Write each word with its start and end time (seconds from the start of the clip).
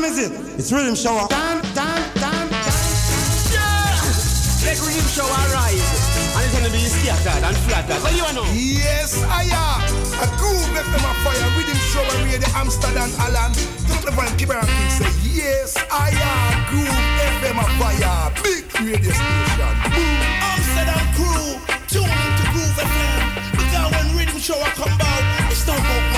time 0.00 0.10
is 0.10 0.18
it? 0.18 0.32
It's 0.58 0.72
Riddim 0.72 0.96
Shower. 0.96 1.28
Time, 1.28 1.60
time, 1.76 2.04
time, 2.16 2.48
time. 2.48 2.86
Yeah! 3.52 4.00
Let 4.64 4.78
Riddim 4.80 5.08
Shower 5.12 5.44
rise. 5.52 5.92
And 6.36 6.44
it's 6.44 6.54
gonna 6.56 6.72
be 6.72 6.84
scattered 6.88 7.44
and 7.44 7.56
flattered. 7.68 8.00
What 8.02 8.12
do 8.12 8.16
you 8.16 8.32
know? 8.32 8.46
Yes, 8.54 9.22
I 9.24 9.44
am. 9.52 9.80
A 10.20 10.26
groove 10.40 10.72
FM 10.72 11.04
a 11.04 11.12
fire. 11.24 11.48
Riddim 11.56 11.80
Shower 11.92 12.16
radio 12.24 12.48
Amsterdam 12.56 13.10
Alan. 13.20 13.52
Turn 13.52 13.98
up 13.98 14.04
the 14.04 14.12
volume, 14.12 14.36
keep 14.36 14.50
it 14.50 14.56
on 14.56 14.66
say, 14.88 15.10
yes, 15.32 15.76
I 15.90 16.10
am. 16.16 16.52
Groove 16.70 17.00
FM 17.42 17.58
a 17.60 17.66
fire. 17.76 18.32
Big 18.40 18.64
radio 18.80 19.12
station. 19.12 19.74
Boom. 19.92 20.20
Amsterdam 20.48 21.04
crew. 21.16 21.48
Tune 21.92 22.08
into 22.08 22.44
Groove 22.52 22.78
FM. 22.88 23.20
Because 23.52 23.90
when 23.92 24.06
Riddim 24.16 24.40
Shower 24.40 24.70
come 24.80 24.96
out, 24.96 25.24
it's 25.50 25.66
not 25.66 25.76
about 25.76 26.00
making 26.00 26.09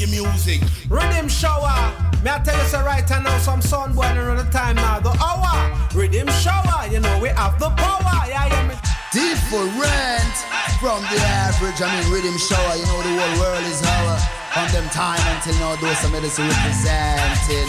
reggae 0.00 0.10
music. 0.10 0.60
Riddim 0.88 1.28
Shower. 1.30 1.92
Me 2.22 2.30
I 2.30 2.38
tell 2.44 2.56
you 2.56 2.68
so 2.68 2.82
right 2.84 3.08
now, 3.08 3.38
some 3.38 3.62
sun 3.62 3.94
boy 3.94 4.02
around 4.02 4.38
the 4.38 4.50
time 4.50 4.76
now. 4.76 5.00
The 5.00 5.10
hour, 5.10 5.70
Riddim 5.90 6.28
Shower. 6.42 6.86
You 6.90 7.00
know 7.00 7.18
we 7.20 7.28
have 7.28 7.58
the 7.58 7.70
power. 7.70 8.28
Yeah, 8.28 8.46
yeah. 8.46 8.68
Me. 8.68 8.74
Different 9.12 10.34
from 10.80 11.02
the 11.10 11.18
average. 11.20 11.80
I 11.80 11.88
mean, 11.94 12.04
Riddim 12.12 12.38
Shower. 12.38 12.76
You 12.76 12.86
know 12.86 13.02
the 13.02 13.12
whole 13.20 13.40
world 13.40 13.64
is 13.64 13.82
our 13.82 14.18
on 14.56 14.72
them 14.72 14.88
time 14.90 15.20
until 15.36 15.54
now. 15.60 15.76
Those 15.76 15.98
some 15.98 16.12
medicine 16.12 16.48
represented. 16.48 17.68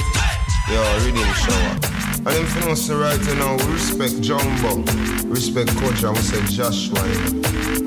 Yo, 0.69 0.81
Riddim 0.99 1.33
Shower. 1.35 2.10
And 2.21 2.37
them 2.37 2.45
for 2.45 2.69
us 2.69 2.87
right 2.87 3.19
now, 3.41 3.57
we 3.65 3.73
respect 3.73 4.21
Jumbo, 4.21 4.85
respect 5.25 5.73
Coach, 5.81 6.03
and 6.03 6.13
we 6.13 6.21
say 6.21 6.37
Joshua. 6.53 7.01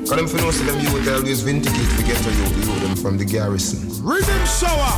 Cause 0.03 0.11
them 0.11 0.27
for 0.27 0.43
us 0.43 0.59
them 0.59 0.75
youth 0.83 1.07
always 1.07 1.39
vindicate 1.39 1.87
to 1.95 2.03
get 2.03 2.19
to 2.19 2.31
you, 2.35 2.43
you 2.59 2.79
them 2.83 2.97
from 2.97 3.17
the 3.17 3.23
garrison. 3.23 3.87
Riddim 4.03 4.43
Shower. 4.43 4.91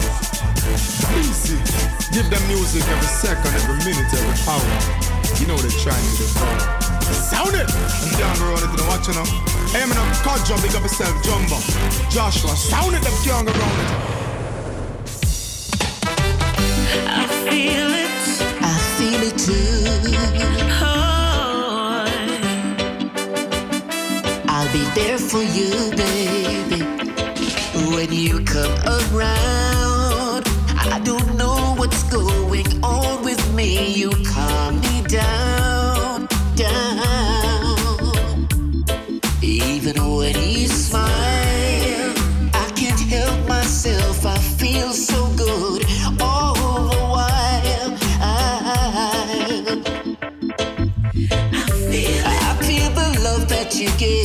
Easy. 1.22 1.54
Give 2.18 2.26
them 2.34 2.42
music 2.50 2.82
every 2.90 3.06
second, 3.06 3.54
every 3.62 3.78
minute, 3.86 4.10
every 4.10 4.34
hour. 4.50 4.74
You 5.38 5.46
know 5.46 5.58
they're 5.62 5.86
trying 5.86 6.02
to 6.02 6.18
do 6.18 6.26
Sound 7.30 7.54
it! 7.54 7.70
And 7.70 8.18
down 8.18 8.34
the 8.42 8.46
road, 8.50 8.66
if 8.66 8.72
you 8.74 8.78
don't 8.82 8.90
watch 8.90 9.06
enough. 9.08 9.30
Hey, 9.70 9.86
I'm 9.86 9.92
in 9.92 9.98
a 10.02 10.06
car 10.26 10.42
jump, 10.50 10.64
big 10.66 10.74
up 10.74 10.82
yourself, 10.82 11.14
Jumbo. 11.22 11.62
Joshua, 12.10 12.56
sound 12.58 12.96
it, 12.96 13.04
them 13.06 13.14
can't 13.22 13.46
around 13.46 13.80
it. 13.86 13.92
I 17.06 17.28
feel 17.46 17.94
it. 17.94 18.07
You, 25.58 25.92
baby. 25.96 26.84
When 27.92 28.12
you 28.12 28.44
come 28.44 28.72
around, 28.86 30.44
I 30.94 31.02
don't 31.04 31.36
know 31.36 31.74
what's 31.78 32.04
going 32.04 32.68
on 32.84 33.24
with 33.24 33.42
me, 33.54 33.94
you 33.94 34.12
come 34.26 34.67
you 53.80 53.90
give. 53.98 54.17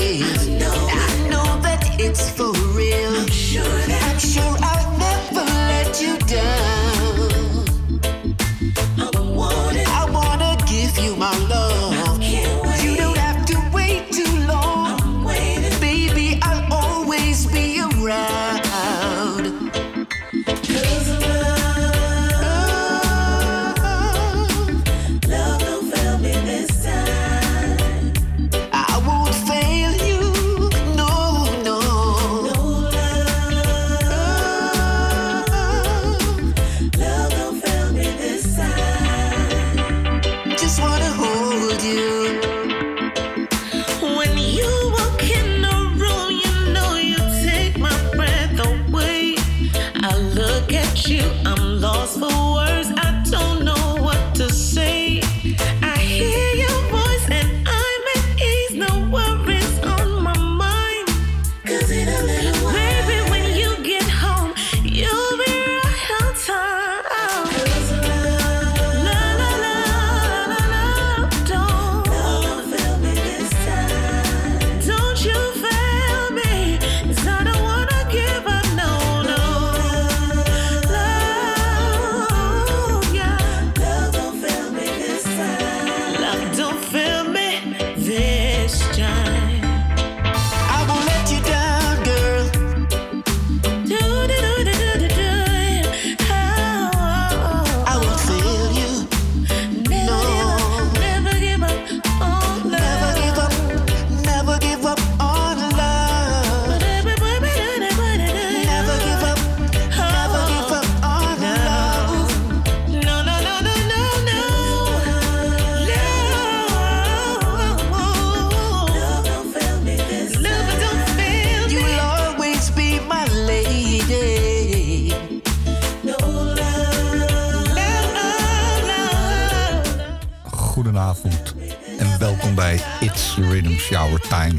Shower 133.92 134.20
Time. 134.20 134.56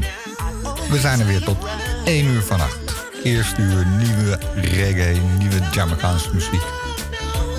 We 0.90 0.98
zijn 0.98 1.20
er 1.20 1.26
weer 1.26 1.44
tot 1.44 1.56
1 2.04 2.24
uur 2.24 2.42
vannacht. 2.42 3.06
Eerste 3.22 3.60
uur 3.60 3.86
nieuwe 3.86 4.38
reggae, 4.54 5.20
nieuwe 5.38 5.60
Jamaicaanse 5.72 6.28
muziek. 6.32 6.62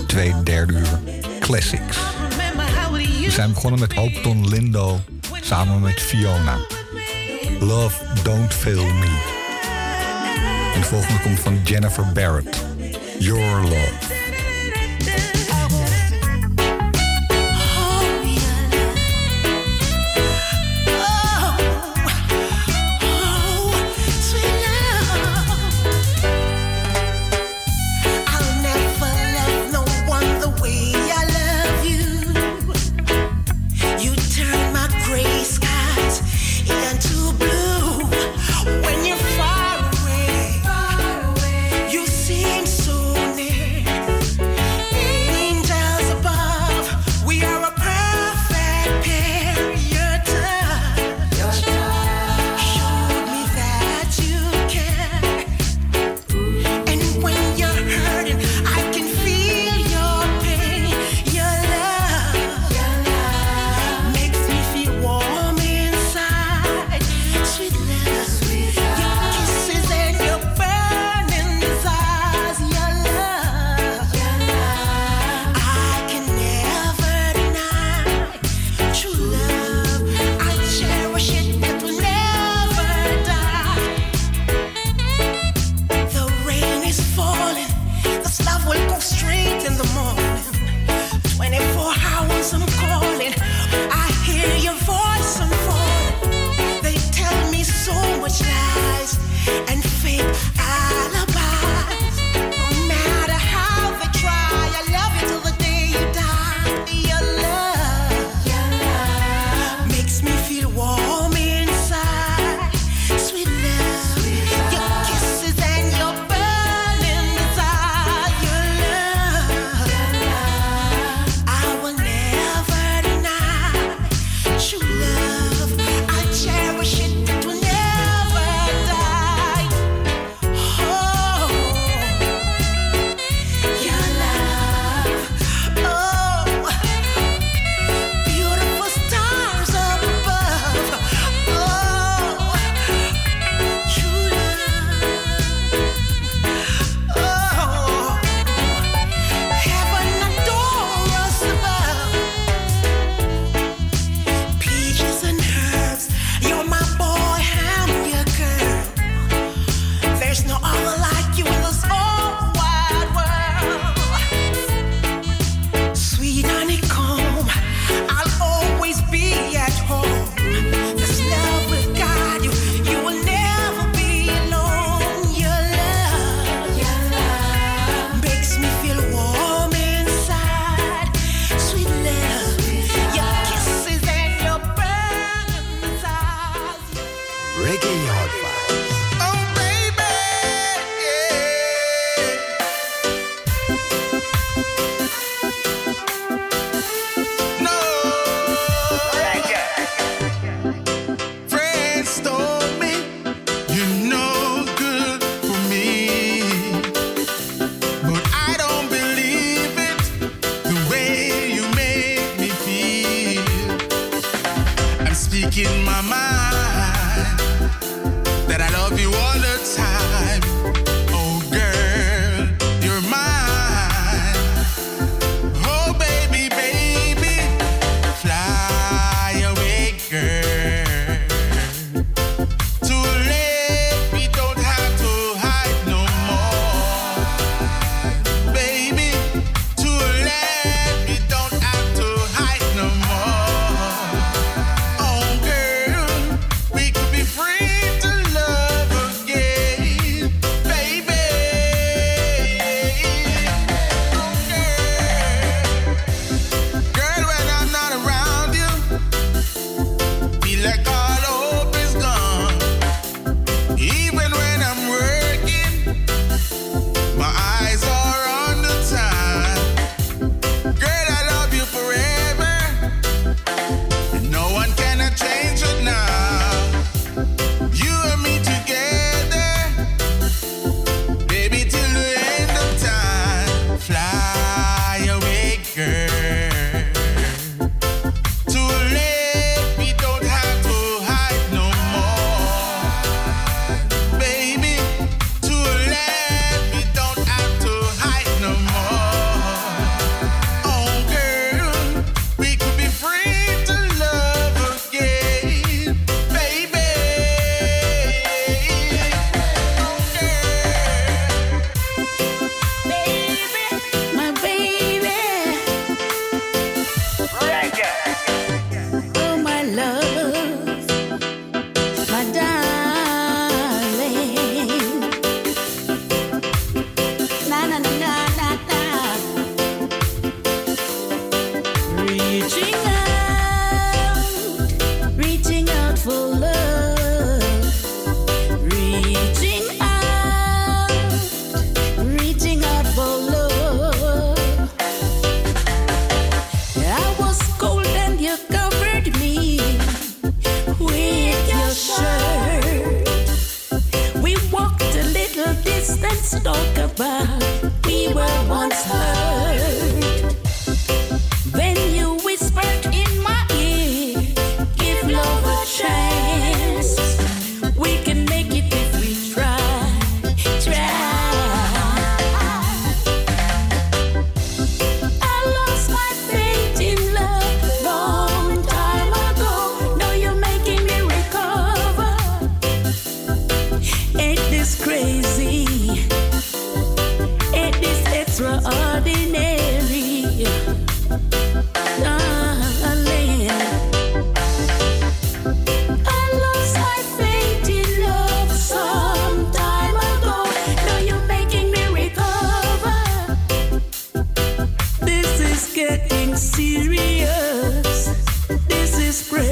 Tweede, 0.07 0.43
derde 0.43 0.73
uur 0.73 0.99
classics. 1.39 1.97
We 3.23 3.31
zijn 3.31 3.53
begonnen 3.53 3.79
met 3.79 3.93
Hopeton 3.93 4.49
Lindo 4.49 4.99
samen 5.41 5.79
met 5.79 6.01
Fiona. 6.01 6.57
Love 7.59 8.03
Don't 8.23 8.53
Fail 8.53 8.85
Me. 8.85 9.19
En 10.73 10.81
de 10.81 10.87
volgende 10.87 11.19
komt 11.19 11.39
van 11.39 11.59
Jennifer 11.63 12.11
Barrett. 12.13 12.65
Your 13.19 13.61
Love. 13.61 14.04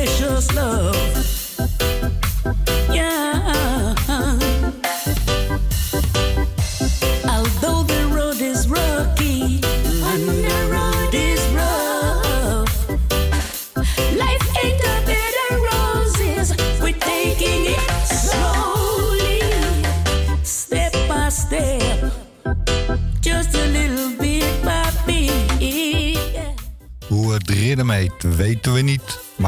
precious 0.05 0.53
love. 0.53 1.02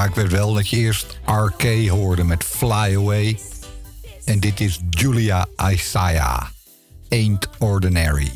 Ik 0.06 0.16
weet 0.16 0.32
wel 0.32 0.54
dat 0.54 0.70
je 0.70 0.78
eerst 0.78 1.20
RK 1.26 1.88
hoorde 1.88 2.24
met 2.24 2.44
Fly 2.44 2.96
Away. 2.96 3.40
En 4.26 4.40
dit 4.40 4.60
is 4.60 4.80
Julia 4.90 5.48
Isaiah, 5.72 6.42
Ain't 7.10 7.50
Ordinary. 7.60 8.32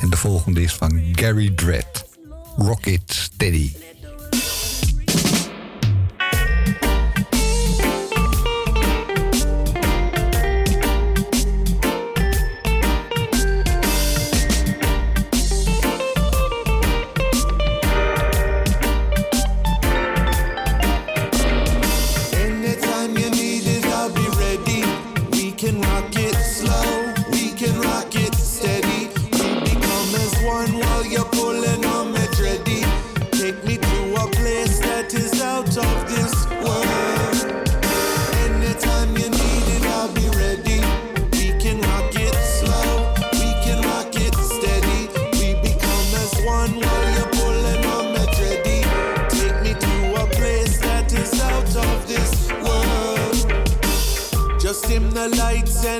En 0.00 0.10
de 0.10 0.16
volgende 0.16 0.62
is 0.62 0.74
van 0.74 1.02
Gary 1.12 1.50
Dredd, 1.50 2.04
Rocket 2.56 3.02
Steady. 3.06 3.72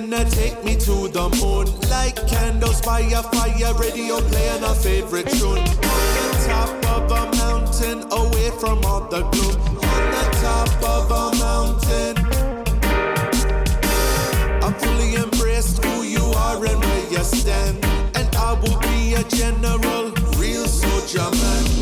Now 0.08 0.24
take 0.24 0.64
me 0.64 0.74
to 0.74 1.06
the 1.08 1.28
moon. 1.38 1.66
Like 1.90 2.16
candles 2.26 2.80
by 2.80 3.00
a 3.00 3.22
fire 3.22 3.74
Radio 3.74 4.22
playing 4.22 4.64
our 4.64 4.74
favorite 4.74 5.28
tune. 5.28 5.58
On 5.58 6.04
the 6.16 6.30
top 6.46 6.70
of 6.96 7.12
a 7.12 7.36
mountain 7.36 8.10
Away 8.10 8.50
from 8.58 8.82
all 8.86 9.06
the 9.06 9.20
gloom. 9.28 9.60
On 9.76 10.04
the 10.16 10.24
top 10.40 10.70
of 10.82 11.10
a 11.10 11.24
mountain. 11.44 12.16
I'm 14.64 14.72
fully 14.80 15.16
embraced 15.16 15.84
who 15.84 16.02
you 16.04 16.24
are 16.38 16.56
and 16.56 16.80
where 16.80 17.10
you 17.10 17.22
stand. 17.22 17.84
And 18.14 18.34
I 18.34 18.54
will 18.62 18.80
be 18.80 19.12
a 19.12 19.24
general 19.24 20.12
Real 20.38 20.66
soldier 20.66 21.30
man. 21.36 21.77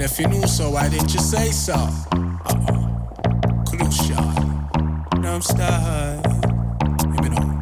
And 0.00 0.10
if 0.10 0.18
you 0.18 0.28
knew 0.28 0.46
so, 0.46 0.70
why 0.70 0.88
didn't 0.88 1.12
you 1.12 1.20
say 1.20 1.50
so? 1.50 1.74
Uh-oh. 1.74 3.12
Crucial. 3.68 4.32
Dumb 5.20 5.42
style. 5.42 6.22
Let 7.04 7.22
me 7.22 7.28
know. 7.28 7.60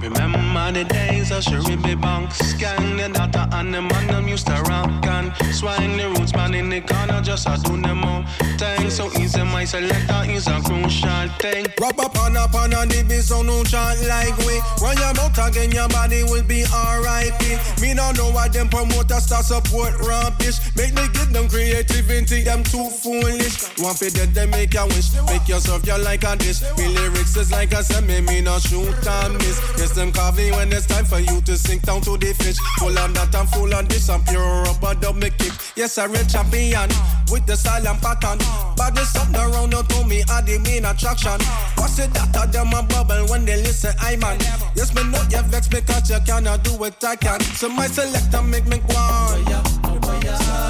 Remember 0.00 0.70
the 0.70 0.84
days 0.84 1.32
of 1.32 1.42
Sharibi 1.42 2.00
Banks 2.00 2.52
Gang 2.54 2.96
the 2.96 3.08
data 3.08 3.48
and 3.52 3.74
the 3.74 3.82
man 3.82 4.06
them 4.06 4.28
used 4.28 4.46
to 4.46 4.52
rock 4.68 5.04
and 5.06 5.34
Swing 5.52 5.96
the 5.96 6.08
roots 6.10 6.32
man 6.34 6.54
in 6.54 6.68
the 6.68 6.80
corner 6.80 7.20
just 7.22 7.48
a 7.48 7.58
do 7.64 7.80
them 7.80 8.04
all 8.04 8.22
Thing 8.58 8.88
so 8.88 9.10
easy 9.18 9.42
my 9.42 9.64
selector 9.64 10.22
is 10.30 10.46
a 10.46 10.60
crucial 10.60 11.28
thing 11.40 11.66
Rub 11.80 11.98
up 11.98 12.16
on 12.18 12.36
up 12.36 12.54
on 12.54 12.72
a 12.72 12.86
DB 12.86 13.20
so 13.20 13.42
no 13.42 13.64
chant 13.64 14.06
like 14.06 14.36
we 14.46 14.60
Run 14.80 14.96
your 14.98 15.14
mouth 15.14 15.38
again 15.38 15.72
your 15.72 15.88
body 15.88 16.22
will 16.22 16.44
be 16.44 16.64
alright 16.72 17.32
Me 17.80 17.94
don't 17.94 18.16
know 18.16 18.30
why 18.30 18.48
them 18.48 18.68
promoters 18.68 19.24
start 19.24 19.44
support 19.44 19.94
rampish 19.94 20.60
Make 20.76 20.94
me 20.94 21.08
give 21.26 21.32
them 21.34 21.48
creativity 21.48 22.42
them 22.42 22.62
too 22.62 22.88
foolish. 22.90 23.78
Want 23.78 23.98
to 23.98 24.10
dead 24.10 24.34
they 24.34 24.46
make 24.46 24.74
a 24.74 24.86
wish. 24.86 25.12
Make 25.26 25.48
yourself 25.48 25.86
you 25.86 25.98
like 25.98 26.24
a 26.24 26.36
dish. 26.36 26.62
Me 26.78 26.88
lyrics 26.88 27.36
is 27.36 27.50
like 27.50 27.72
a 27.72 27.82
semi 27.82 28.20
me 28.20 28.40
no 28.40 28.58
shoot 28.58 29.06
and 29.06 29.34
miss. 29.34 29.60
Yes 29.78 29.92
them 29.92 30.12
coffee 30.12 30.50
when 30.52 30.72
it's 30.72 30.86
time 30.86 31.04
for 31.04 31.18
you 31.18 31.40
to 31.42 31.56
sink 31.56 31.82
down 31.82 32.00
to 32.02 32.16
the 32.16 32.32
fish. 32.34 32.56
Full 32.78 32.98
on 32.98 33.12
that 33.14 33.34
and 33.34 33.48
full 33.50 33.72
on 33.74 33.86
this 33.86 34.08
I'm 34.08 34.22
pure 34.24 34.64
a 34.64 34.94
double 34.94 35.20
kick. 35.20 35.52
Yes 35.76 35.98
a 35.98 36.08
real 36.08 36.24
champion 36.24 36.88
with 37.30 37.46
the 37.46 37.56
style 37.56 37.86
and 37.86 38.00
pattern. 38.00 38.38
But 38.76 38.94
there's 38.94 39.08
something 39.08 39.40
around 39.40 39.72
you 39.72 39.82
to 39.82 40.04
me 40.06 40.22
I 40.28 40.40
the 40.42 40.58
main 40.58 40.84
attraction. 40.84 41.40
What's 41.76 41.98
it 41.98 42.12
that 42.14 42.36
of 42.36 42.52
them 42.52 42.72
a 42.72 42.82
bubble 42.82 43.26
when 43.28 43.44
they 43.44 43.56
listen 43.56 43.94
I 44.00 44.16
man? 44.16 44.38
Yes 44.74 44.94
me 44.94 45.02
know 45.04 45.22
you 45.30 45.42
vex 45.50 45.68
because 45.68 46.10
you 46.10 46.18
cannot 46.26 46.62
do 46.62 46.72
what 46.78 47.02
I 47.04 47.16
can. 47.16 47.40
So 47.40 47.68
my 47.68 47.86
selector 47.86 48.42
make 48.42 48.66
me 48.66 48.78
go 48.78 49.75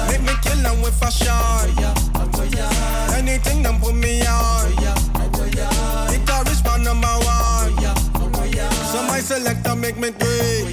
Make 0.09 0.21
me 0.21 0.33
kill 0.41 0.61
them 0.61 0.81
with 0.81 0.95
fashion 0.99 1.33
Anything 3.13 3.63
them 3.63 3.79
put 3.79 3.95
me 3.95 4.21
on. 4.25 4.71
Guitarist 6.11 6.63
man 6.65 6.83
number 6.83 7.07
one. 7.07 7.71
So 8.91 9.03
my 9.03 9.19
selector 9.19 9.75
make 9.75 9.97
me 9.97 10.11
do 10.11 10.65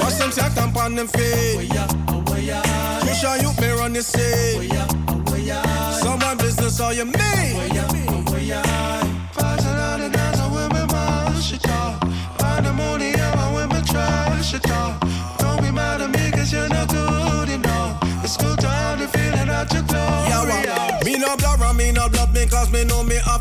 Watch 0.00 0.16
them 0.18 0.32
set 0.32 0.58
up 0.58 0.76
on 0.76 0.94
them 0.94 1.08
feet. 1.08 1.70
Push 3.00 3.24
on 3.24 3.40
you, 3.40 3.52
me 3.60 3.70
run 3.70 3.92
the 3.92 4.02
scene 4.02 4.70
Someone 6.00 6.38
business 6.38 6.80
all 6.80 6.92
you 6.92 7.04
mean 7.04 8.99
the 19.68 19.84
feeling 19.84 20.48
that 20.48 20.64
you're 20.64 20.69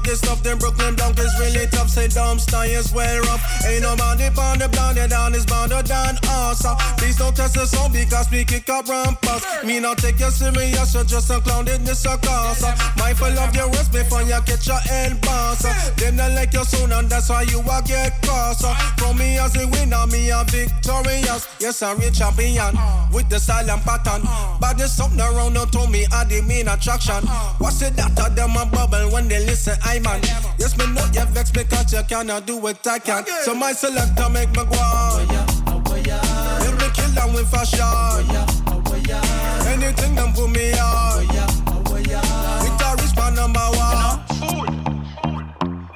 this 0.10 0.20
stuff 0.20 0.42
Them 0.42 0.58
Brooklyn 0.58 0.96
Blanc 0.96 1.18
is 1.20 1.34
really 1.40 1.68
tough, 1.68 1.90
say 1.90 2.08
dumb 2.08 2.38
is 2.38 2.92
well 2.92 3.22
rough 3.30 3.44
Ain't 3.66 3.84
no 3.84 3.96
dip 4.18 4.38
on 4.38 4.58
the 4.58 4.68
block, 4.70 4.96
they 4.96 5.08
down 5.08 5.36
is 5.36 5.46
bounder 5.46 5.84
than 5.84 6.18
us 6.26 6.66
uh. 6.66 6.76
Please 6.98 7.18
don't 7.18 7.36
test 7.36 7.54
the 7.54 7.66
song 7.66 7.92
because 7.94 8.30
we 8.32 8.44
kick 8.44 8.68
up 8.70 8.88
rampers 8.88 9.46
Me 9.64 9.80
not 9.80 10.00
take 10.00 10.20
you 10.20 10.32
serious, 10.32 10.94
you're 10.94 11.04
just 11.04 11.30
a 11.30 11.40
clown 11.40 11.68
in 11.70 11.84
the 11.84 11.94
circus 11.94 12.64
uh. 12.64 12.74
Mindful 12.98 13.38
of 13.38 13.56
your 13.56 13.68
words 13.70 13.90
before 13.90 14.24
you 14.24 14.40
get 14.46 14.66
your 14.66 14.82
end 14.90 15.22
boss 15.22 15.64
uh. 15.64 15.74
Them 15.98 16.16
not 16.16 16.32
like 16.32 16.54
your 16.54 16.66
son 16.66 16.92
and 16.92 17.10
that's 17.10 17.30
why 17.30 17.44
you 17.44 17.62
a 17.62 17.82
get 17.86 18.20
cross 18.24 18.64
uh. 18.64 18.74
From 18.98 19.18
me 19.18 19.38
as 19.38 19.56
a 19.56 19.68
winner, 19.68 20.08
me 20.08 20.32
a 20.32 20.44
victorious 20.50 21.48
Yes, 21.60 21.84
I'm 21.84 22.02
a 22.02 22.10
champion 22.10 22.74
with 23.14 23.30
the 23.30 23.40
style 23.40 23.70
and 23.70 23.82
pattern 23.84 24.24
But 24.60 24.78
there's 24.78 24.92
something 24.92 25.22
around 25.22 25.56
you 25.56 25.66
to 25.66 25.88
me, 25.88 26.06
I 26.12 26.24
the 26.24 26.42
main 26.42 26.68
attraction 26.68 27.26
What's 27.60 27.82
it 27.82 27.96
that 27.98 28.18
of 28.20 28.36
them 28.36 28.56
a 28.58 28.66
bubble 28.66 29.12
when 29.12 29.28
they 29.28 29.46
listen, 29.46 29.78
I 29.84 29.99
man. 30.00 30.22
Yes, 30.58 30.78
me 30.78 30.86
know 30.94 31.06
you 31.14 31.26
vex 31.34 31.54
me 31.56 31.64
because 31.64 31.92
you 31.94 32.04
cannot 32.08 32.46
do 32.46 32.58
what 32.58 32.86
I 32.88 33.00
can. 33.00 33.26
So 33.44 33.54
my 33.56 33.74
selector 33.74 34.30
make 34.30 34.50
me 34.50 34.64
go 34.66 34.78
on. 34.80 35.28
Make 35.28 36.78
me 36.80 36.88
kill 36.94 37.10
them 37.12 37.34
with 37.34 37.50
fashion 37.50 37.86
Anything 39.68 40.16
them 40.16 40.34
put 40.34 40.50
me 40.50 40.74
on. 40.74 41.26
Guitarist 42.64 43.16
man 43.18 43.36
number 43.36 43.60
one 43.60 44.20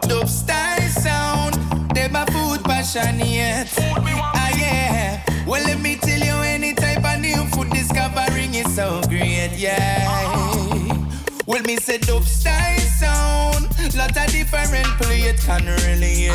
Dope 0.07 0.27
style 0.27 0.89
sound, 0.89 1.55
they 1.95 2.07
my 2.07 2.25
food 2.25 2.63
passionate. 2.63 3.69
Ah 3.77 4.49
yeah. 4.57 5.23
Well 5.47 5.63
let 5.63 5.79
me 5.81 5.95
tell 5.95 6.19
you, 6.19 6.35
any 6.43 6.73
type 6.73 7.03
of 7.03 7.19
new 7.21 7.45
food 7.47 7.69
discovering 7.71 8.53
is 8.53 8.75
so 8.75 9.01
great, 9.07 9.51
yeah. 9.57 10.07
Well 11.45 11.61
me 11.63 11.77
say 11.77 11.97
dope 11.97 12.23
style 12.23 12.79
sound, 12.79 13.52
lot 13.95 14.15
of 14.17 14.31
different 14.31 14.87
play 14.99 15.21
it 15.21 15.39
can 15.39 15.65
relate. 15.65 16.29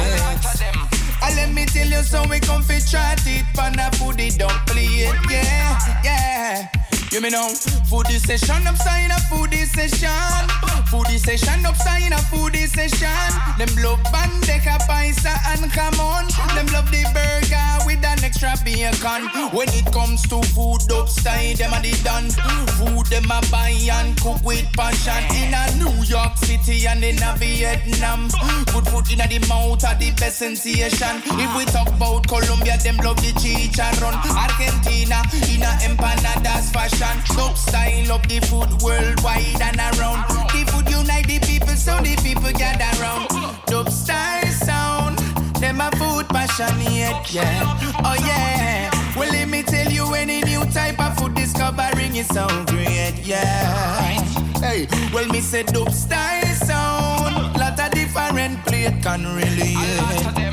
Ah, 1.20 1.32
let 1.34 1.52
me 1.52 1.66
tell 1.66 1.86
you, 1.86 2.02
so 2.02 2.22
we 2.28 2.38
come 2.40 2.62
fi 2.62 2.78
try 2.78 3.14
it, 3.26 3.44
pan 3.54 3.78
a 3.78 3.90
don't 4.38 4.66
play 4.66 4.84
it, 4.84 5.16
yeah, 5.30 5.78
yeah. 6.04 6.77
You 7.10 7.22
me 7.22 7.30
know, 7.30 7.48
foodie 7.88 8.20
session 8.20 8.66
upside 8.66 9.10
a 9.10 9.14
foodie 9.32 9.64
session. 9.64 10.44
Foodie 10.92 11.18
session 11.18 11.64
upside 11.64 12.12
a 12.12 12.20
foodie 12.28 12.68
session. 12.68 13.08
Them 13.56 13.68
love 13.82 14.00
bandeja 14.12 14.76
paisa 14.84 15.32
and 15.48 15.72
come 15.72 15.98
on. 16.00 16.28
Them 16.54 16.66
love 16.66 16.90
the 16.90 17.04
burger 17.16 17.86
with 17.86 18.04
an 18.04 18.22
extra 18.22 18.52
bacon. 18.62 19.24
When 19.56 19.68
it 19.72 19.90
comes 19.90 20.22
to 20.28 20.42
food 20.52 20.84
upside, 20.92 21.56
them 21.56 21.72
a 21.72 21.80
the 21.80 21.96
done. 22.04 22.28
Food 22.76 23.06
them 23.06 23.30
a 23.32 23.40
buy 23.50 23.72
and 23.90 24.14
cook 24.20 24.44
with 24.44 24.68
passion. 24.76 25.24
In 25.32 25.54
a 25.56 25.64
New 25.80 26.04
York 26.04 26.36
City 26.36 26.86
and 26.86 27.02
in 27.02 27.22
a 27.22 27.34
Vietnam. 27.36 28.28
Good 28.68 28.86
food 28.88 29.08
in 29.12 29.20
a 29.20 29.26
the 29.28 29.40
mouth 29.48 29.82
are 29.84 29.96
the 29.96 30.12
best 30.20 30.38
sensation. 30.38 31.24
If 31.40 31.56
we 31.56 31.64
talk 31.72 31.88
about 31.88 32.28
Colombia, 32.28 32.76
them 32.76 32.98
love 32.98 33.16
the 33.16 33.32
chicharron. 33.40 34.12
Argentina, 34.28 35.24
in 35.48 35.64
a 35.64 35.72
empanadas 35.88 36.68
fashion. 36.70 36.97
Dope 36.98 37.56
style 37.56 38.10
of 38.10 38.22
the 38.26 38.40
food 38.40 38.82
worldwide 38.82 39.62
and 39.62 39.78
around. 39.78 40.26
The 40.50 40.64
food 40.66 40.90
unite 40.90 41.28
the 41.28 41.38
people, 41.38 41.76
so 41.76 41.96
the 41.98 42.16
people 42.16 42.50
gather 42.50 42.90
round. 43.00 43.28
Dope 43.66 43.88
style 43.88 44.44
sound, 44.46 45.16
them 45.60 45.80
a 45.80 45.92
food 45.92 46.28
passionate, 46.28 47.32
yeah. 47.32 47.78
Oh 48.02 48.16
yeah. 48.26 48.90
Well, 49.16 49.30
let 49.30 49.48
me 49.48 49.62
tell 49.62 49.88
you, 49.92 50.12
any 50.14 50.40
new 50.42 50.64
type 50.72 50.98
of 50.98 51.16
food 51.16 51.36
discovering 51.36 52.16
is 52.16 52.26
so 52.26 52.48
great, 52.66 53.14
yeah. 53.22 54.20
Hey, 54.58 54.88
well, 55.14 55.26
me 55.28 55.40
say 55.40 55.62
dope 55.62 55.92
style 55.92 56.44
sound, 56.56 57.56
lot 57.56 57.78
a 57.78 57.88
different 57.94 58.58
plate 58.66 59.00
can 59.04 59.24
really. 59.36 59.74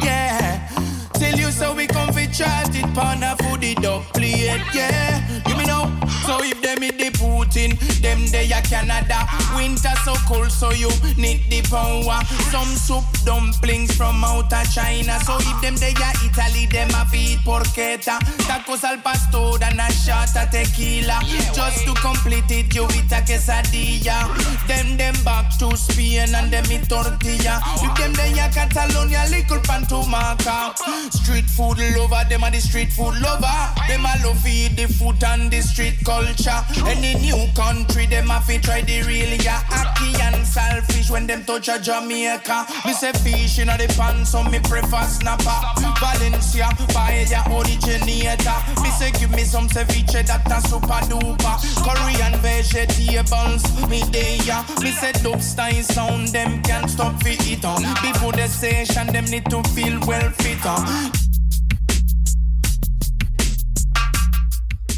Yeah. 0.05 0.69
Tell 1.13 1.39
you 1.39 1.49
so 1.49 1.73
we 1.73 1.87
come 1.87 2.13
fi 2.13 2.27
charge 2.27 2.75
it 2.75 2.93
pan 2.93 3.23
a 3.23 3.35
foodie 3.37 3.81
dog 3.81 4.03
plate. 4.13 4.61
Yeah. 4.75 5.41
You 5.47 5.57
me 5.57 5.65
know. 5.65 6.04
So 6.25 6.41
if 6.41 6.59
them 6.61 6.81
in 6.81 6.97
the 6.97 7.09
Putin, 7.13 7.77
them 8.01 8.25
they 8.31 8.49
a 8.49 8.61
Canada. 8.61 9.27
Winter 9.55 9.93
so 10.03 10.15
cold, 10.27 10.51
so 10.51 10.71
you 10.71 10.89
need 11.17 11.45
the 11.49 11.61
power. 11.69 12.23
Some 12.49 12.73
soup 12.73 13.05
dumplings 13.23 13.95
from 13.95 14.23
out 14.23 14.51
of 14.51 14.65
China. 14.71 15.19
So 15.21 15.37
if 15.39 15.61
them 15.61 15.75
they 15.77 15.93
a 15.93 16.09
Italy, 16.25 16.65
them 16.65 16.89
a 16.97 17.05
feed 17.05 17.39
porchetta. 17.45 18.17
Tacos 18.49 18.83
al 18.83 18.97
pastor 18.97 19.61
and 19.63 19.79
a 19.79 19.87
shot 19.93 20.35
of 20.35 20.49
tequila. 20.49 21.21
Just 21.53 21.85
to 21.85 21.93
complete 22.01 22.49
it, 22.49 22.73
you 22.73 22.85
eat 22.97 23.11
a 23.13 23.21
quesadilla. 23.21 24.25
Them 24.67 24.97
them 24.97 25.15
back 25.23 25.55
to 25.59 25.77
Spain 25.77 26.33
and 26.33 26.51
them 26.51 26.65
eat 26.71 26.89
tortilla. 26.89 27.61
If 27.85 27.93
them 27.97 28.13
they 28.13 28.33
a 28.39 28.49
Catalonia, 28.49 29.25
little 29.29 29.61
pantomaka. 29.61 30.73
Street 31.13 31.45
food 31.45 31.77
lover, 31.95 32.25
them 32.29 32.43
a 32.43 32.49
the 32.49 32.59
street 32.59 32.91
food 32.91 33.15
lover. 33.21 33.57
Them 33.87 34.05
a 34.05 34.13
love 34.25 34.41
feed 34.41 34.75
the 34.75 34.87
food 34.87 35.23
and 35.23 35.51
the 35.51 35.61
street. 35.61 35.95
Any 36.15 37.15
new 37.15 37.47
country, 37.55 38.05
them 38.05 38.27
have 38.27 38.47
to 38.47 38.59
try 38.61 38.81
the 38.81 39.01
real 39.03 39.35
yeah. 39.41 39.61
Aki 39.69 40.21
and 40.21 40.47
selfish 40.47 41.09
when 41.09 41.27
them 41.27 41.43
touch 41.43 41.67
a 41.67 41.77
Jamaica. 41.77 42.65
Me 42.85 42.93
say 42.93 43.11
fish 43.11 43.59
in 43.59 43.67
the 43.67 43.93
pan, 43.97 44.25
so 44.25 44.41
me 44.43 44.59
prefer 44.59 45.03
snapper. 45.03 45.59
Valencia, 45.99 46.69
paella 46.95 47.43
originator. 47.51 48.57
Me 48.81 48.89
say 48.91 49.11
give 49.11 49.31
me 49.31 49.43
some 49.43 49.67
ceviche 49.67 50.25
that 50.25 50.47
a 50.47 50.61
super 50.69 51.03
duper. 51.09 51.55
Korean 51.83 52.39
vegetables, 52.39 53.63
me 53.89 54.01
day 54.11 54.37
ya. 54.45 54.63
Me 54.81 54.91
say 54.91 55.11
dope 55.23 55.41
style 55.41 55.83
sound, 55.83 56.29
them 56.29 56.61
can't 56.63 56.89
stop 56.89 57.21
fi 57.23 57.37
eat 57.43 57.65
on. 57.65 57.81
Before 58.01 58.31
the 58.31 58.47
session, 58.47 59.07
them 59.07 59.25
need 59.25 59.49
to 59.49 59.61
feel 59.75 59.99
well 60.07 60.29
fit 60.31 60.59
uh. 60.63 61.34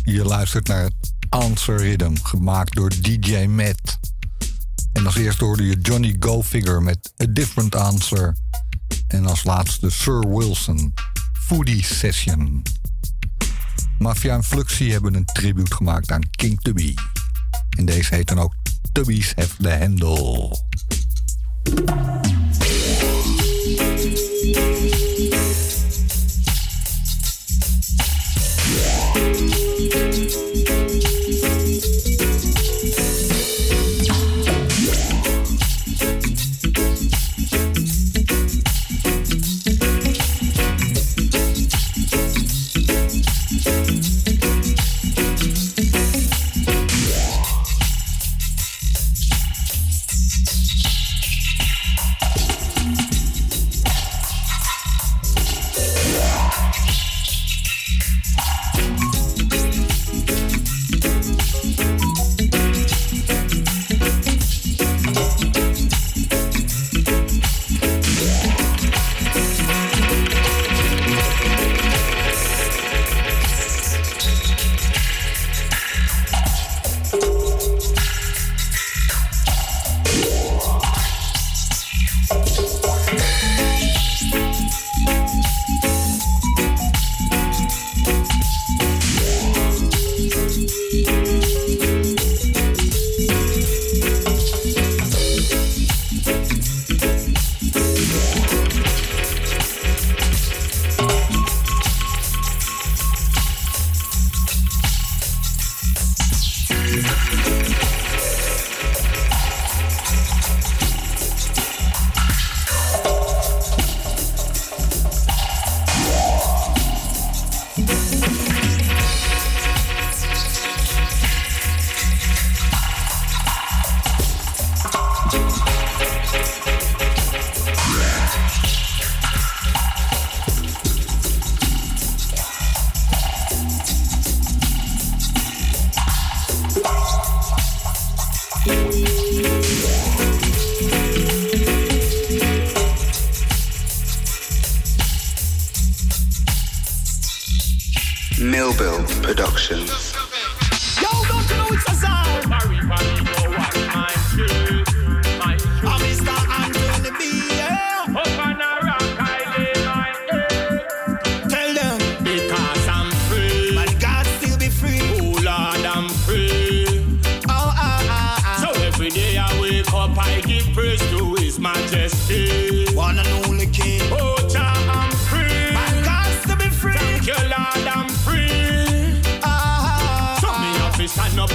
Je 0.09 0.23
luistert 0.23 0.67
naar 0.67 0.89
Answer 1.29 1.77
Rhythm, 1.77 2.15
gemaakt 2.23 2.75
door 2.75 2.89
DJ 3.01 3.45
Matt. 3.45 3.99
En 4.93 5.05
als 5.05 5.15
eerste 5.15 5.45
hoorde 5.45 5.63
je 5.65 5.79
Johnny 5.81 6.15
Go 6.19 6.43
Figure 6.43 6.81
met 6.81 7.13
A 7.21 7.25
Different 7.29 7.75
Answer. 7.75 8.35
En 9.07 9.25
als 9.25 9.43
laatste 9.43 9.89
Sir 9.89 10.19
Wilson, 10.27 10.93
Foodie 11.33 11.83
Session. 11.83 12.61
Mafia 13.99 14.35
en 14.35 14.43
Fluxy 14.43 14.89
hebben 14.89 15.13
een 15.13 15.25
tribute 15.25 15.75
gemaakt 15.75 16.11
aan 16.11 16.29
King 16.29 16.61
Tubby. 16.61 16.93
En 17.77 17.85
deze 17.85 18.15
heet 18.15 18.27
dan 18.27 18.39
ook 18.39 18.55
Tubby's 18.91 19.33
Have 19.35 19.61
the 19.61 19.77
Handle. 19.77 20.57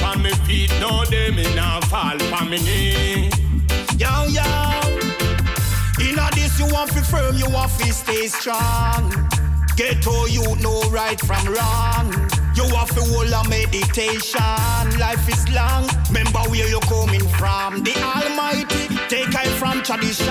On 0.02 0.22
my 0.22 0.30
feet, 0.46 0.70
no 0.80 1.04
day 1.04 1.30
me 1.30 1.44
not 1.54 1.84
fall 1.84 2.18
for 2.18 2.44
me 2.44 2.58
knee. 2.58 3.30
Yo, 3.98 4.26
yo. 4.26 4.42
In 6.00 6.16
this, 6.34 6.58
you 6.58 6.66
want 6.72 6.90
to 6.92 7.02
firm, 7.02 7.36
you 7.36 7.48
want 7.50 7.70
to 7.78 7.92
stay 7.92 8.26
strong. 8.26 9.22
All 10.06 10.28
you 10.28 10.42
know 10.56 10.80
right 10.90 11.20
from 11.20 11.46
wrong. 11.46 12.12
You 12.54 12.64
have 12.76 12.90
to 12.94 13.02
hold 13.12 13.30
a 13.30 13.48
meditation. 13.48 14.40
Life 14.98 15.28
is 15.28 15.48
long. 15.50 15.88
Remember 16.08 16.40
where 16.50 16.68
you're 16.68 16.80
coming 16.80 17.26
from. 17.38 17.82
The 17.82 17.94
Almighty 18.02 18.88
take 19.08 19.34
I 19.34 19.46
from 19.58 19.82
tradition. 19.82 20.30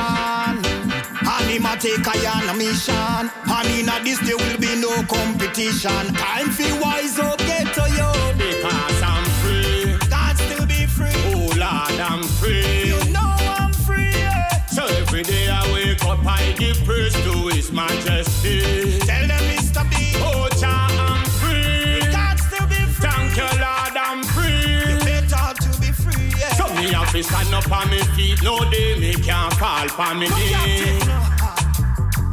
And 1.24 1.48
him 1.50 1.66
a 1.66 1.78
take 1.78 2.08
I 2.08 2.20
on 2.36 2.50
a 2.50 2.58
mission. 2.58 3.32
And 3.48 3.68
in 3.80 3.90
a 3.90 4.04
this 4.04 4.20
there 4.20 4.38
will 4.38 4.60
be 4.60 4.76
no 4.80 5.04
competition. 5.04 6.14
Time 6.16 6.50
for 6.50 6.82
wise 6.82 7.20
up, 7.20 7.40
get 7.40 7.74
Tell 19.08 19.28
them 19.28 19.44
Mr. 19.52 19.84
B. 19.90 19.96
Oh, 20.18 20.48
Jah, 20.60 20.88
I'm 20.92 21.26
free. 21.40 22.00
God 22.12 22.38
still 22.40 22.68
be 22.68 22.76
free. 22.96 23.10
Thank 23.10 23.38
you, 23.38 23.50
Lord, 23.64 23.96
I'm 23.96 24.24
free. 24.24 24.92
You 24.92 24.98
better 25.06 25.54
to 25.64 25.70
be 25.80 25.92
free. 25.92 26.32
Yeah. 26.40 26.54
So 26.60 26.66
me 26.76 26.92
have 26.92 27.10
fi 27.10 27.22
stand 27.22 27.54
up 27.54 27.72
on 27.72 27.90
me 27.90 28.00
feet. 28.16 28.42
No 28.44 28.60
day 28.70 29.00
me 29.00 29.14
can't 29.14 29.54
fall 29.56 29.88
for 29.90 30.14
me 30.16 30.28
knee. 30.30 31.00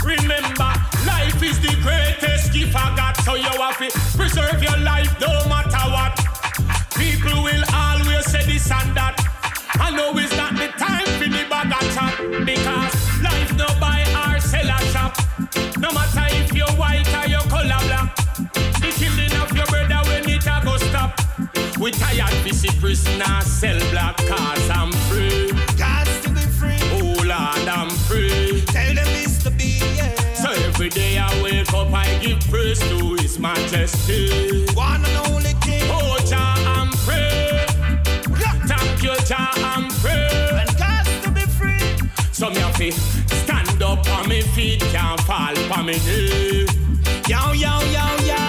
Remember, 0.05 0.73
life 1.07 1.43
is 1.43 1.61
the 1.61 1.75
greatest 1.83 2.53
gift 2.53 2.75
I 2.75 2.97
got, 2.97 3.17
so 3.19 3.35
you 3.35 3.43
have 3.45 3.79
to 3.79 3.91
preserve 4.17 4.63
your 4.63 4.79
life 4.79 5.13
no 5.21 5.29
matter 5.49 5.85
what. 5.95 6.15
People 6.97 7.43
will 7.43 7.65
always 7.75 8.25
say 8.31 8.45
this 8.47 8.71
and 8.71 8.97
that. 8.97 9.15
I 9.75 9.91
know 9.95 10.17
it's 10.17 10.35
not 10.37 10.55
the 10.55 10.69
time 10.79 11.07
for 11.21 11.29
the 11.29 11.45
bag 11.49 11.71
chat 11.95 12.47
because 12.47 12.98
No 15.89 15.95
matter 15.95 16.27
if 16.37 16.53
you're 16.53 16.67
white 16.73 17.09
or 17.15 17.27
your 17.27 17.41
color 17.49 17.81
black, 17.87 18.15
the 18.37 18.93
killing 18.99 19.33
of 19.41 19.57
your 19.57 19.65
brother 19.67 20.07
when 20.11 20.29
it 20.29 20.47
a 20.47 20.61
go 20.63 20.77
stop. 20.77 21.19
We 21.81 21.93
tired 21.93 22.29
to 22.47 22.55
see 22.55 22.69
prisoners 22.79 23.47
sell 23.47 23.79
black 23.91 24.19
cars. 24.27 24.69
I'm 24.69 24.93
free. 25.09 25.51
God's 25.79 26.21
to 26.25 26.29
be 26.29 26.45
free. 26.61 26.77
Oh 26.93 27.15
Lord, 27.25 27.69
I'm 27.69 27.89
free. 28.05 28.61
Tell 28.67 28.95
them 28.95 29.09
it's 29.17 29.43
to 29.45 29.51
be, 29.51 29.81
yeah. 29.97 30.35
So 30.35 30.51
every 30.51 30.91
day 30.91 31.17
I 31.17 31.43
wake 31.43 31.73
up, 31.73 31.91
I 31.91 32.19
give 32.19 32.41
praise 32.51 32.81
to 32.81 33.15
His 33.15 33.39
Majesty. 33.39 34.67
One 34.75 35.03
and 35.03 35.33
only 35.33 35.55
King. 35.63 35.89
Oh 35.89 36.19
Jah, 36.29 36.55
I'm 36.77 36.93
free. 37.07 37.65
Thank 38.69 39.03
you, 39.03 39.17
Jah, 39.25 39.53
I'm 39.57 39.89
free. 39.89 40.13
And 40.13 40.77
God's 40.77 41.21
to 41.23 41.31
be 41.31 41.47
free. 41.57 41.81
So 42.33 42.51
me 42.51 42.57
have 42.57 42.79
feet, 44.59 44.81
can't 44.93 45.21
fall 45.21 45.57
on 45.79 45.87
me 45.87 45.97
knee. 46.07 46.67
Yo, 47.31 47.53
yo, 47.53 47.75
yo, 47.97 48.07
yo. 48.31 48.43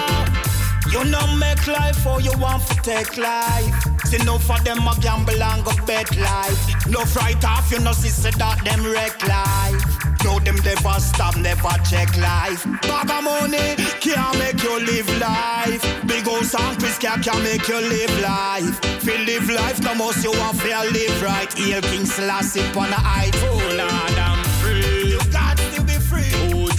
You 0.92 1.04
know 1.04 1.24
make 1.36 1.64
life 1.68 2.04
or 2.04 2.20
you 2.20 2.32
want 2.38 2.66
to 2.66 2.74
take 2.82 3.16
life. 3.16 3.74
See 4.06 4.18
no 4.24 4.38
for 4.38 4.58
them 4.64 4.88
a 4.88 4.94
gamble 5.00 5.40
and 5.40 5.64
go 5.64 5.72
bet 5.86 6.10
life. 6.16 6.60
No 6.88 7.04
fright 7.04 7.44
off, 7.44 7.70
you 7.70 7.78
know 7.78 7.92
sister 7.92 8.32
that 8.38 8.64
them 8.64 8.82
wreck 8.92 9.16
life. 9.28 9.82
No 10.24 10.40
them 10.40 10.56
never 10.64 10.98
stop, 10.98 11.36
never 11.36 11.74
check 11.88 12.10
life. 12.18 12.64
Bag 12.82 13.10
of 13.16 13.22
money 13.22 13.76
can't 14.00 14.36
make 14.40 14.60
you 14.64 14.80
live 14.90 15.10
life. 15.20 15.82
Big 16.08 16.26
old 16.26 16.44
sound 16.44 16.80
Chris 16.80 16.98
can 16.98 17.20
make 17.44 17.68
you 17.68 17.80
live 17.94 18.14
life. 18.20 18.74
Feel 19.04 19.22
live 19.30 19.48
life, 19.48 19.80
no 19.80 19.94
most 19.94 20.24
you 20.24 20.32
want 20.32 20.58
to 20.58 20.80
live 20.90 21.22
right. 21.22 21.52
Here 21.52 21.80
King 21.82 22.04
Selassie 22.04 22.66
on 22.80 22.90
the 22.90 23.00
height. 23.10 23.36
Oh 23.36 23.74
Lord, 23.78 24.29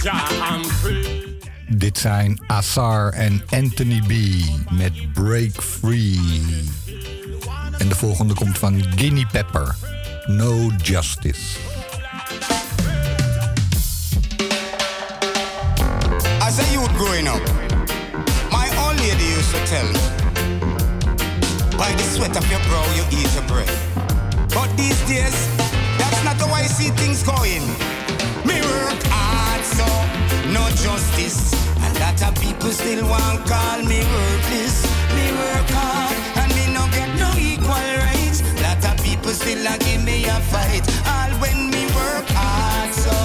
Jah, 0.02 0.28
I'm. 0.30 0.62
Dit 1.68 1.98
zijn 1.98 2.40
Assar 2.46 3.12
en 3.12 3.42
Anthony 3.50 4.02
B. 4.06 4.12
met 4.70 5.12
Break 5.12 5.62
Free. 5.62 6.20
En 7.78 7.88
de 7.88 7.94
volgende 7.94 8.34
komt 8.34 8.58
van 8.58 8.84
Guinea 8.96 9.26
Pepper. 9.32 9.74
No 10.26 10.70
Justice. 10.82 11.40
As 16.40 16.58
a 16.58 16.72
youth 16.72 16.90
growing 16.96 17.28
up, 17.28 17.42
my 18.50 18.68
old 18.78 18.98
lady 18.98 19.24
used 19.36 19.50
to 19.50 19.58
tell 19.66 19.84
me, 19.84 20.00
by 21.76 21.94
the 21.96 22.10
sweat 22.14 22.36
of 22.36 22.50
your 22.50 22.60
brow 22.68 22.84
you 22.94 23.04
eat 23.18 23.32
your 23.34 23.46
bread. 23.46 23.70
But 24.48 24.76
these 24.76 25.06
days, 25.06 25.48
that's 25.98 26.24
not 26.24 26.36
how 26.40 26.54
I 26.54 26.66
see 26.66 26.90
things 26.90 27.22
going. 27.22 27.62
Me 28.44 28.60
work 28.60 29.02
hard, 29.08 29.51
so 29.78 29.88
no 30.52 30.64
justice. 30.84 31.54
And 31.82 31.92
lot 32.00 32.20
of 32.22 32.34
people 32.40 32.70
still 32.70 33.06
want 33.08 33.46
call 33.46 33.80
me 33.82 34.00
worthless. 34.14 34.84
Me 35.16 35.26
work 35.32 35.68
hard, 35.76 36.16
and 36.40 36.50
me 36.56 36.64
no 36.76 36.84
get 36.96 37.10
no 37.18 37.30
equal 37.38 37.88
rights. 38.06 38.42
Lot 38.60 38.82
of 38.90 38.96
people 39.04 39.32
still 39.32 39.64
a 39.66 39.76
give 39.78 40.04
me 40.04 40.24
a 40.24 40.38
fight. 40.52 40.84
All 41.14 41.32
when 41.42 41.70
me 41.70 41.84
work 41.98 42.28
hard, 42.36 42.90
so 43.04 43.16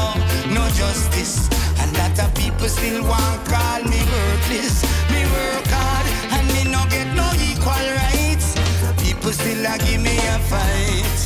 no 0.53 0.63
justice. 0.79 1.49
And 1.81 1.89
lot 1.97 2.17
of 2.23 2.33
people 2.35 2.67
still 2.67 3.03
want 3.03 3.39
call 3.45 3.81
me 3.83 4.01
worthless. 4.13 4.83
Me 5.13 5.21
work 5.37 5.67
hard, 5.67 6.05
and 6.35 6.45
me 6.55 6.63
no 6.71 6.81
get 6.89 7.07
no 7.15 7.27
equal 7.49 7.87
rights. 8.03 8.55
People 9.03 9.31
still 9.31 9.65
a 9.65 9.77
give 9.85 10.01
me 10.01 10.17
a 10.17 10.39
fight. 10.51 11.19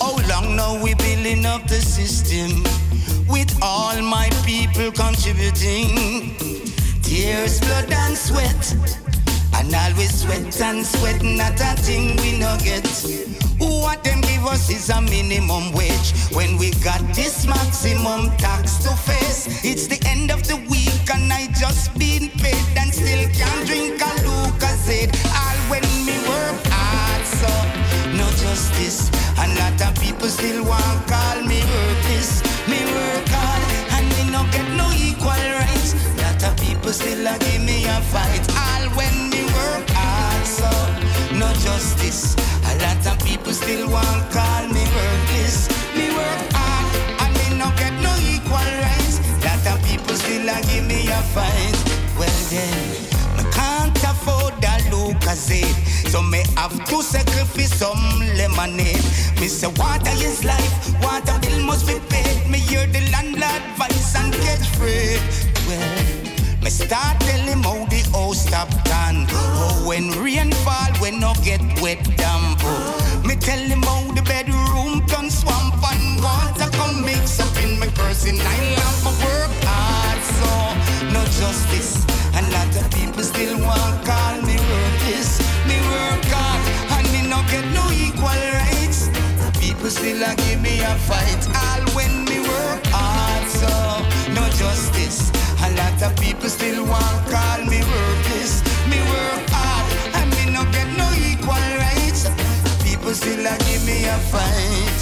How 0.00 0.16
long 0.30 0.56
now 0.56 0.82
we 0.82 0.94
building 0.94 1.44
up 1.46 1.66
the 1.66 1.80
system 1.80 2.62
with 3.28 3.52
all 3.62 4.00
my 4.02 4.28
people 4.44 4.90
contributing 4.92 6.34
tears, 7.06 7.60
blood 7.60 7.92
and 7.92 8.16
sweat, 8.16 8.74
and 9.54 9.74
always 9.74 10.22
sweat 10.22 10.60
and 10.60 10.84
sweat. 10.84 11.22
Not 11.22 11.60
a 11.60 11.80
thing 11.82 12.16
we 12.16 12.38
no 12.38 12.56
get. 12.62 12.86
What 13.58 14.04
them 14.04 14.20
give 14.20 14.44
us 14.46 14.68
is 14.70 14.90
a 14.90 15.00
minimum 15.00 15.72
wage 15.72 16.12
when 16.32 16.58
we 16.58 16.72
got 16.84 17.00
this 17.14 17.46
maximum 17.46 18.36
tax 18.36 18.78
to 18.84 18.90
face. 19.08 19.64
It's 19.64 19.86
the 19.86 20.00
end 20.08 20.30
of 20.30 20.46
the 20.46 20.56
week 20.68 21.06
and 21.14 21.32
I 21.32 21.46
just 21.58 21.96
been 21.98 22.28
paid 22.42 22.66
and 22.76 22.92
still 22.92 23.28
can't 23.38 23.66
drink 23.66 24.00
a 24.00 24.12
Lucozade. 24.26 25.14
All 25.30 25.58
when 25.70 25.86
me 26.04 26.18
work 26.28 26.60
hard, 26.74 27.24
so 27.24 27.50
no 28.18 28.26
justice. 28.42 29.10
And 29.38 29.56
lot 29.58 29.80
of 29.88 30.02
people 30.02 30.28
still 30.28 30.64
want 30.64 31.06
call 31.08 31.42
me 31.42 31.60
worthless. 31.62 32.55
Me 32.68 32.82
work 32.84 33.28
hard 33.30 33.62
and 33.94 34.06
me 34.16 34.30
no 34.34 34.42
get 34.50 34.66
no 34.76 34.90
equal 34.98 35.30
rights. 35.30 35.94
Lot 36.18 36.42
of 36.42 36.56
people 36.58 36.90
still 36.90 37.26
a 37.26 37.38
give 37.38 37.62
me 37.62 37.84
a 37.86 38.00
fight. 38.12 38.42
All 38.50 38.86
when 38.98 39.30
me 39.30 39.42
work 39.54 39.86
hard, 39.94 40.46
so 40.46 40.70
no 41.38 41.46
justice. 41.62 42.34
A 42.70 42.74
lot 42.82 43.06
of 43.06 43.24
people 43.24 43.52
still 43.52 43.88
want 43.88 44.30
call 44.32 44.66
me 44.66 44.82
worthless. 44.96 45.68
Me 45.96 46.10
work 46.10 46.42
hard 46.58 46.86
and 47.22 47.32
me 47.38 47.46
no 47.56 47.70
get 47.78 47.94
no 48.02 48.12
equal 48.34 48.70
rights. 48.82 49.22
Lot 49.46 49.62
of 49.72 49.78
people 49.86 50.16
still 50.16 50.48
a 50.48 50.58
give 50.66 50.86
me 50.86 51.06
a 51.06 51.22
fight. 51.34 51.78
Well 52.18 52.40
then, 52.50 53.05
afford 54.26 54.54
a 54.64 54.74
Lucozade. 54.90 56.08
So 56.08 56.22
me 56.22 56.42
have 56.56 56.76
to 56.88 57.02
sacrifice 57.02 57.74
some 57.74 58.20
lemonade. 58.36 59.04
Me 59.40 59.48
say 59.48 59.68
water 59.78 60.10
is 60.16 60.44
life, 60.44 61.02
water 61.02 61.38
bill 61.40 61.60
must 61.64 61.86
be 61.86 61.98
paid. 62.08 62.50
Me 62.50 62.58
hear 62.58 62.86
the 62.86 63.00
landlord 63.12 63.62
voice 63.78 64.14
and 64.16 64.32
get 64.32 64.60
free. 64.76 65.18
Well, 65.68 66.62
me 66.62 66.70
start 66.70 67.20
tell 67.20 67.46
him 67.46 67.62
how 67.62 67.84
the 67.86 68.02
house 68.12 68.46
stop 68.46 68.68
done. 68.84 69.26
Oh, 69.30 69.84
when 69.86 70.10
rain 70.22 70.52
fall, 70.64 70.92
when 71.00 71.20
no 71.20 71.32
get 71.44 71.60
wet 71.80 72.02
damp. 72.16 72.60
Me 73.24 73.36
tell 73.36 73.58
him 73.58 73.82
how 73.82 74.02
the 74.12 74.22
bedroom 74.22 75.06
turn 75.06 75.30
swamp 75.30 75.74
and 75.92 76.22
water 76.22 76.70
come 76.76 77.04
mix 77.04 77.40
up 77.40 77.56
in 77.62 77.78
my 77.78 77.88
person. 77.88 78.36
I 78.40 78.74
love 78.78 79.04
my 79.04 79.12
work 79.24 79.52
hard, 79.64 80.20
so 80.38 81.12
no 81.12 81.24
justice. 81.24 82.15
Still 83.22 83.58
call 83.58 84.42
me. 84.42 84.56
Me 85.66 85.76
work 85.88 86.24
hard 86.30 86.62
and 86.96 87.06
me 87.12 87.20
get 87.50 87.64
no 87.72 87.84
equal 87.92 88.42
rights. 88.60 89.08
People 89.58 89.90
still 89.90 90.22
a 90.22 90.34
give 90.36 90.60
me 90.60 90.80
a 90.80 90.94
fight. 91.08 91.42
All 91.56 91.84
when 91.96 92.24
me 92.26 92.40
work 92.40 92.84
hard, 92.92 93.48
so 93.48 93.72
no 94.32 94.44
justice. 94.50 95.30
A 95.64 95.72
lot 95.76 96.00
of 96.02 96.14
people 96.20 96.48
still 96.48 96.84
want 96.86 97.26
call 97.28 97.64
me. 97.64 97.80
Me 98.90 99.00
work 99.00 99.48
hard 99.50 99.86
and 100.16 100.30
me 100.36 100.52
get 100.72 100.88
no 100.96 101.08
equal 101.16 101.66
rights. 101.80 102.28
People 102.84 103.12
still 103.12 103.46
a 103.46 103.56
give 103.64 103.84
me 103.84 104.04
a 104.04 104.18
fight. 104.30 104.98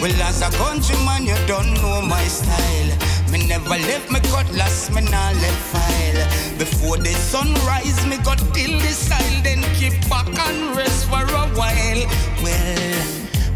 Well, 0.00 0.22
as 0.22 0.42
a 0.42 0.50
countryman, 0.56 1.24
you 1.24 1.36
don't 1.46 1.72
know 1.74 2.02
my 2.02 2.24
style. 2.24 3.15
Me 3.36 3.46
never 3.46 3.68
left 3.68 4.10
me 4.10 4.18
cutlass, 4.32 4.88
me 4.90 5.02
nah 5.02 5.30
left 5.42 5.64
file. 5.70 6.22
Before 6.56 6.96
the 6.96 7.12
sunrise, 7.12 8.00
me 8.06 8.16
got 8.24 8.38
till 8.54 8.80
the 8.80 8.92
side, 8.96 9.44
then 9.44 9.60
keep 9.74 9.92
back 10.08 10.26
and 10.26 10.74
rest 10.74 11.04
for 11.04 11.20
a 11.20 11.44
while. 11.52 12.02
Well, 12.42 12.96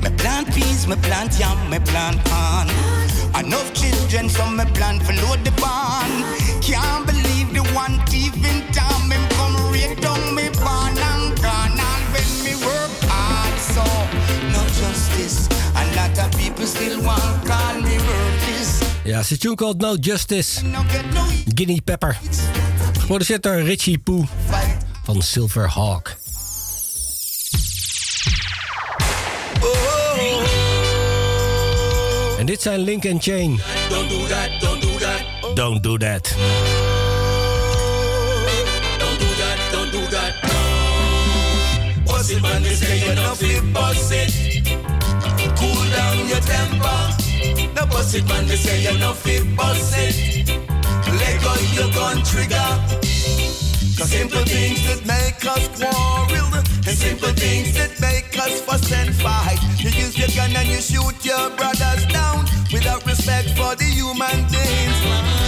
me 0.02 0.10
plant 0.18 0.52
peas, 0.52 0.86
me 0.86 0.96
plant 0.96 1.38
yam, 1.40 1.56
me 1.70 1.78
plant 1.78 2.20
corn. 2.28 2.68
Enough 3.40 3.72
children, 3.72 4.28
so 4.28 4.44
me 4.50 4.66
plant 4.76 5.02
for 5.02 5.14
load 5.14 5.42
the 5.46 5.52
barn. 5.52 6.12
Can't 6.60 7.06
believe 7.06 7.48
the 7.54 7.64
one 7.72 7.96
thief 8.04 8.36
in 8.36 8.60
town, 8.74 9.10
him 9.10 9.24
come 9.30 9.56
right 9.72 9.96
down 9.98 10.34
me 10.34 10.50
barn 10.60 10.92
and 10.92 11.40
gone. 11.40 11.80
All 11.88 12.04
when 12.12 12.28
me 12.44 12.52
work 12.68 12.92
hard, 13.08 13.56
so 13.72 13.86
no 14.52 14.62
justice. 14.76 15.48
A 15.72 15.82
lot 15.96 16.12
of 16.18 16.38
people 16.38 16.66
still 16.66 17.02
want 17.02 17.46
call 17.48 17.80
me 17.80 17.96
worthless. 17.96 18.39
Ja, 19.04 19.22
tune 19.22 19.56
called 19.56 19.80
No 19.80 19.96
Justice. 20.00 20.60
Guinea 21.54 21.80
Pepper. 21.84 22.18
Geproduceerd 22.98 23.42
door 23.42 23.60
Richie 23.60 23.98
Poo 23.98 24.24
van 25.04 25.22
Silver 25.22 25.68
Hawk. 25.68 26.16
En 32.38 32.46
dit 32.46 32.62
zijn 32.62 32.80
Link 32.80 33.06
and 33.06 33.22
Chain. 33.22 33.60
Don't 33.88 34.08
do 34.08 34.26
that, 34.26 34.60
don't 34.60 34.82
do 34.82 34.98
that. 34.98 35.56
Don't 35.56 35.82
do 35.82 35.98
that. 35.98 36.34
Don't 36.36 36.90
it, 42.30 42.42
man, 42.42 42.62
they 42.62 42.74
say 42.74 43.08
you 43.08 43.14
no 43.14 43.34
fit 43.34 43.72
bust 43.72 44.12
it. 44.12 44.64
Cool 45.56 45.90
down 45.90 46.28
your 46.28 46.40
temper. 46.40 47.19
No 47.80 47.86
bust 47.86 48.14
it, 48.14 48.28
man, 48.28 48.46
they 48.46 48.56
say 48.56 48.82
you 48.82 48.98
no 48.98 49.14
fit 49.14 49.56
bust 49.56 49.94
it. 49.96 50.48
Let 50.50 51.42
go 51.42 51.54
your 51.72 51.90
gun 51.94 52.22
trigger. 52.22 52.68
Simple 54.04 54.44
things 54.44 54.84
that 54.86 55.00
make 55.06 55.40
us 55.46 55.66
quarrel, 55.78 56.54
and 56.56 56.96
simple 56.98 57.32
things 57.32 57.72
that 57.78 57.98
make 57.98 58.38
us 58.38 58.60
fuss 58.60 58.92
and 58.92 59.14
fight. 59.14 59.58
You 59.78 59.88
use 59.88 60.18
your 60.18 60.28
gun 60.36 60.54
and 60.56 60.68
you 60.68 60.80
shoot 60.82 61.24
your 61.24 61.48
brothers 61.56 62.04
down 62.12 62.44
without 62.70 63.06
respect 63.06 63.48
for 63.56 63.74
the 63.74 63.84
human 63.84 64.44
beings. 64.52 65.39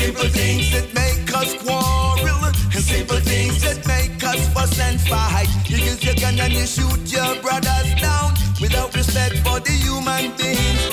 Simple 0.00 0.28
things 0.28 0.70
that 0.72 0.88
make 0.94 1.28
us 1.34 1.54
quarrel 1.62 2.44
And 2.74 2.82
simple 2.92 3.20
things 3.20 3.60
that 3.62 3.86
make 3.86 4.22
us 4.24 4.40
fuss 4.54 4.80
and 4.80 4.98
fight. 5.00 5.48
You 5.68 5.76
use 5.76 6.02
your 6.02 6.14
gun 6.14 6.40
and 6.40 6.52
you 6.52 6.66
shoot 6.66 7.00
your 7.12 7.32
brothers 7.42 7.90
down. 8.00 8.32
Without 8.60 8.94
respect 8.94 9.36
for 9.44 9.60
the 9.60 9.72
human 9.84 10.32
beings 10.38 10.89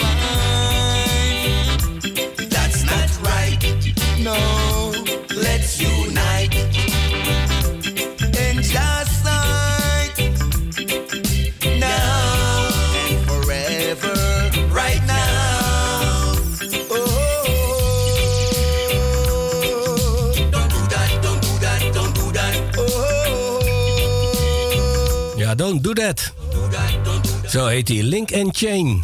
Zo 27.57 27.65
heet 27.65 27.87
hij, 27.87 28.01
Link 28.01 28.33
and 28.33 28.57
Chain. 28.57 29.03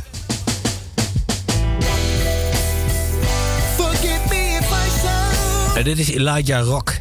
En 5.76 5.84
dit 5.84 6.00
is 6.00 6.10
Elijah 6.10 6.66
Rock. 6.66 6.94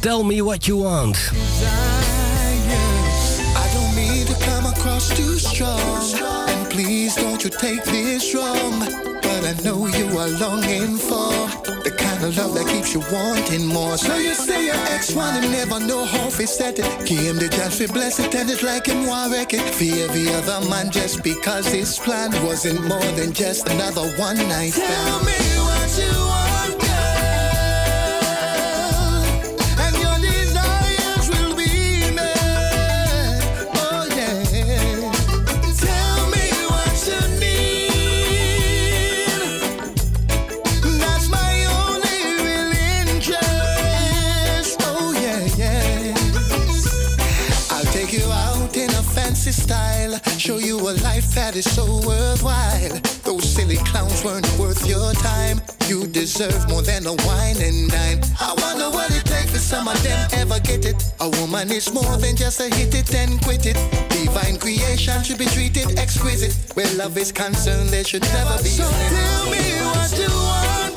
Tell 0.00 0.22
me 0.22 0.44
what 0.44 0.64
you 0.64 0.82
want. 0.82 1.16
I 1.16 1.20
don't 3.74 3.94
mean 3.94 4.26
to 4.26 4.32
come 4.32 4.68
across 4.68 5.08
too 5.08 5.38
strong. 5.38 5.78
And 6.48 6.68
please 6.68 7.20
don't 7.20 7.42
you 7.42 7.50
take 7.58 7.82
this 7.82 8.34
wrong. 8.34 8.78
But 9.20 9.44
I 9.44 9.62
know 9.62 9.86
you 9.86 10.18
are 10.18 10.30
longing 10.38 10.98
for 10.98 11.61
the 12.22 12.30
love 12.40 12.54
that 12.54 12.66
keeps 12.68 12.94
you 12.94 13.00
wanting 13.12 13.66
more. 13.66 13.98
So 13.98 14.14
you 14.14 14.34
say 14.34 14.66
your 14.66 14.76
ex 14.94 15.12
wanna 15.12 15.40
never 15.40 15.80
know 15.80 16.04
how 16.04 16.30
to 16.30 16.46
set 16.46 16.78
it. 16.78 16.86
Came 17.04 17.36
the 17.36 17.48
chance 17.48 17.78
to 17.78 17.88
bless 17.92 18.20
it 18.20 18.32
and 18.36 18.48
it's 18.48 18.62
like 18.62 18.86
him 18.86 19.06
want 19.06 19.32
wreck 19.32 19.52
it. 19.52 19.66
For 19.74 19.90
every 20.04 20.28
other 20.28 20.60
man 20.68 20.90
just 20.92 21.24
because 21.24 21.66
his 21.66 21.98
plan 21.98 22.30
wasn't 22.44 22.80
more 22.86 23.10
than 23.18 23.32
just 23.32 23.68
another 23.68 24.06
one 24.18 24.36
night 24.36 24.70
stand. 24.70 24.92
Tell 24.92 25.24
me 25.24 25.41
more 57.04 57.12
a 57.12 57.26
wine 57.26 57.60
and 57.60 57.90
dine. 57.90 58.20
I 58.40 58.54
wonder 58.58 58.90
what 58.90 59.10
it 59.10 59.24
takes 59.24 59.50
for 59.50 59.58
some 59.58 59.88
of 59.88 60.00
them 60.02 60.28
ever 60.34 60.60
get 60.60 60.84
it. 60.84 61.02
A 61.20 61.28
woman 61.40 61.70
is 61.70 61.92
more 61.92 62.16
than 62.16 62.36
just 62.36 62.60
a 62.60 62.64
hit 62.74 62.94
it 62.94 63.14
and 63.14 63.40
quit 63.42 63.66
it. 63.66 63.76
Divine 64.10 64.58
creation 64.58 65.22
should 65.22 65.38
be 65.38 65.46
treated 65.46 65.98
exquisite. 65.98 66.54
Where 66.74 66.92
love 66.94 67.16
is 67.18 67.32
concerned, 67.32 67.90
there 67.90 68.04
should 68.04 68.22
never 68.22 68.56
be. 68.62 68.68
So 68.68 68.84
tell 68.84 69.50
me 69.50 69.62
what 69.82 70.18
you 70.18 70.28
want, 70.28 70.91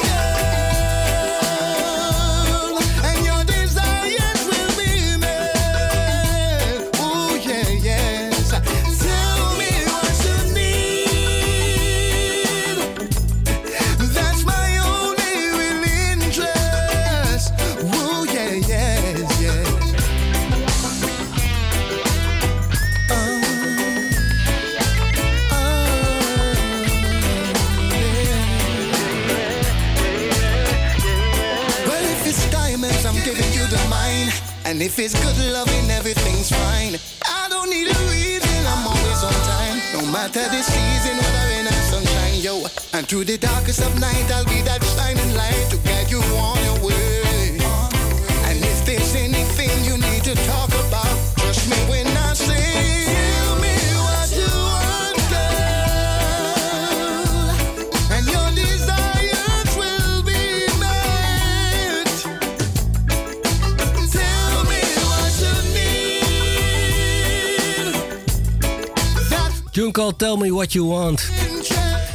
if 34.86 35.00
it's 35.00 35.16
good 35.16 35.52
loving, 35.52 35.90
everything's 35.90 36.52
fine. 36.52 36.94
I 37.26 37.50
don't 37.50 37.70
need 37.72 37.88
a 37.88 37.98
reason, 38.06 38.58
I'm 38.68 38.86
always 38.86 39.24
on 39.24 39.34
time. 39.50 39.78
No 39.98 40.12
matter 40.12 40.46
the 40.54 40.62
season, 40.62 41.18
whether 41.18 41.46
rain 41.50 41.66
or 41.66 41.82
sunshine, 41.90 42.40
yo. 42.40 42.64
And 42.94 43.08
through 43.08 43.26
the 43.26 43.38
darkest 43.38 43.82
of 43.82 44.00
night, 44.00 44.30
I'll 44.32 44.46
be 44.46 44.62
that 44.62 44.84
shining 44.94 45.34
light 45.36 45.85
Tune 69.92 70.14
Tell 70.18 70.38
Me 70.38 70.52
What 70.52 70.74
You 70.74 70.88
Want. 70.88 71.30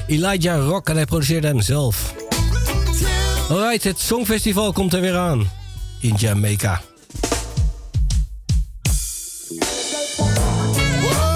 Elijah 0.06 0.66
Rock 0.66 0.88
en 0.88 0.96
hij 0.96 1.04
produceerde 1.04 1.46
hem 1.46 1.60
zelf. 1.60 2.14
Alright, 3.50 3.84
het 3.84 4.00
Songfestival 4.00 4.72
komt 4.72 4.94
er 4.94 5.00
weer 5.00 5.16
aan. 5.16 5.50
In 6.00 6.14
Jamaica. 6.16 6.80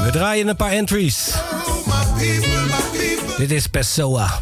We 0.04 0.08
draaien 0.12 0.48
een 0.48 0.56
paar 0.56 0.70
entries. 0.70 1.30
Dit 3.38 3.50
is 3.50 3.66
Pessoa. 3.66 4.40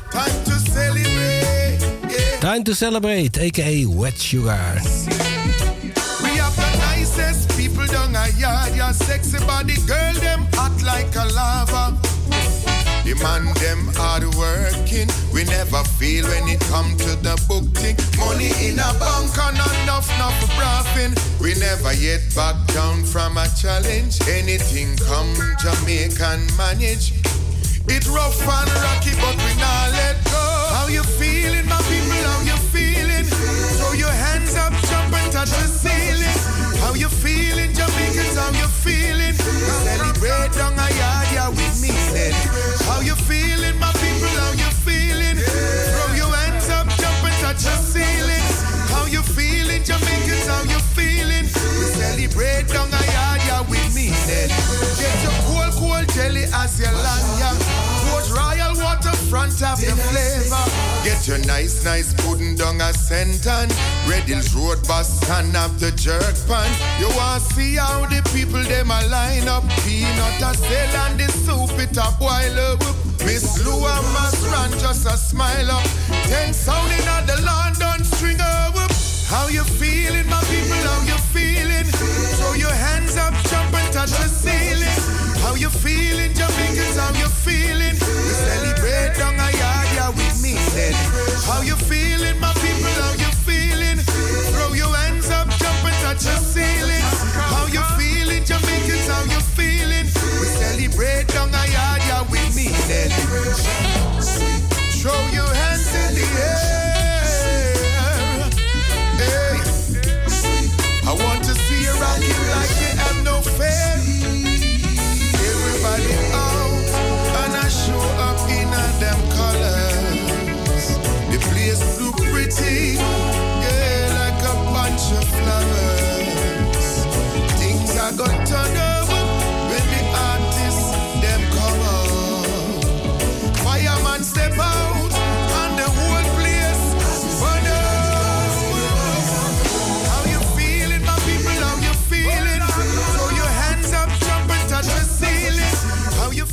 Time 2.41 2.63
to 2.63 2.73
celebrate. 2.73 3.41
A.k.a. 3.41 3.99
Wet 3.99 4.21
Sugar. 4.21 4.75
We 6.23 6.39
have 6.41 6.55
the 6.55 6.97
nicest 6.97 7.57
people 7.57 7.87
down 7.87 8.13
yard. 8.39 8.75
Your 8.75 8.93
sexy 8.93 9.39
body, 9.47 9.77
girl, 9.87 10.15
them 10.21 10.47
hot 10.55 10.83
like 10.83 11.17
a 11.17 11.25
lava. 11.33 11.72
The 13.12 13.20
man 13.29 13.44
them 13.61 13.92
hard 14.01 14.25
working. 14.40 15.05
We 15.37 15.44
never 15.44 15.85
feel 16.01 16.25
when 16.33 16.48
it 16.48 16.64
come 16.72 16.96
to 16.96 17.12
the 17.20 17.37
book 17.44 17.68
thing. 17.77 18.01
Money 18.16 18.48
in 18.64 18.81
a 18.81 18.88
bank 18.96 19.37
and 19.37 19.61
enough, 19.85 20.09
enough 20.16 20.40
braffing. 20.57 21.12
We 21.37 21.53
never 21.61 21.92
yet 21.92 22.25
back 22.33 22.57
down 22.72 23.05
from 23.05 23.37
a 23.37 23.44
challenge. 23.53 24.16
Anything 24.25 24.96
come 25.05 25.29
Jamaican 25.61 26.57
manage. 26.57 27.12
It 27.85 28.09
rough 28.09 28.40
and 28.48 28.72
rocky, 28.81 29.12
but 29.20 29.37
we 29.44 29.53
not 29.61 29.92
let 29.92 30.16
go. 30.33 30.44
How 30.72 30.88
you 30.88 31.05
feeling, 31.20 31.68
my 31.68 31.77
people? 31.92 32.16
How 32.16 32.40
you 32.48 32.57
feeling? 32.72 33.29
Throw 33.77 33.92
your 33.92 34.16
hands 34.25 34.57
up, 34.57 34.72
jump 34.88 35.12
and 35.12 35.29
touch 35.29 35.53
the 35.53 35.68
ceiling. 35.68 36.38
How 36.81 36.96
you 36.96 37.12
feeling, 37.12 37.77
Jamaicans? 37.77 38.40
How 38.40 38.57
you 38.57 38.68
feeling? 38.81 39.37
We 39.37 39.72
celebrate 39.85 40.57
down 40.57 40.81
a 40.81 40.88
yard, 40.96 41.29
yeah, 41.29 41.48
with 41.53 41.77
me 41.85 41.92
then. 42.16 42.72
How 42.93 43.01
you 43.01 43.15
feeling, 43.15 43.79
my 43.79 43.91
people? 43.93 44.29
How 44.37 44.53
you 44.53 44.71
feeling? 44.85 45.39
Up, 46.71 46.87
touch 47.41 47.65
the 47.65 47.75
ceiling. 47.81 48.45
How 48.93 49.07
you 49.07 49.23
feeling, 49.23 49.83
Jamaicans? 49.83 50.47
How 50.47 50.63
you 50.65 50.79
feeling? 50.93 51.45
We 51.45 51.87
celebrate 51.97 52.69
a 52.71 53.03
yard, 53.13 53.41
yeah, 53.49 53.63
with 53.63 53.95
me 53.95 54.11
then. 54.29 54.49
Get 55.01 55.23
your 55.25 55.42
cool 56.03 56.15
jelly 56.15 56.45
as 56.55 56.79
your 56.79 56.93
land, 56.93 57.27
yeah. 57.38 57.55
Port 58.09 58.29
Royal 58.31 58.75
waterfront 58.77 59.59
have 59.61 59.81
the 59.81 59.93
flavor. 59.93 60.65
Get 61.05 61.27
your 61.29 61.38
nice, 61.47 61.85
nice 61.85 62.15
pudding 62.15 62.57
down 62.57 62.77
a 62.77 62.93
senton. 62.93 63.69
Red 64.09 64.25
Hills 64.25 64.55
Road 64.55 64.87
bus 64.87 65.23
and 65.31 65.55
have 65.55 65.79
the 65.81 65.90
jerk 65.92 66.37
pan. 66.46 66.71
You 67.00 67.09
want 67.17 67.42
see 67.42 67.77
how 67.77 68.07
the 68.07 68.23
people 68.33 68.63
them 68.63 68.90
a 68.90 69.07
line 69.09 69.48
up. 69.48 69.65
Peanut 69.85 70.42
a 70.42 70.55
sell 70.57 70.96
and 71.07 71.21
the 71.21 71.29
soup 71.31 71.79
it 71.79 71.96
a 71.96 72.09
boil 72.19 72.59
up. 72.73 72.81
Miss 73.25 73.65
Lou 73.65 73.87
and 73.87 74.07
must 74.13 74.42
run 74.50 74.71
just 74.79 75.07
a 75.07 75.17
smile 75.17 75.71
up. 75.71 75.87
Ten 76.27 76.53
sound 76.53 76.90
in 76.92 77.27
the 77.27 77.40
London 77.42 78.05
string 78.05 78.40
up. 78.40 78.75
How 79.29 79.48
you 79.48 79.65
feeling, 79.65 80.29
my 80.29 80.40
people? 80.44 80.77
How 80.77 81.03
you 81.07 81.19
feeling? 81.33 81.87
Throw 82.37 82.55
your 82.55 82.75
hands 82.75 83.17
up, 83.17 83.33
jump 83.48 83.73
and 83.75 83.92
touch 83.92 84.11
the 84.11 84.29
ceiling. 84.29 85.32
How 85.53 85.59
you 85.59 85.69
feeling, 85.69 86.33
Jamaicans? 86.33 86.96
How 86.96 87.13
you 87.13 87.29
feeling? 87.29 87.92
We 87.92 88.33
celebrate 88.40 89.13
down 89.19 89.35
a 89.35 89.53
yard, 89.53 89.88
yeah, 89.92 90.09
with 90.09 90.42
me 90.42 90.57
then. 90.73 90.94
How 91.44 91.61
you 91.61 91.77
feeling, 91.77 92.40
my 92.40 92.55
people? 92.55 92.88
How 92.88 93.13
you 93.21 93.29
feeling? 93.44 93.98
Throw 94.57 94.73
your 94.73 94.88
hands 94.96 95.29
up, 95.29 95.50
jump 95.61 95.85
and 95.85 95.94
touch 96.00 96.25
the 96.25 96.40
ceiling. 96.40 97.05
How 97.53 97.67
you 97.67 97.85
feeling, 98.00 98.42
Jamaicans? 98.48 99.09
How 99.13 99.25
you 99.29 99.40
feeling? 99.53 100.09
We 100.40 100.48
celebrate 100.57 101.29
down 101.29 101.53
a 101.53 101.65
yard, 101.69 102.00
yeah, 102.09 102.23
with 102.33 102.57
me 102.57 102.73
then. 102.88 103.11
Throw 105.05 105.21
your 105.37 105.52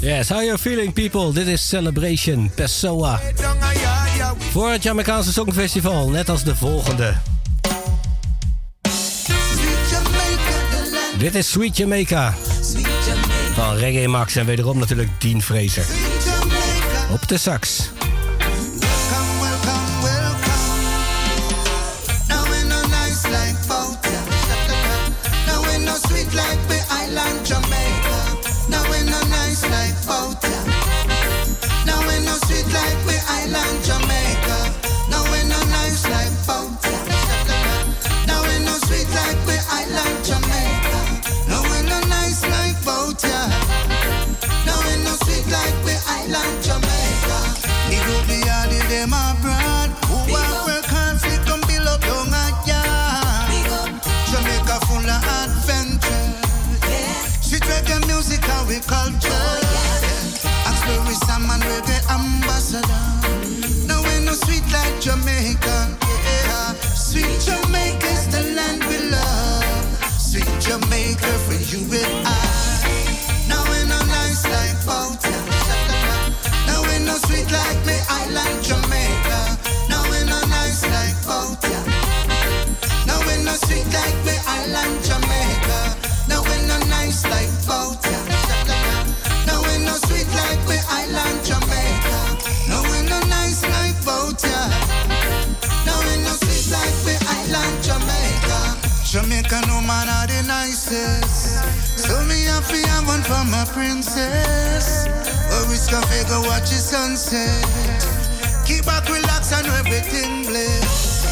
Yes, 0.02 0.30
how 0.30 0.42
you 0.42 0.58
feeling 0.58 0.94
people? 0.94 1.34
Dit 1.34 1.48
is 1.48 1.68
Celebration 1.68 2.52
Pessoa. 2.56 3.20
Voor 4.52 4.70
het 4.70 4.84
Jamaicaanse 4.84 5.32
Songfestival, 5.32 6.10
net 6.10 6.30
als 6.30 6.44
de 6.44 6.56
volgende. 6.56 7.14
Dit 11.18 11.36
is 11.36 11.52
Sweet 11.52 11.78
Jamaica. 11.78 12.34
Van 13.54 13.76
Reggae 13.76 14.08
Max 14.08 14.36
en 14.36 14.46
wederom 14.46 14.80
natuurlijk 14.80 15.10
Dean 15.22 15.42
Fraser. 15.42 15.86
Op 17.12 17.28
de 17.28 17.38
sax. 17.38 17.90
Me 102.72 102.82
have 102.88 103.08
one 103.08 103.24
for 103.24 103.44
my 103.46 103.66
princess. 103.74 105.08
Or 105.54 105.62
risk 105.72 105.92
a 105.92 106.02
figure 106.08 106.42
watch 106.50 106.70
the 106.70 106.80
sunset. 106.92 107.66
Keep 108.66 108.86
back 108.86 109.10
relax 109.10 109.52
and 109.52 109.68
everything 109.82 110.46
blessed. 110.46 111.26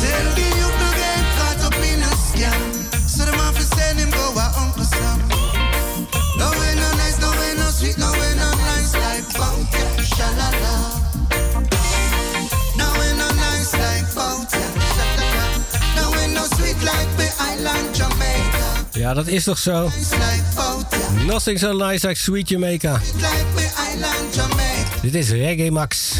Tell 0.00 0.26
the 0.38 0.46
youth 0.58 0.76
to 0.82 0.88
get 1.00 1.24
caught 1.38 1.60
up 1.68 1.78
in 1.90 2.00
a 2.02 2.12
scam. 2.26 2.62
So 3.08 3.24
them 3.24 3.34
have 3.34 3.56
to 3.56 3.62
send 3.62 3.98
him 3.98 4.10
go 4.10 4.26
a 4.36 4.46
Uncle 4.62 4.84
Sam. 4.84 5.18
No 6.38 6.48
way 6.58 6.72
no 6.76 6.88
nice, 7.02 7.18
no 7.20 7.30
way 7.40 7.52
no 7.58 7.66
sweet, 7.70 7.98
no 7.98 8.10
way 8.12 8.32
no 8.38 8.48
nice 8.70 8.94
like 8.94 9.26
Bounty, 9.34 9.82
shalala. 10.06 10.74
No 12.78 12.86
way 12.98 13.10
no 13.18 13.28
nice 13.42 13.72
like 13.74 14.06
Bounty, 14.14 14.62
shalala. 14.94 15.46
No 15.96 16.04
way 16.14 16.26
no 16.32 16.44
sweet 16.56 16.78
like 16.86 17.10
the 17.18 17.28
island 17.50 17.96
Jamaica. 17.96 18.66
Ja, 18.92 19.14
dat 19.14 19.26
is 19.26 19.44
toch 19.44 19.58
zo? 19.58 19.88
Nothing 21.28 21.58
so 21.58 21.72
nice 21.72 22.06
like 22.06 22.20
Sweet 22.20 22.48
Jamaica. 22.48 23.00
Dit 25.02 25.14
is 25.14 25.30
Reggae 25.30 25.70
Max. 25.70 26.12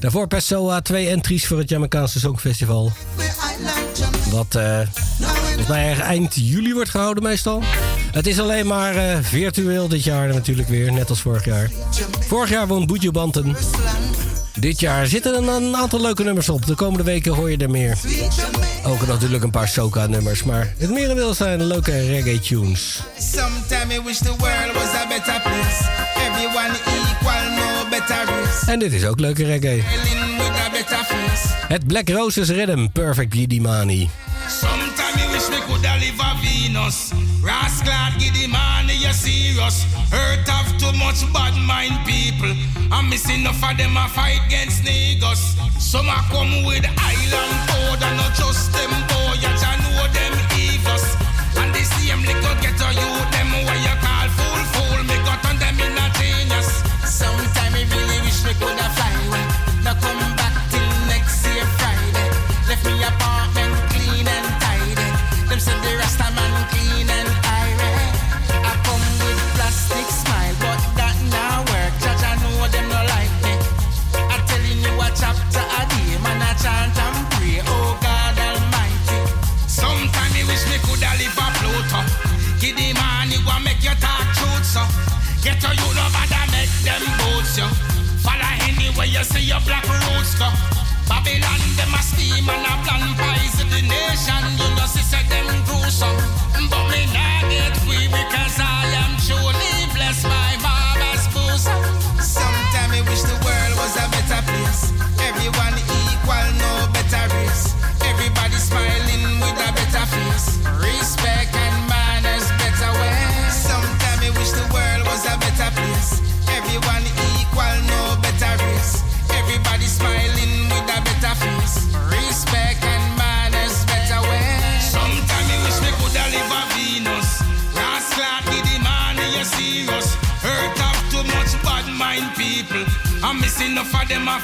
Daarvoor 0.00 0.26
Pessoa, 0.26 0.80
twee 0.80 1.08
entries 1.08 1.46
voor 1.46 1.58
het 1.58 1.68
Jamaicaanse 1.68 2.18
Songfestival. 2.18 2.92
Wat 4.30 4.56
uh, 5.68 6.00
eind 6.00 6.34
juli 6.34 6.74
wordt 6.74 6.90
gehouden 6.90 7.22
meestal. 7.22 7.62
Het 8.12 8.26
is 8.26 8.40
alleen 8.40 8.66
maar 8.66 8.96
eh, 8.96 9.18
virtueel 9.20 9.88
dit 9.88 10.04
jaar 10.04 10.28
natuurlijk 10.28 10.68
weer, 10.68 10.92
net 10.92 11.10
als 11.10 11.20
vorig 11.20 11.44
jaar. 11.44 11.70
Vorig 12.20 12.50
jaar 12.50 12.66
won 12.66 12.86
Boetje 12.86 13.10
Banten. 13.10 13.56
Dit 14.54 14.80
jaar 14.80 15.06
zitten 15.06 15.34
er 15.34 15.54
een 15.54 15.76
aantal 15.76 16.00
leuke 16.00 16.22
nummers 16.22 16.48
op. 16.48 16.66
De 16.66 16.74
komende 16.74 17.04
weken 17.04 17.34
hoor 17.34 17.50
je 17.50 17.56
er 17.56 17.70
meer. 17.70 17.98
Ook 18.84 19.06
natuurlijk 19.06 19.42
een 19.42 19.50
paar 19.50 19.68
soca-nummers, 19.68 20.42
maar 20.42 20.74
het 20.76 20.90
merendeel 20.90 21.34
zijn 21.34 21.64
leuke 21.64 22.06
reggae-tunes. 22.06 23.00
En 28.66 28.78
dit 28.78 28.92
is 28.92 29.04
ook 29.04 29.20
leuke 29.20 29.44
reggae. 29.44 29.82
Het 31.68 31.86
Black 31.86 32.08
Roses 32.08 32.48
Rhythm, 32.48 32.88
Perfect 32.92 33.34
Gidimani. 33.34 34.10
Sometimes 34.48 35.22
you 35.22 35.30
wish 35.30 35.46
they 35.48 35.60
could 35.66 35.86
have 35.86 36.00
live 36.00 36.20
a 36.20 36.36
Venus. 36.42 37.10
Rascal 37.42 38.10
Gidimani, 38.18 38.98
you 39.00 39.12
serious. 39.12 39.84
Hurt 40.10 40.48
of 40.48 40.76
too 40.78 40.92
much 40.92 41.32
bad 41.32 41.54
mind 41.54 42.04
people. 42.04 42.54
I'm 42.90 43.08
missing 43.08 43.40
enough 43.40 43.62
of 43.62 43.76
them 43.76 43.96
a 43.96 44.08
fight 44.08 44.40
against 44.46 44.82
niggas. 44.82 45.69
Some 45.90 46.08
are 46.08 46.22
come 46.30 46.62
with 46.62 46.86
island 46.86 47.68
code 47.68 48.00
not 48.14 48.32
just 48.36 48.72
them 48.72 48.90
boy. 49.08 49.49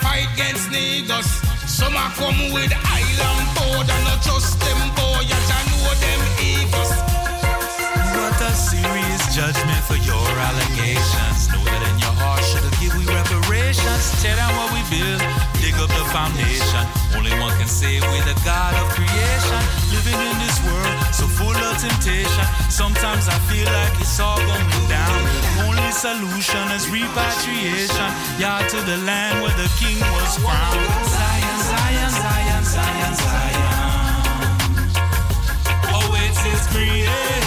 fight 0.03 0.27
against 0.35 0.71
niggas. 0.71 1.29
Some 1.69 1.95
are 1.97 2.11
come 2.13 2.53
with 2.53 2.73
solution 25.97 26.71
is 26.73 26.91
repatriation. 26.91 28.11
Yeah, 28.39 28.61
to 28.69 28.77
the 28.83 28.99
land 28.99 29.43
where 29.43 29.57
the 29.57 29.69
king 29.81 29.99
was 29.99 30.37
crowned. 30.45 30.85
Zion, 31.09 31.59
Zion, 31.71 32.11
Zion, 32.21 32.65
Zion, 32.65 33.15
Zion. 33.25 33.73
Oh, 35.97 36.13
it's 36.21 36.41
his 36.45 36.67
creation. 36.69 37.46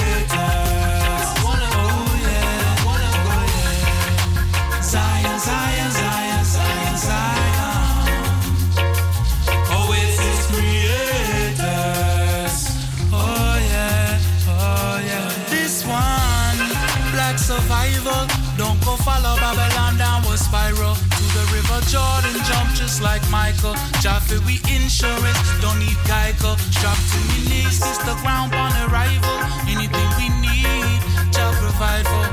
Michael. 23.30 23.76
Jaffa, 24.02 24.40
we 24.46 24.60
insurance, 24.74 25.40
don't 25.62 25.80
need 25.80 25.98
Geico. 26.10 26.58
Strap 26.74 26.98
to 26.98 27.20
me 27.30 27.38
knees, 27.50 27.78
it's 27.78 27.98
the 28.00 28.16
ground 28.22 28.54
on 28.54 28.72
arrival. 28.90 29.38
Anything 29.70 30.10
we 30.18 30.28
need, 30.42 31.00
Jah 31.32 31.54
provide 31.62 32.06
for. 32.06 32.26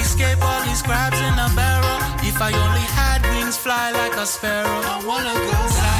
Escape 0.00 0.40
all 0.42 0.62
these 0.64 0.82
crabs 0.82 1.20
in 1.20 1.34
a 1.38 1.48
barrel. 1.54 1.98
If 2.22 2.40
I 2.40 2.52
only 2.52 2.86
had 2.98 3.22
wings, 3.34 3.56
fly 3.56 3.92
like 3.92 4.16
a 4.16 4.26
sparrow. 4.26 4.80
I 4.84 5.04
wanna 5.06 5.34
go. 5.34 5.93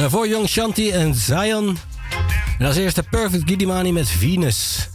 Daarvoor 0.00 0.28
Young 0.28 0.48
Shanti 0.48 0.90
en 0.90 1.14
Zion. 1.14 1.78
En 2.58 2.66
als 2.66 2.76
eerste 2.76 3.02
Perfect 3.02 3.42
Gidimani 3.46 3.92
met 3.92 4.08
Venus. 4.08 4.88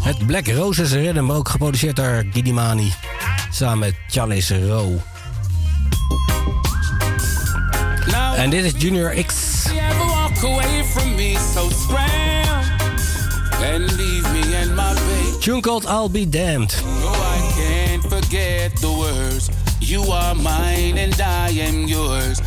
Het 0.00 0.26
Black 0.26 0.48
Roses 0.48 0.92
Rhythm, 0.92 1.30
ook 1.30 1.48
geproduceerd 1.48 1.96
door 1.96 2.24
Gidimani. 2.32 2.92
Samen 3.50 3.78
met 3.78 3.94
Chalice 4.08 4.66
Rowe. 4.66 4.98
En 8.36 8.50
dit 8.50 8.64
is 8.64 8.72
Junior 8.78 9.24
X. 9.24 9.34
Tune 15.40 15.60
called 15.60 15.84
I'll 15.84 16.10
Be 16.10 16.28
Damned. 16.28 16.82
No, 17.00 17.12
I 17.12 17.52
can't 17.56 18.02
forget 18.02 18.80
the 18.80 18.88
words. 18.88 19.48
You 19.78 20.12
are 20.12 20.34
mine 20.34 21.04
and 21.04 21.20
I 21.20 21.60
am 21.60 21.86
yours. 21.86 22.38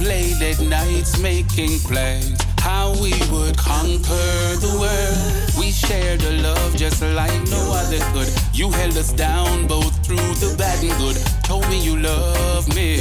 Late 0.00 0.40
at 0.42 0.60
nights 0.60 1.18
making 1.18 1.80
plans. 1.80 2.40
How 2.60 2.92
we 3.02 3.10
would 3.32 3.58
conquer 3.58 4.56
the 4.62 4.76
world. 4.78 5.58
We 5.58 5.72
shared 5.72 6.22
a 6.22 6.40
love 6.40 6.76
just 6.76 7.02
like 7.02 7.42
no 7.50 7.72
other 7.72 7.98
could. 8.12 8.28
You 8.54 8.70
held 8.70 8.96
us 8.96 9.12
down 9.12 9.66
both 9.66 10.06
through 10.06 10.34
the 10.38 10.54
bad 10.56 10.84
and 10.84 10.96
good. 10.98 11.16
Told 11.42 11.68
me 11.68 11.80
you 11.80 11.98
love 11.98 12.68
me. 12.76 13.00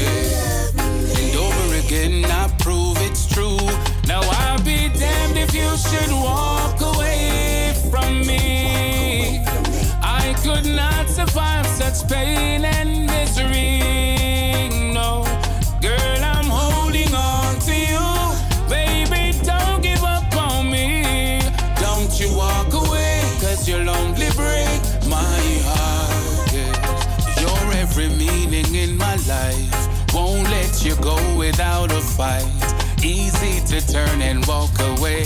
And 0.80 1.36
over 1.36 1.76
again 1.86 2.26
I 2.26 2.48
prove 2.58 2.98
it's 3.02 3.28
true. 3.28 3.60
Now 4.08 4.22
I'll 4.24 4.64
be 4.64 4.90
damned 4.90 5.38
if 5.38 5.54
you 5.54 5.70
should 5.78 6.12
walk 6.12 6.82
away 6.82 7.74
from 7.92 8.26
me. 8.26 9.46
I 10.02 10.36
could 10.44 10.66
not 10.66 11.08
survive 11.10 11.68
such 11.68 12.10
pain 12.10 12.66
and 12.66 13.06
misery. 13.06 13.87
You 30.88 30.96
go 31.02 31.18
without 31.38 31.92
a 31.92 32.00
fight. 32.00 32.48
Easy 33.04 33.60
to 33.66 33.86
turn 33.86 34.22
and 34.22 34.46
walk 34.46 34.72
away. 34.80 35.26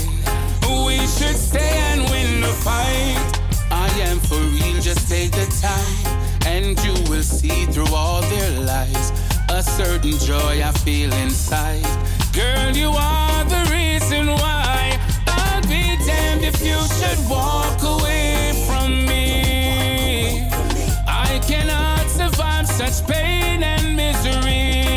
We 0.86 0.98
should 1.14 1.38
stay 1.48 1.74
and 1.90 2.00
win 2.10 2.40
the 2.40 2.54
fight. 2.66 3.32
I 3.70 3.88
am 4.10 4.18
for 4.18 4.40
real, 4.54 4.80
just 4.80 5.08
take 5.08 5.30
the 5.30 5.46
time. 5.62 6.02
And 6.46 6.76
you 6.84 6.94
will 7.08 7.22
see 7.22 7.66
through 7.66 7.94
all 7.94 8.22
their 8.22 8.50
lies 8.60 9.12
a 9.50 9.62
certain 9.62 10.18
joy 10.18 10.54
I 10.64 10.72
feel 10.84 11.12
inside. 11.12 11.86
Girl, 12.32 12.70
you 12.76 12.90
are 12.90 13.44
the 13.44 13.62
reason 13.70 14.26
why 14.26 14.98
I'll 15.28 15.62
be 15.62 15.84
damned 16.04 16.44
if 16.44 16.58
you 16.60 16.78
should 16.98 17.20
walk 17.30 17.80
away 17.84 18.52
from 18.66 19.06
me. 19.06 20.48
I 21.06 21.40
cannot 21.46 22.08
survive 22.08 22.66
such 22.66 23.06
pain 23.06 23.62
and 23.62 23.96
misery. 23.96 24.91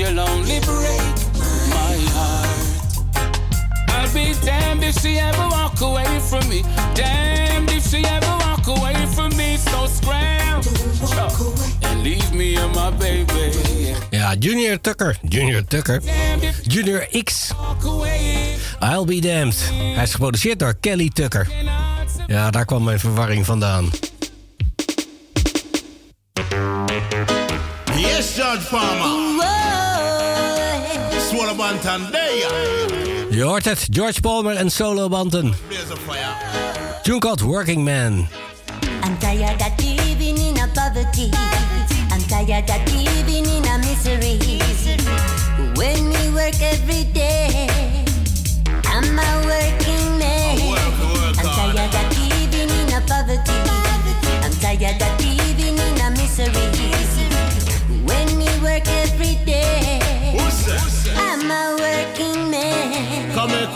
You'll 0.00 0.20
only 0.20 0.58
break 0.60 1.16
my 1.68 1.96
heart. 2.16 2.48
I'll 3.88 4.12
be 4.14 4.34
damned 4.44 4.82
if 4.82 4.94
she 5.00 5.18
ever 5.18 5.46
walk 5.48 5.80
away 5.80 6.20
from 6.20 6.48
me. 6.48 6.62
Damned 6.94 7.70
if 7.70 7.84
she 7.90 8.04
ever 8.04 8.34
walk 8.44 8.66
away 8.66 8.96
from 9.14 9.36
me. 9.36 9.56
So 9.58 9.86
scram 9.86 10.62
and 11.82 12.02
leave 12.02 12.32
me 12.32 12.56
and 12.56 12.74
my 12.74 12.90
baby. 12.90 13.94
Ja, 14.10 14.34
Junior 14.38 14.80
Tucker. 14.80 15.16
Junior 15.22 15.64
Tucker. 15.66 16.00
Junior 16.66 17.06
X. 17.12 17.52
I'll 18.80 19.04
Be 19.04 19.20
Damned. 19.20 19.70
Hij 19.94 20.02
is 20.02 20.12
geproduceerd 20.12 20.58
door 20.58 20.74
Kelly 20.80 21.10
Tucker. 21.12 21.48
Ja, 22.26 22.50
daar 22.50 22.64
kwam 22.64 22.84
mijn 22.84 23.00
verwarring 23.00 23.46
vandaan. 23.46 23.90
Yes, 27.96 28.36
Judge 28.36 28.66
Palmer. 28.70 29.59
Solo 31.40 31.54
Banton 31.54 32.10
there. 32.10 33.28
Je 33.30 33.42
hoort 33.42 33.64
het, 33.64 33.86
George 33.90 34.20
Palmer 34.20 34.56
en 34.56 34.70
Solo 34.70 35.08
Banton. 35.08 35.54
Blaze. 35.66 35.94
Tune 37.02 37.18
called 37.18 37.40
Working 37.40 37.84
Man. 37.84 38.28
I'm 39.04 39.18
tired 39.18 39.60
of 39.60 39.84
living 39.84 40.36
in 40.36 40.56
a 40.56 40.68
poverty. 40.74 41.30
I'm 42.12 42.22
tired 42.28 42.70
of 42.70 42.92
living 42.94 43.46
in 43.46 43.64
a 43.64 43.78
misery. 43.78 44.38
When 45.74 46.08
we 46.08 46.30
work 46.32 46.60
every 46.60 47.12
day, 47.12 47.68
I'm 48.84 49.18
a 49.18 49.40
working 49.44 50.18
man. 50.18 50.58
I'm 51.38 51.74
tired 51.74 51.94
of 51.94 52.18
living 52.18 52.70
in 52.70 52.92
a 52.92 53.00
poverty. 53.06 53.52
I'm 54.44 54.52
tired 54.60 55.02
of 55.02 55.19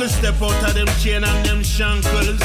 step 0.09 0.41
out 0.43 0.69
of 0.69 0.75
them 0.75 0.87
chain 1.01 1.25
and 1.25 1.47
them 1.47 1.63
shackles. 1.63 2.39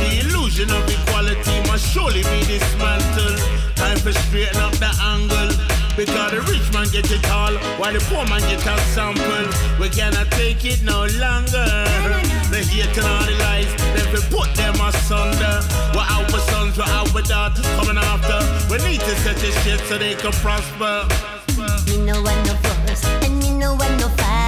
The 0.00 0.20
illusion 0.20 0.70
of 0.70 0.84
equality 0.88 1.56
must 1.68 1.88
surely 1.92 2.22
be 2.22 2.40
dismantled. 2.44 3.40
Time 3.76 3.98
for 3.98 4.12
straighten 4.12 4.60
up 4.60 4.72
the 4.76 4.92
angle. 5.00 5.50
Because 5.96 6.30
the 6.32 6.40
rich 6.52 6.68
man 6.74 6.86
get 6.92 7.10
it 7.10 7.24
all, 7.30 7.54
while 7.80 7.92
the 7.92 8.00
poor 8.12 8.26
man 8.28 8.40
get 8.52 8.60
a 8.66 8.76
sample. 8.92 9.48
We 9.80 9.88
cannot 9.88 10.30
take 10.32 10.64
it 10.64 10.82
no 10.82 11.08
longer. 11.16 11.68
The 12.52 12.60
hate 12.68 12.92
and 12.92 13.08
all 13.08 13.24
the 13.24 13.32
lies, 13.40 13.72
then 13.96 14.06
we 14.12 14.20
put 14.28 14.52
them 14.54 14.76
asunder. 14.76 15.64
We're 15.96 16.04
our 16.04 16.28
sons, 16.52 16.76
we're 16.76 16.84
our 16.84 17.22
daughters 17.22 17.66
coming 17.80 17.96
after. 17.96 18.38
We 18.68 18.76
need 18.84 19.00
to 19.00 19.14
set 19.24 19.36
this 19.36 19.56
shit 19.64 19.80
so 19.88 19.96
they 19.96 20.14
can 20.14 20.32
prosper. 20.44 21.08
Me 21.88 21.96
no 22.04 22.20
want 22.20 22.46
no 22.46 22.54
fuss 22.60 23.04
and 23.24 23.38
me 23.38 23.50
no 23.56 23.74
want 23.74 23.98
no 23.98 24.08
fight. 24.20 24.45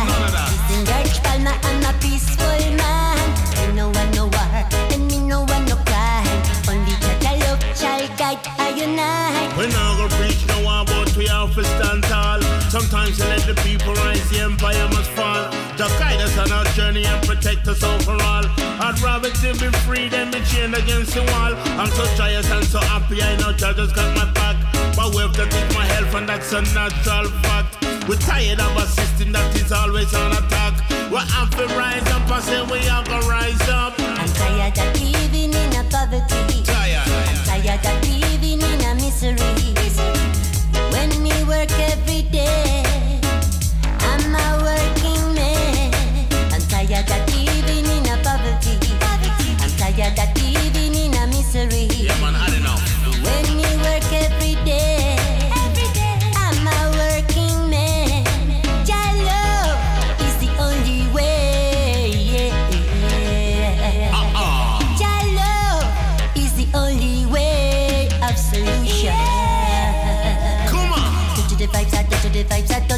Sometimes 12.68 13.18
you 13.18 13.24
let 13.24 13.40
the 13.46 13.54
people 13.62 13.94
rise, 13.94 14.28
the 14.30 14.40
empire 14.40 14.88
must 14.88 15.10
fall. 15.12 15.50
Guide 15.98 16.20
us 16.20 16.36
on 16.36 16.52
our 16.52 16.64
journey 16.76 17.04
and 17.04 17.26
protect 17.26 17.66
us 17.66 17.82
overall. 17.82 18.44
I'd 18.80 19.00
rather 19.00 19.30
be 19.58 19.68
free 19.88 20.08
than 20.08 20.30
be 20.30 20.40
chained 20.44 20.74
against 20.74 21.14
the 21.14 21.22
wall. 21.22 21.54
I'm 21.80 21.90
so 21.90 22.04
and 22.52 22.64
so 22.66 22.78
happy, 22.80 23.22
I 23.22 23.36
know 23.36 23.56
God 23.56 23.76
got 23.94 24.16
my 24.16 24.30
back. 24.32 24.56
But 24.94 25.14
we 25.14 25.22
have 25.22 25.32
to 25.36 25.46
take 25.48 25.74
my 25.74 25.86
health, 25.86 26.14
and 26.14 26.28
that's 26.28 26.52
natural 26.52 27.30
fact. 27.42 27.76
We're 28.06 28.16
tired 28.16 28.60
of 28.60 28.76
a 28.76 28.86
system 28.86 29.32
that 29.32 29.56
is 29.56 29.72
always 29.72 30.14
on 30.14 30.32
attack. 30.32 30.97
We 31.10 31.16
have 31.16 31.50
to 31.56 31.66
rise 31.74 32.06
up, 32.08 32.30
and 32.30 32.44
say 32.44 32.62
we 32.70 32.80
have 32.86 33.04
to 33.04 33.18
rise 33.26 33.68
up. 33.68 33.94
I'm 33.98 34.28
tired 34.28 34.78
of 34.78 35.00
living 35.00 35.54
in 35.54 35.72
a 35.74 35.84
poverty. 35.90 36.62
Tired. 36.64 37.08
I'm 37.08 37.44
tired 37.46 37.86
of 37.86 38.08
living 38.20 38.60
in 38.60 38.80
a 38.84 38.94
misery. 38.94 39.57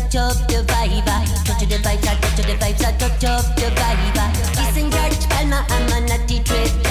touch 0.01 0.16
up 0.16 0.48
the 0.48 0.64
vibe, 0.66 1.07
I 1.07 1.24
touch 1.44 1.68
the 1.68 1.76
vibes, 1.76 2.07
I 2.07 2.14
touch 2.20 2.36
the 2.36 2.55
vibes, 2.55 2.84
I 2.84 2.92
touch 2.96 3.24
up 3.24 3.57
the 3.57 3.68
vibe. 3.76 4.57
Kissing 4.57 4.90
George 4.90 5.28
Palmer, 5.28 5.64
I'm 5.68 5.92
on 5.92 6.11
a 6.11 6.26
trip. 6.26 6.89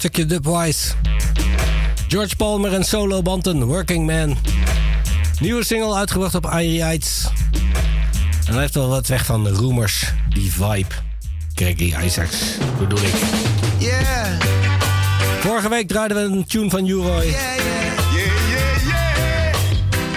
stukje 0.00 0.26
Dubwise. 0.26 0.92
George 2.08 2.36
Palmer 2.36 2.74
en 2.74 2.84
solobanden 2.84 3.64
Working 3.64 4.06
Man. 4.06 4.36
Nieuwe 5.40 5.64
single 5.64 5.94
uitgebracht 5.94 6.34
op 6.34 6.50
Yates. 6.60 7.28
En 8.46 8.52
hij 8.52 8.60
heeft 8.60 8.74
wel 8.74 8.88
wat 8.88 9.06
weg 9.06 9.24
van 9.24 9.44
de 9.44 9.54
Rumors, 9.54 10.12
die 10.28 10.52
vibe. 10.52 10.94
Gregory 11.54 12.04
Isaacs, 12.04 12.38
bedoel 12.78 12.98
ik. 12.98 13.14
Yeah. 13.78 14.40
Vorige 15.40 15.68
week 15.68 15.88
draaiden 15.88 16.16
we 16.16 16.36
een 16.36 16.44
tune 16.44 16.70
van 16.70 16.86
Uroy. 16.86 17.24
Yeah, 17.24 17.32
yeah. 17.32 17.60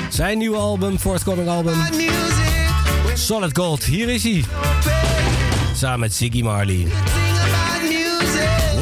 Zijn 0.09 0.37
nieuwe 0.37 0.57
album, 0.57 0.99
forthcoming 0.99 1.49
album. 1.49 1.75
Solid 3.13 3.57
Gold, 3.57 3.83
hier 3.83 4.09
is 4.09 4.23
hij. 4.23 4.43
Samen 5.75 5.99
met 5.99 6.13
Ziggy 6.13 6.41
Marley. 6.41 6.87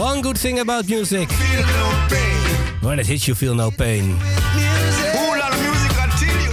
One 0.02 0.24
good 0.24 0.40
thing 0.40 0.58
about 0.58 0.90
music. 0.90 1.30
When 2.82 3.00
it 3.00 3.06
hits 3.06 3.28
you, 3.28 3.36
feel 3.36 3.54
no 3.54 3.70
pain. 3.70 4.18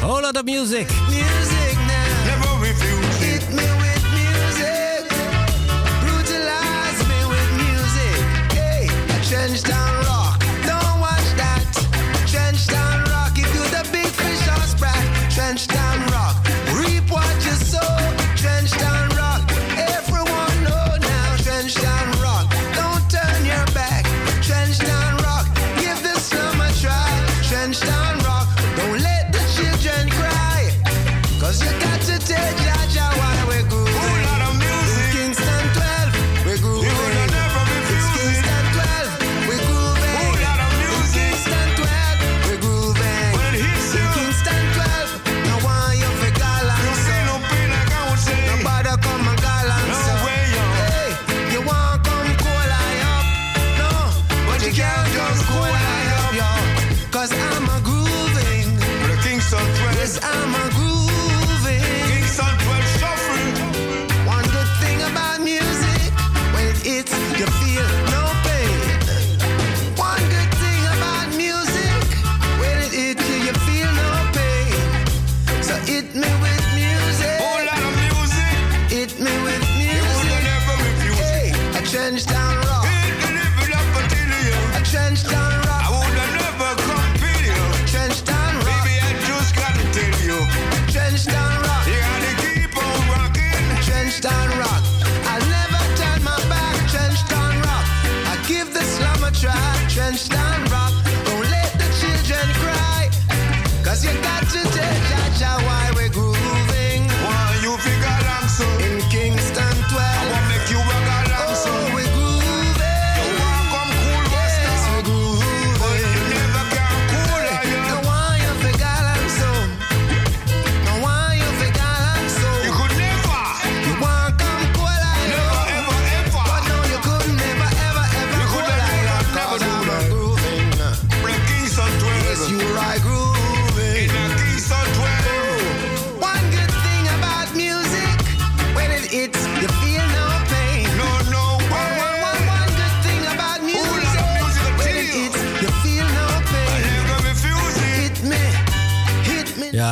Whole 0.03 0.20
lot 0.20 0.36
of 0.36 0.44
music. 0.44 0.86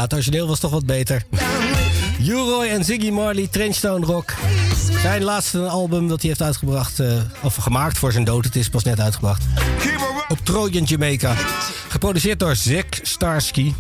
toneel 0.07 0.47
was 0.47 0.61
toch 0.61 0.71
wat 0.71 0.87
beter. 0.87 1.23
Uroy 2.21 2.67
en 2.67 2.85
Ziggy 2.85 3.11
Marley, 3.11 3.47
Trenchstone 3.47 4.07
Rock. 4.07 4.35
Zijn 5.03 5.23
laatste 5.23 5.67
album 5.67 6.09
dat 6.09 6.21
hij 6.21 6.29
heeft 6.29 6.43
uitgebracht, 6.43 7.01
eh, 7.01 7.09
of 7.43 7.55
gemaakt 7.55 7.99
voor 7.99 8.13
zijn 8.13 8.25
dood. 8.25 8.45
Het 8.45 8.57
is 8.57 8.69
pas 8.69 8.85
net 8.85 9.01
uitgebracht. 9.01 9.45
Op 10.29 10.39
Trojan, 10.43 10.83
Jamaica. 10.83 11.35
Geproduceerd 11.89 12.39
door 12.39 12.57
Zack 12.57 12.99
Starsky. 13.03 13.73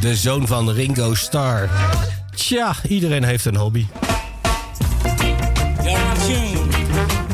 De 0.00 0.16
zoon 0.16 0.46
van 0.46 0.70
Ringo 0.70 1.14
Starr. 1.14 1.70
Tja, 2.34 2.74
iedereen 2.88 3.24
heeft 3.24 3.44
een 3.44 3.56
hobby. 3.56 3.86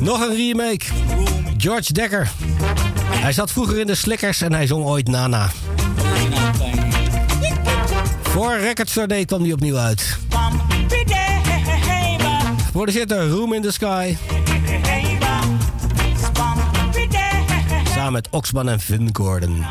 Nog 0.01 0.20
een 0.20 0.36
remake. 0.36 0.84
George 1.57 1.92
Dekker. 1.92 2.30
Hij 3.11 3.32
zat 3.32 3.53
vroeger 3.53 3.78
in 3.78 3.86
de 3.86 3.94
Slickers 3.94 4.40
en 4.40 4.53
hij 4.53 4.66
zong 4.66 4.84
ooit 4.84 5.09
Nana. 5.09 5.51
Voor 8.37 8.57
Record 8.57 8.91
Store 8.91 9.07
Day 9.07 9.24
kwam 9.24 9.43
die 9.43 9.53
opnieuw 9.53 9.76
uit. 9.76 10.18
Voor 12.72 12.87
de 12.87 12.93
zitter 12.93 13.28
Room 13.28 13.53
in 13.53 13.62
the 13.62 13.72
Sky. 13.72 14.16
Samen 17.95 18.12
met 18.12 18.28
Oxman 18.30 18.68
en 18.68 18.80
Vin 18.80 19.09
Gordon. 19.12 19.64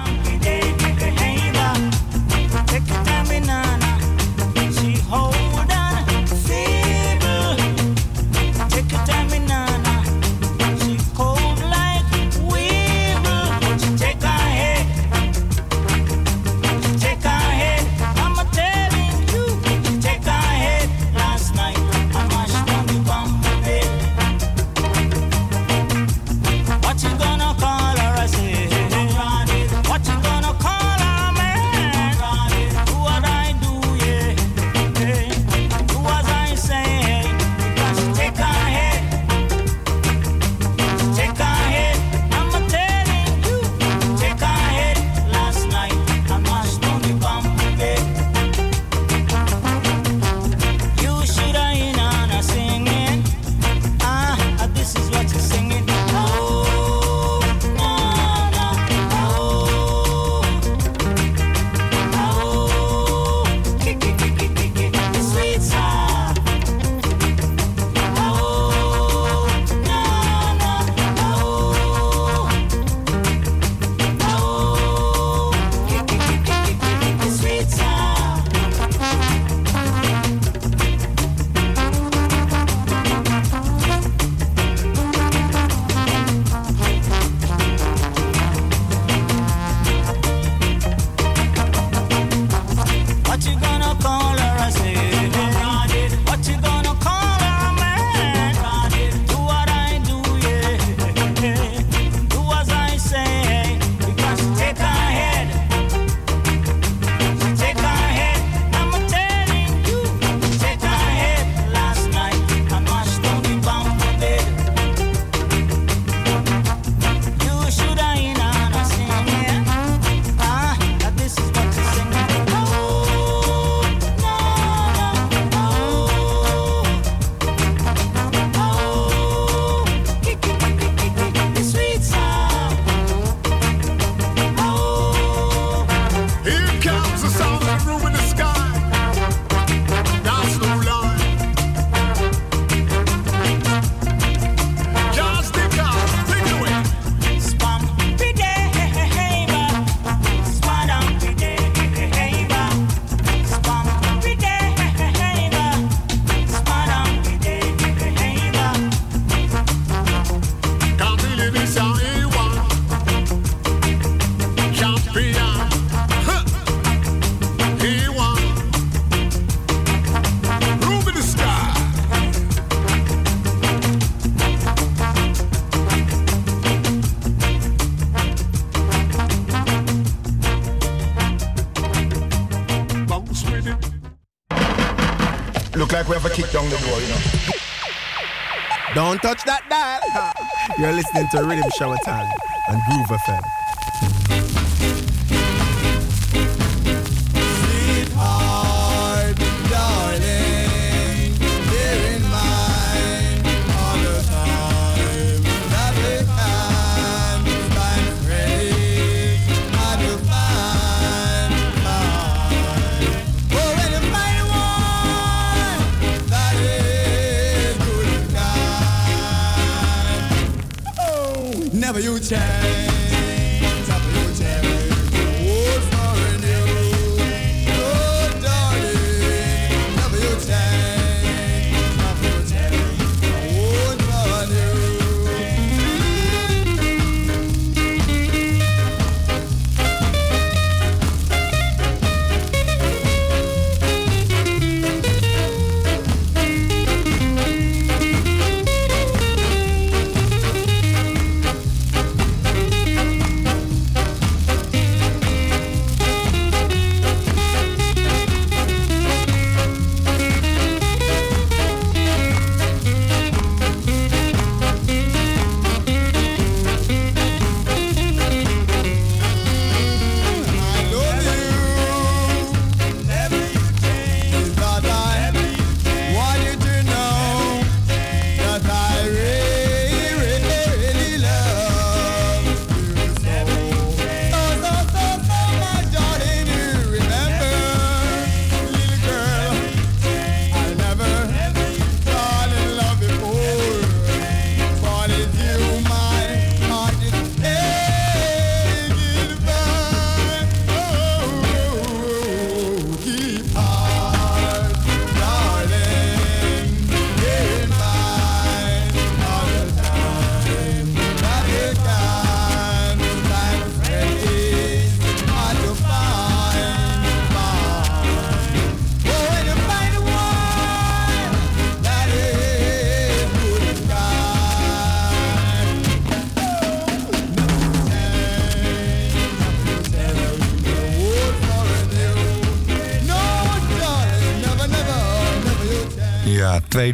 To 191.31 191.37
Riddim 191.37 191.69
Shower 191.79 191.97
time 192.05 192.29
and 192.67 192.81
Groove 192.83 193.07
FM. 193.07 193.54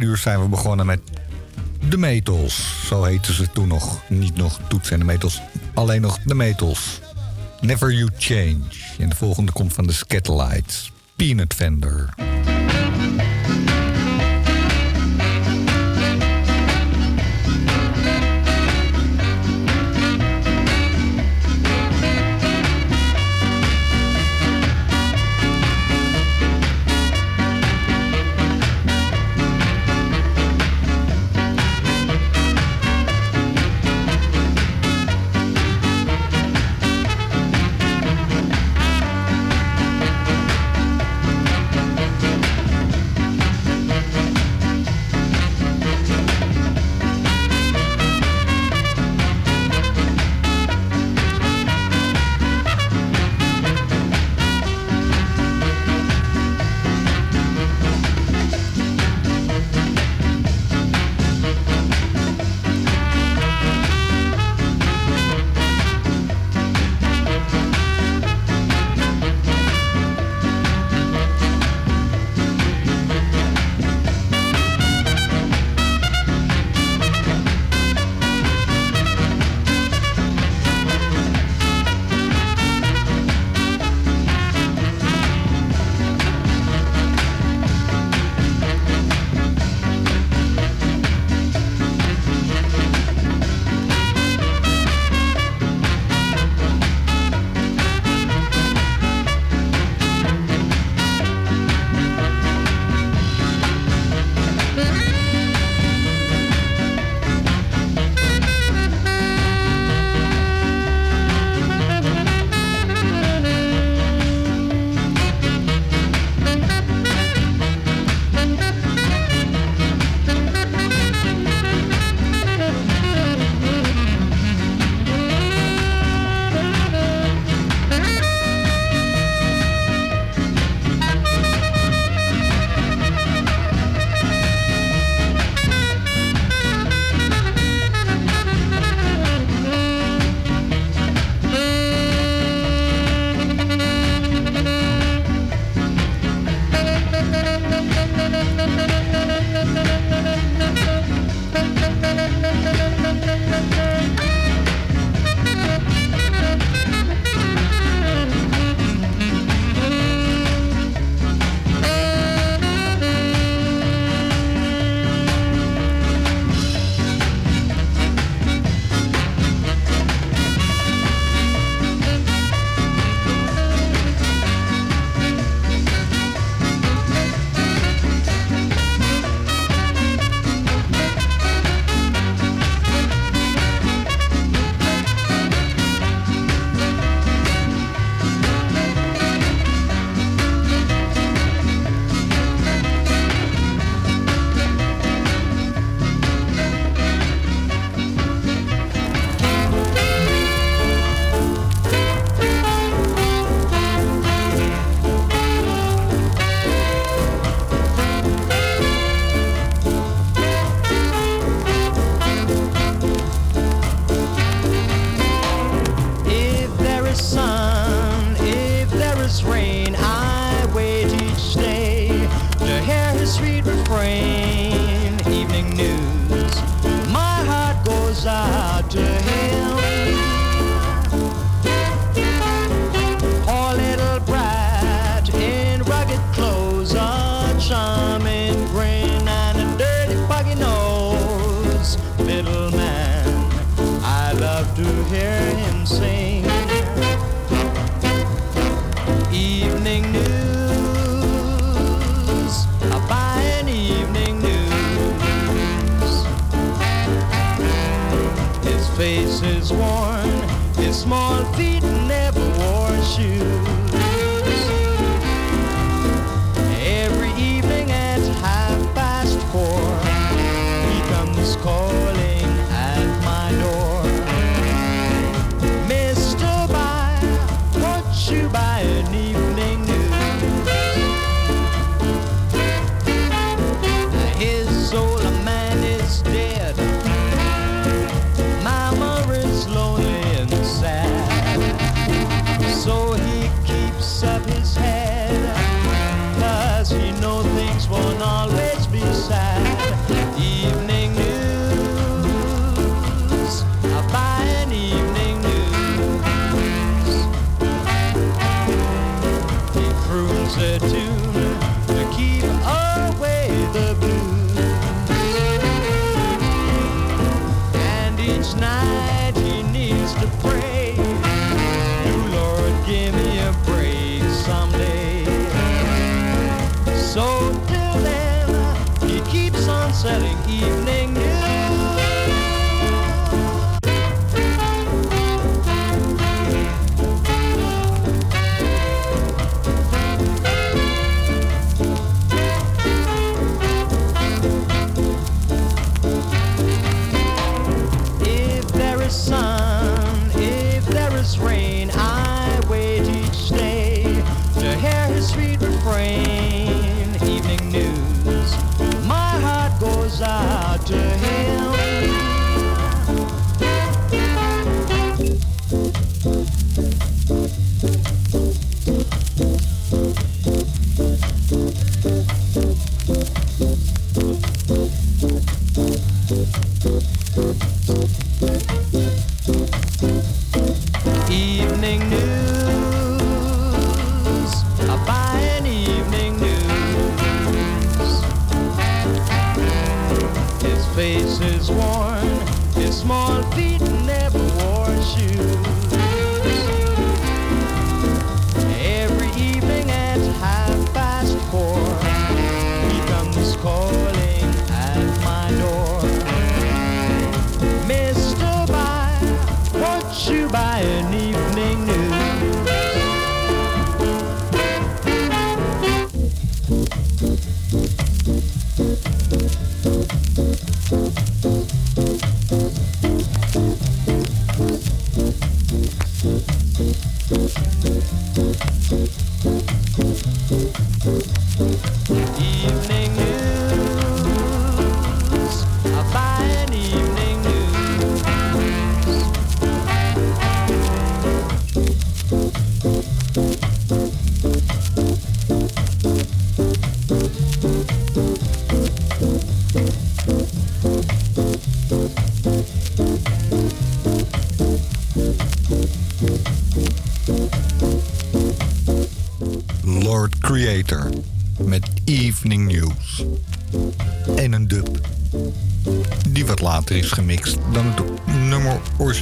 uur 0.00 0.16
zijn 0.16 0.40
we 0.40 0.48
begonnen 0.48 0.86
met 0.86 1.00
de 1.88 1.96
Metals. 1.96 2.86
Zo 2.86 3.04
heten 3.04 3.34
ze 3.34 3.50
toen 3.52 3.68
nog. 3.68 4.02
Niet 4.08 4.36
nog 4.36 4.60
Toets 4.68 4.90
en 4.90 4.98
de 4.98 5.04
Metals, 5.04 5.40
alleen 5.74 6.00
nog 6.00 6.18
de 6.24 6.34
Metals. 6.34 7.00
Never 7.60 7.92
You 7.92 8.10
Change. 8.18 8.62
En 8.98 9.08
de 9.08 9.16
volgende 9.16 9.52
komt 9.52 9.72
van 9.72 9.86
de 9.86 9.92
Scatterlights. 9.92 10.92
Peanut 11.16 11.54
Vendor. 11.54 12.14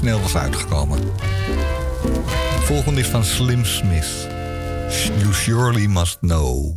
Snel 0.00 0.20
was 0.20 0.36
uitgekomen. 0.36 0.98
De 2.56 2.60
volgende 2.64 3.00
is 3.00 3.06
van 3.06 3.24
Slim 3.24 3.64
Smith. 3.64 4.28
You 5.18 5.32
surely 5.32 5.86
must 5.86 6.18
know. 6.20 6.74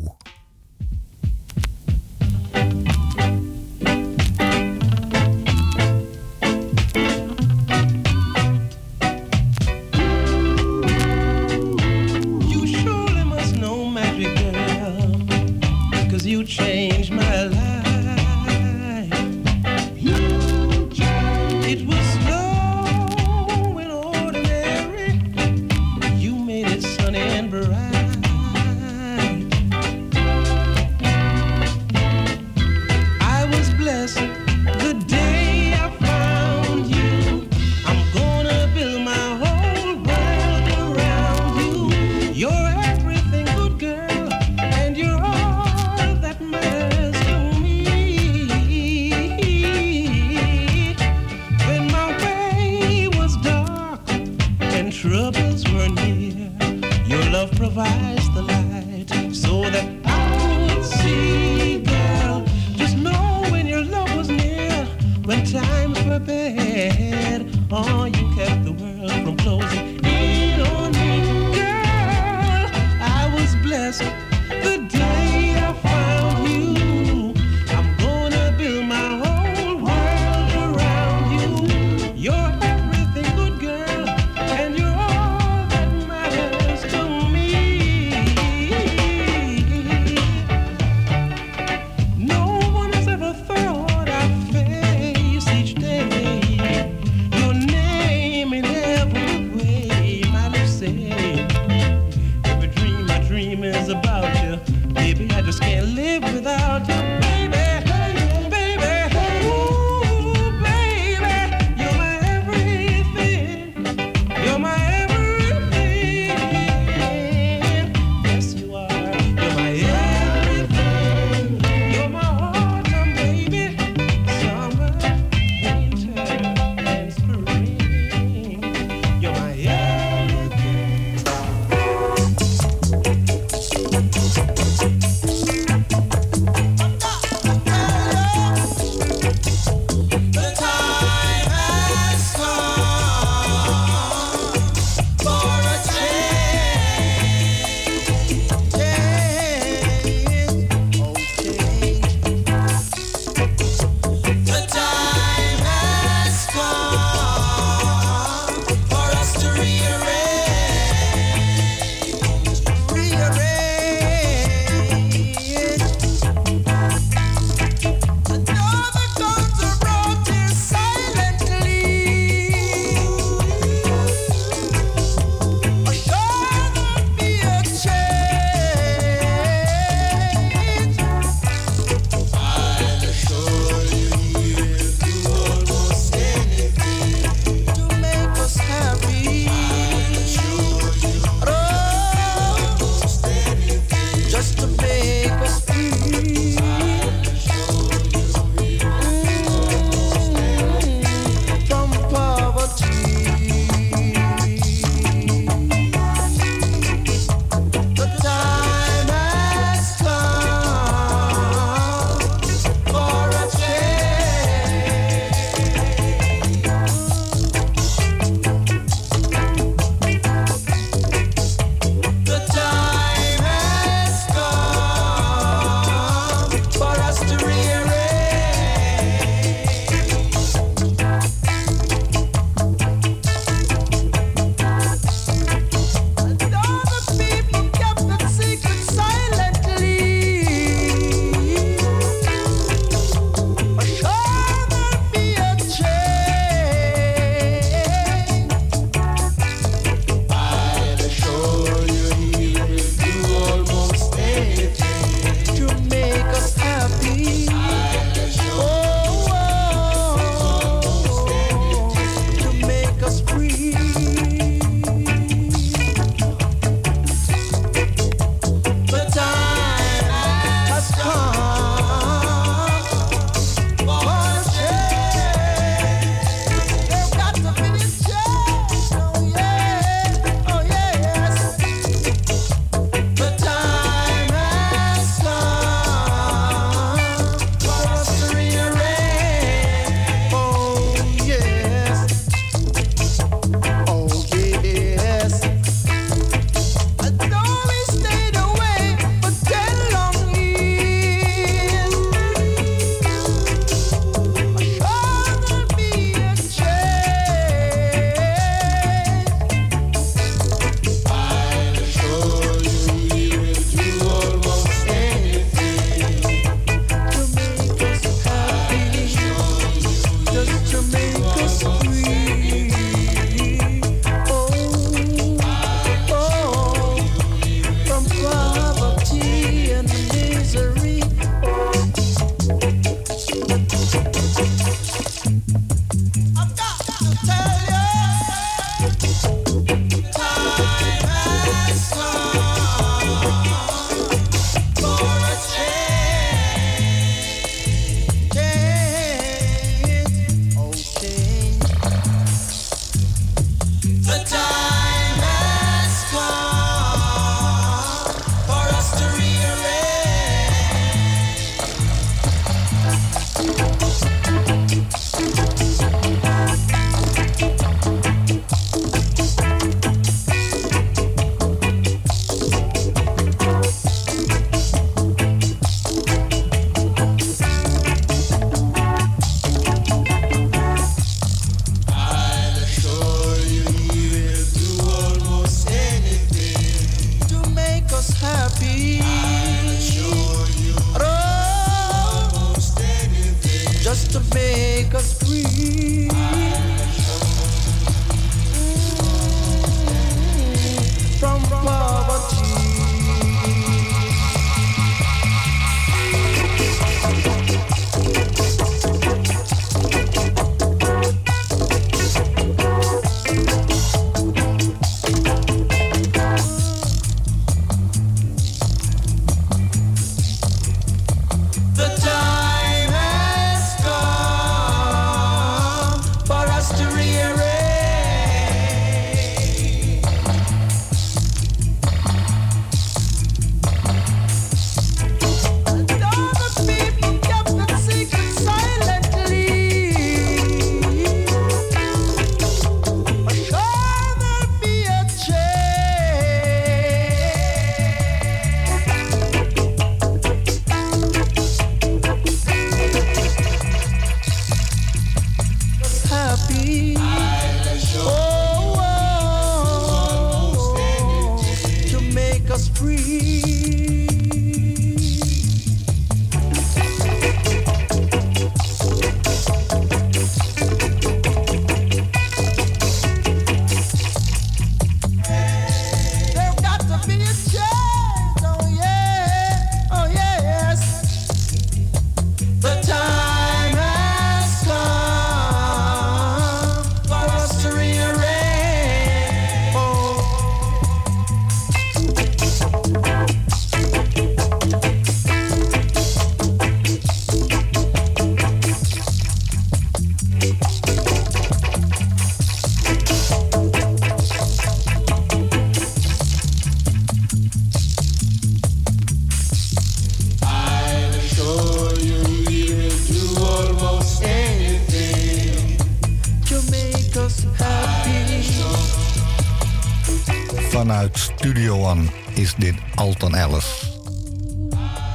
dit 522.58 522.76
Alton 522.96 523.36
Ellis. 523.36 523.92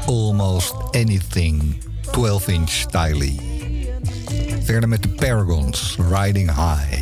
Almost 0.06 0.74
Anything, 0.90 1.82
12-inch 2.06 2.70
stylie. 2.70 3.40
Verder 4.64 4.88
met 4.88 5.02
de 5.02 5.08
Paragons, 5.08 5.96
Riding 6.10 6.54
High. 6.54 6.97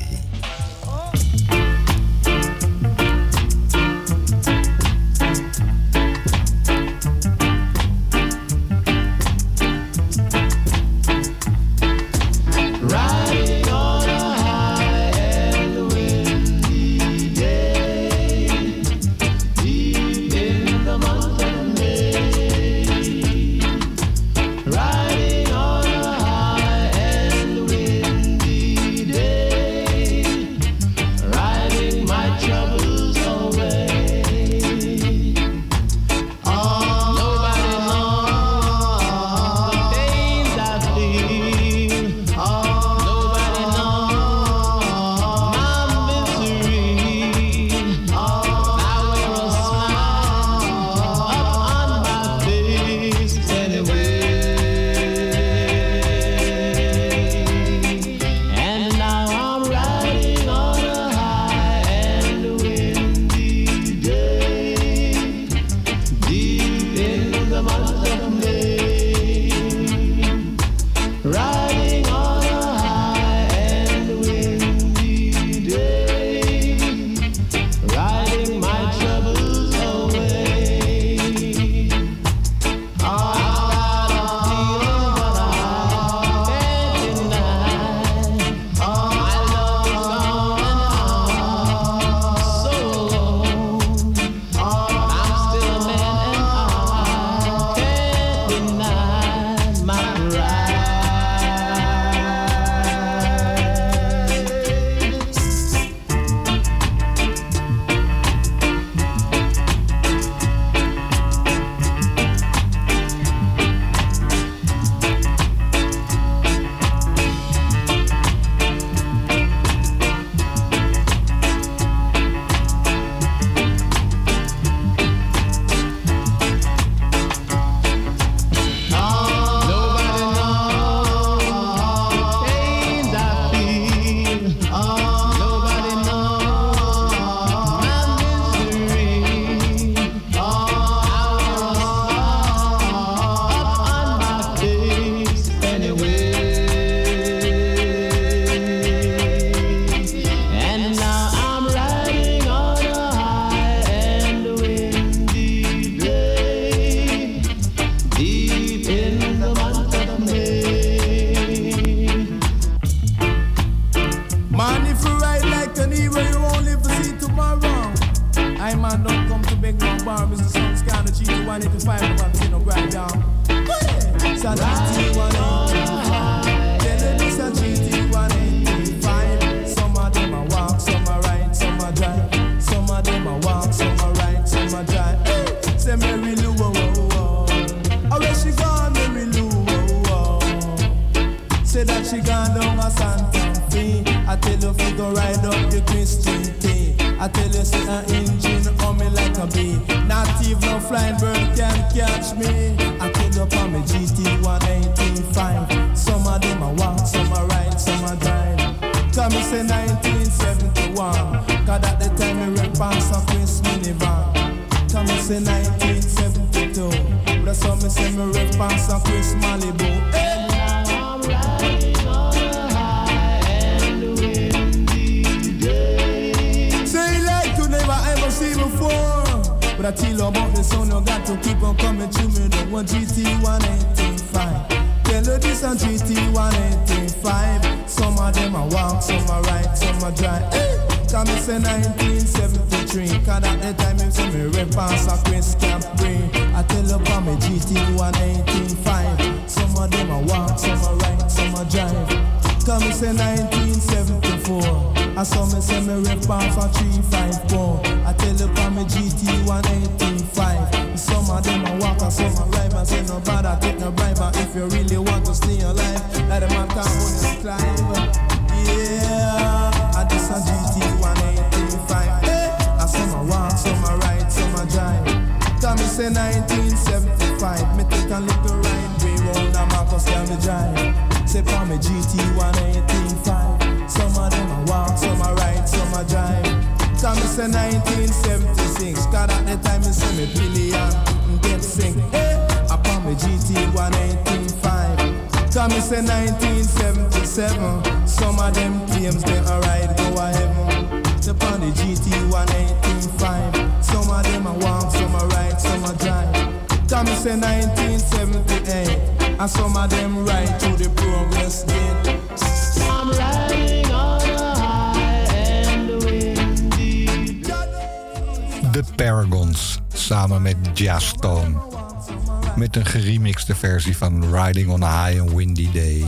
Riding 324.47 324.70
on 324.70 324.82
a 324.82 324.86
High 324.86 325.20
and 325.20 325.32
Windy 325.32 325.70
Day 325.73 326.05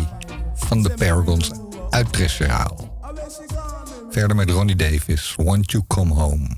van 0.55 0.83
de 0.83 0.91
Paragons 0.91 1.51
uit 1.91 2.13
Tresserhaal. 2.13 2.99
Verder 4.11 4.37
met 4.37 4.51
Ronnie 4.51 4.77
Davis, 4.77 5.35
Want 5.37 5.71
You 5.71 5.85
Come 5.87 6.15
Home. 6.15 6.49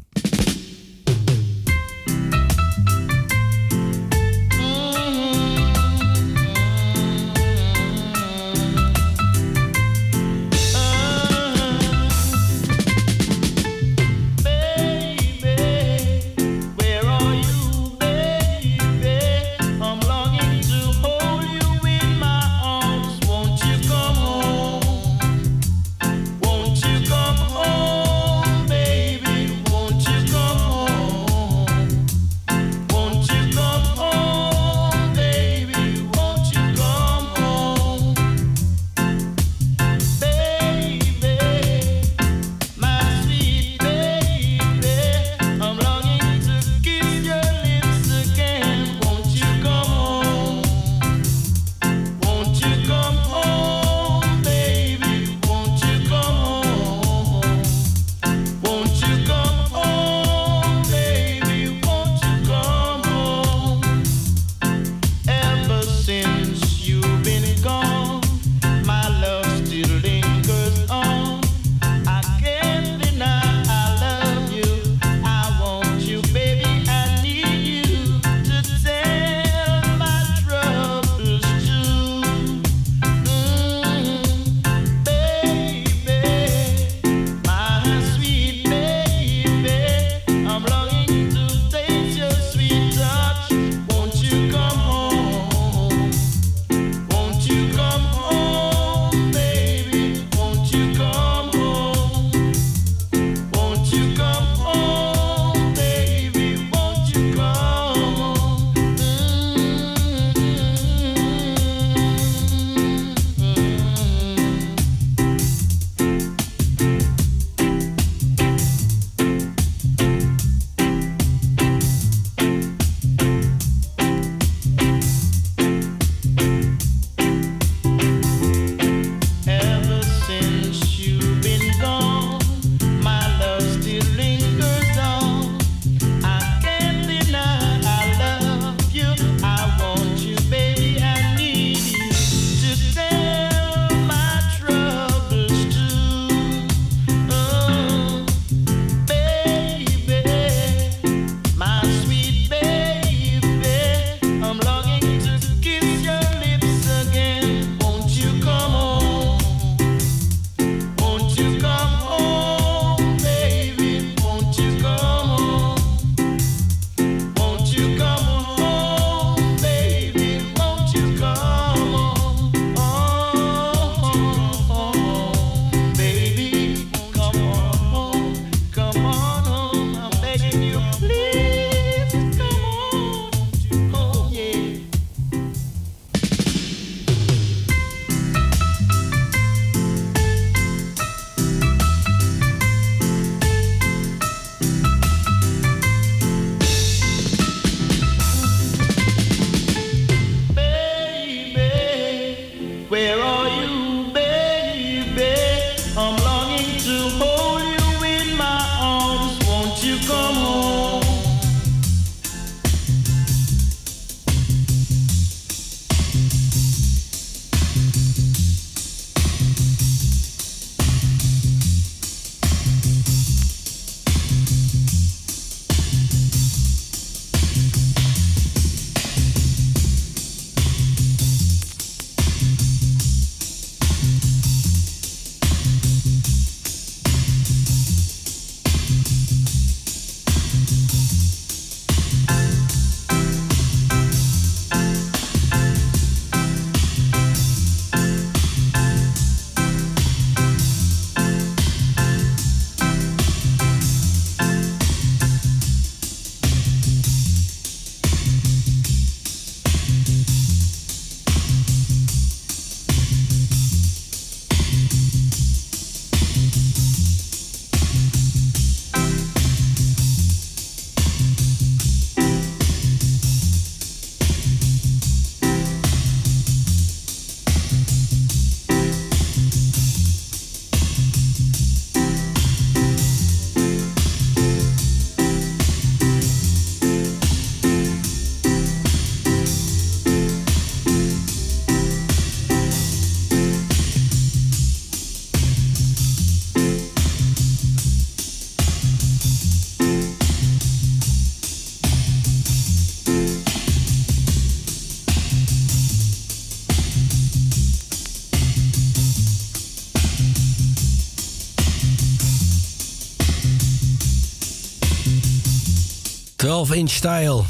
12 316.50 316.74
inch 316.74 316.90
Style. 316.90 317.44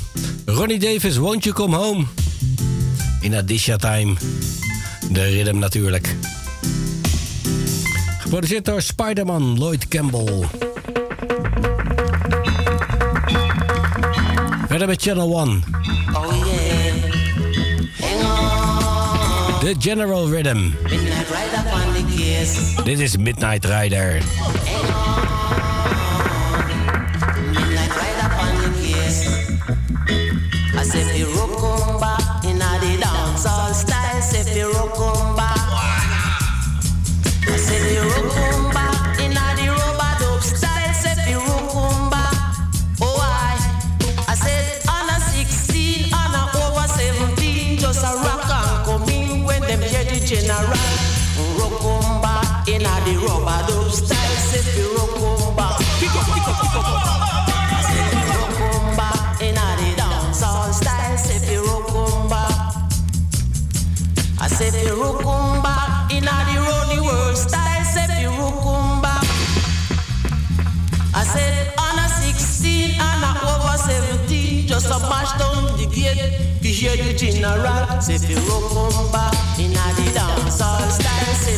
Ronnie 0.47 0.79
Davis, 0.79 1.19
Won't 1.19 1.45
You 1.47 1.55
Come 1.55 1.73
Home? 1.73 2.07
In 3.23 3.33
Adisha 3.33 3.79
Time. 3.79 4.15
De 5.11 5.23
rhythm 5.23 5.59
natuurlijk. 5.59 6.17
Geproduceerd 8.19 8.65
door 8.65 8.83
Spider-Man 8.83 9.59
Lloyd 9.59 9.89
Campbell. 9.89 10.49
Verder 14.69 14.87
met 14.87 15.03
Channel 15.03 15.31
One. 15.33 15.61
Oh 16.13 16.35
yeah. 16.47 16.95
Hang 18.01 18.23
on. 18.23 19.61
The 19.61 19.75
General 19.79 20.29
Rhythm. 20.29 20.73
Midnight 20.83 21.27
Rider 21.29 22.85
Dit 22.85 22.99
is 22.99 23.17
Midnight 23.17 23.65
Rider. 23.65 24.23
City. 30.91 31.30
Hear 76.81 76.97
the 76.97 77.13
general 77.13 78.01
say 78.01 78.17
fi 78.17 78.33
come 78.41 79.13
back 79.13 79.59
inna 79.59 79.85
the 79.97 80.07
dancehall 80.17 80.91
style. 80.91 81.50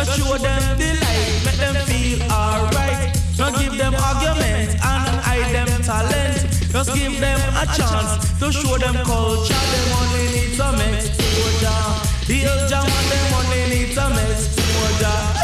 Just 0.00 0.18
show 0.18 0.38
them 0.38 0.78
the 0.78 0.94
light, 0.94 1.42
make 1.44 1.56
them 1.56 1.74
feel 1.84 2.22
alright. 2.32 3.14
Don't 3.36 3.54
give 3.58 3.76
them 3.76 3.94
arguments 3.94 4.72
and 4.72 5.20
hide 5.20 5.52
them 5.54 5.68
talent. 5.82 6.40
Just 6.72 6.94
give 6.94 7.20
them 7.20 7.38
a 7.54 7.66
chance 7.66 8.38
to 8.38 8.50
show 8.50 8.78
them 8.78 8.94
culture. 9.04 9.52
They 9.52 9.92
only 10.00 10.24
need 10.32 10.56
some 10.56 10.80
exposure. 10.80 11.84
The 12.28 12.48
old 12.48 12.70
jam 12.70 12.86
and 12.86 13.34
only 13.34 13.76
need 13.76 13.92
some 13.92 14.14
exposure. 14.14 15.39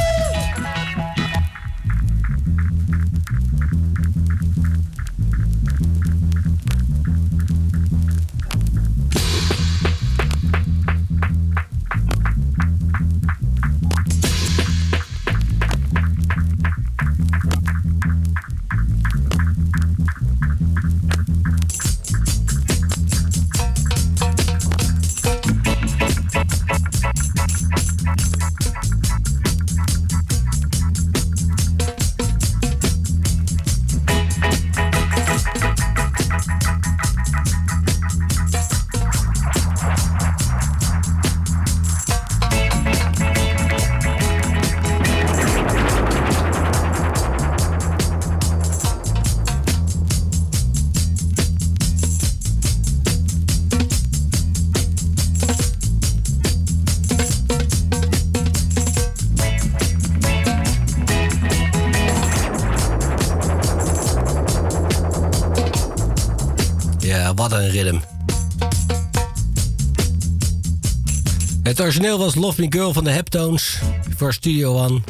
Personeel 71.87 72.19
was 72.19 72.35
Love 72.35 72.61
Me 72.61 72.67
Girl 72.71 72.93
van 72.93 73.05
de 73.05 73.11
Heptones 73.11 73.79
voor 74.17 74.33
Studio 74.33 74.75
One. 74.75 75.01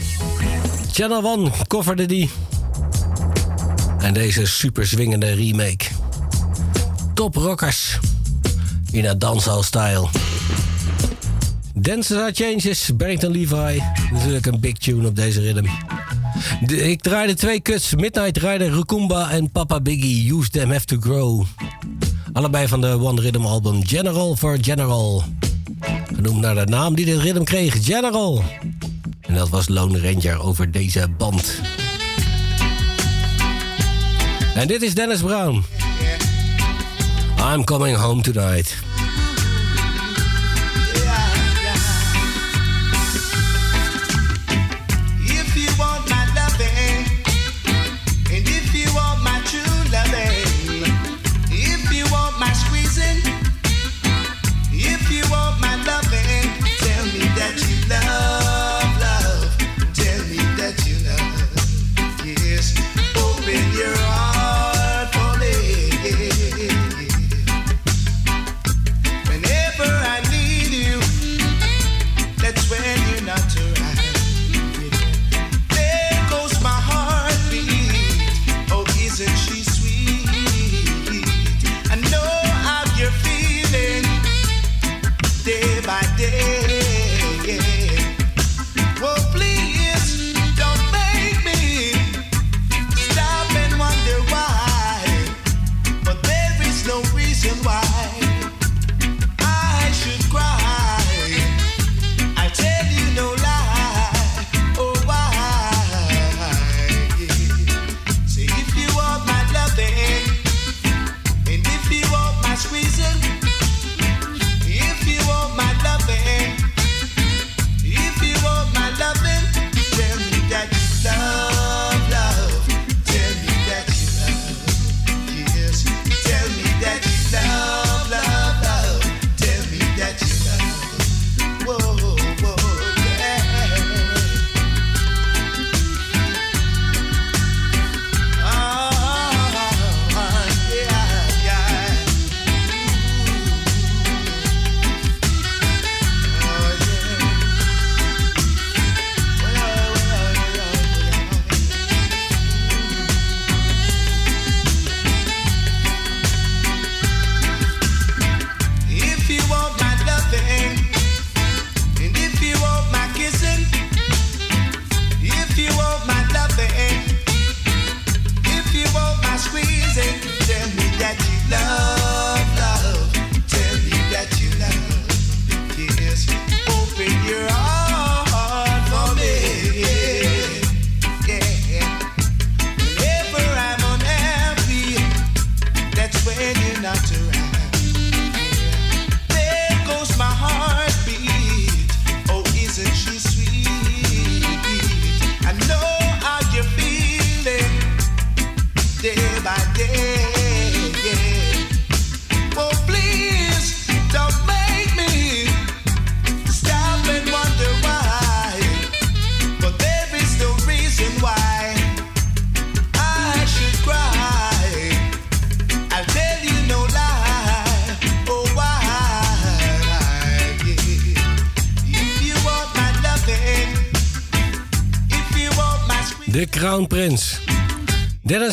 Channel 0.93 1.24
One 1.24 1.51
coverde 1.66 2.07
die. 2.07 2.31
En 3.98 4.15
deze 4.15 4.47
super 4.47 4.86
zwingende 4.86 5.32
remake. 5.32 5.85
Top 7.15 7.35
rockers. 7.35 7.98
In 8.90 9.05
een 9.05 9.19
dancehall 9.19 9.62
style. 9.62 10.09
Dances 11.74 12.31
Changes, 12.32 12.97
Barrington 12.97 13.31
Levi. 13.31 13.82
Natuurlijk 14.12 14.47
een 14.47 14.61
big 14.61 14.73
tune 14.73 15.07
op 15.09 15.16
deze 15.16 15.40
rhythm. 15.40 15.66
Ik 16.66 17.03
draaide 17.03 17.35
twee 17.35 17.61
cuts. 17.61 17.94
Midnight 17.94 18.36
Rider, 18.36 18.73
Rukumba 18.73 19.31
en 19.31 19.51
Papa 19.51 19.81
Biggie. 19.81 20.35
Use 20.35 20.51
Them 20.51 20.70
Have 20.70 20.85
To 20.85 20.97
Grow. 21.01 21.44
Allebei 22.32 22.69
van 22.69 22.81
de 22.81 23.01
One 23.01 23.20
Rhythm 23.20 23.44
album 23.44 23.86
General 23.86 24.36
for 24.36 24.59
General 24.61 25.24
vernoemd 26.27 26.55
naar 26.55 26.66
de 26.66 26.73
naam 26.73 26.94
die 26.94 27.05
de 27.05 27.20
ritme 27.20 27.44
kreeg, 27.44 27.85
General. 27.85 28.44
En 29.20 29.35
dat 29.35 29.48
was 29.48 29.69
Lone 29.69 30.01
Ranger 30.01 30.40
over 30.40 30.70
deze 30.70 31.09
band. 31.19 31.61
En 34.55 34.66
dit 34.66 34.82
is 34.82 34.94
Dennis 34.94 35.20
Brown. 35.20 35.65
I'm 37.55 37.65
coming 37.65 37.97
home 37.97 38.23
tonight. 38.23 38.85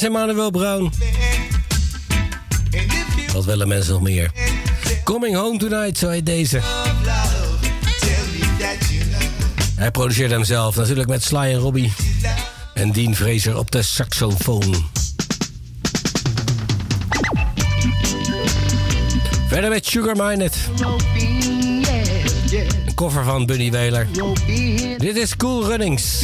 En 0.04 0.10
Emmanuel 0.10 0.52
Brown. 0.52 0.92
Wat 3.34 3.46
willen 3.46 3.68
mensen 3.68 3.94
nog 3.94 4.02
meer? 4.02 4.32
Coming 5.04 5.36
Home 5.36 5.58
Tonight, 5.58 5.98
zo 5.98 6.10
heet 6.10 6.26
deze. 6.26 6.62
Hij 9.76 9.92
produceert 9.92 10.32
hem 10.32 10.44
zelf, 10.44 10.76
natuurlijk 10.76 11.10
met 11.10 11.24
Sly 11.24 11.38
en 11.38 11.56
Robbie. 11.56 11.94
En 12.74 12.92
Dean 12.92 13.16
Fraser 13.16 13.58
op 13.58 13.72
de 13.72 13.82
saxofoon. 13.82 14.76
Verder 19.48 19.70
met 19.70 19.86
Sugar 19.86 20.16
Minded. 20.16 20.56
Een 22.86 22.94
cover 22.96 23.24
van 23.24 23.46
Bunny 23.46 23.72
Wailer. 23.72 24.08
Dit 24.98 25.16
is 25.16 25.36
Cool 25.36 25.68
Runnings. 25.68 26.24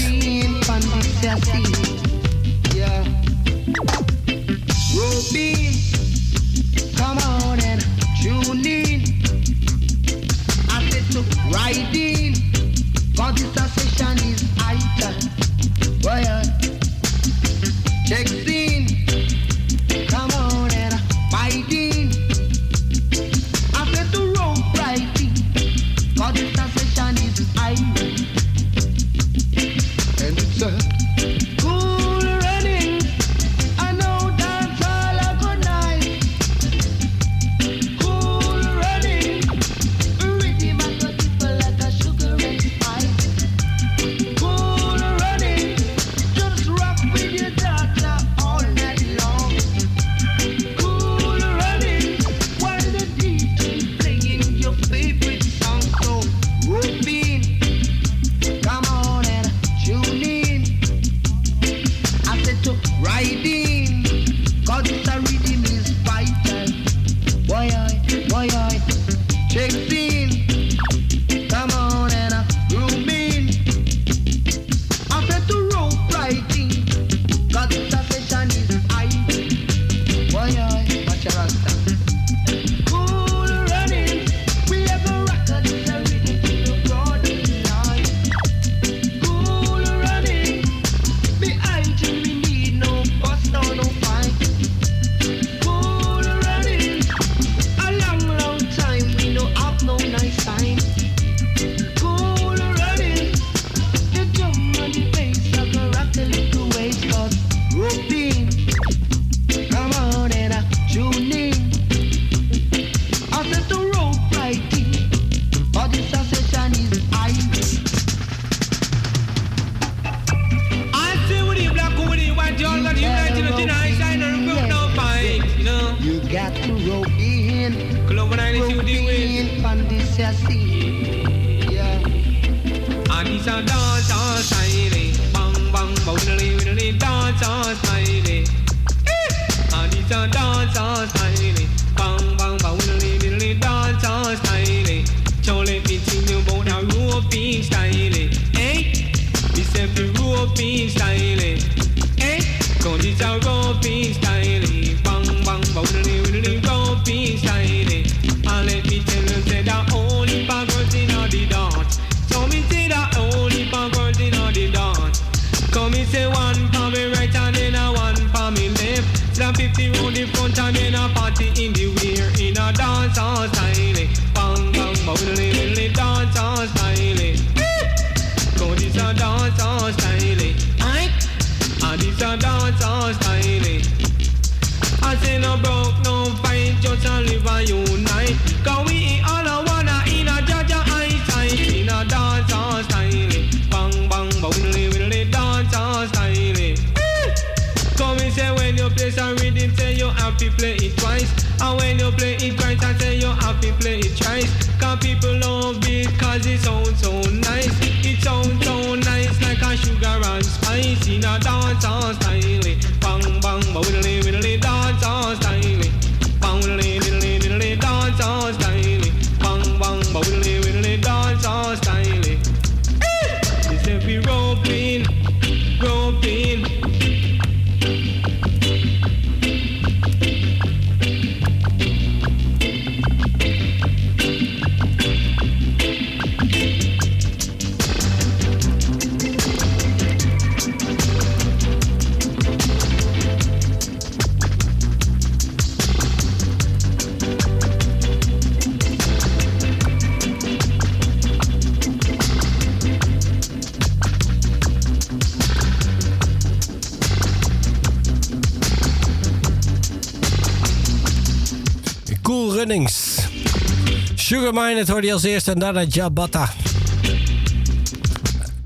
Het 264.79 264.87
hoorde 264.87 265.07
je 265.07 265.13
als 265.13 265.23
eerste. 265.23 265.51
En 265.51 265.59
daarna 265.59 265.83
Jabata. 265.83 266.49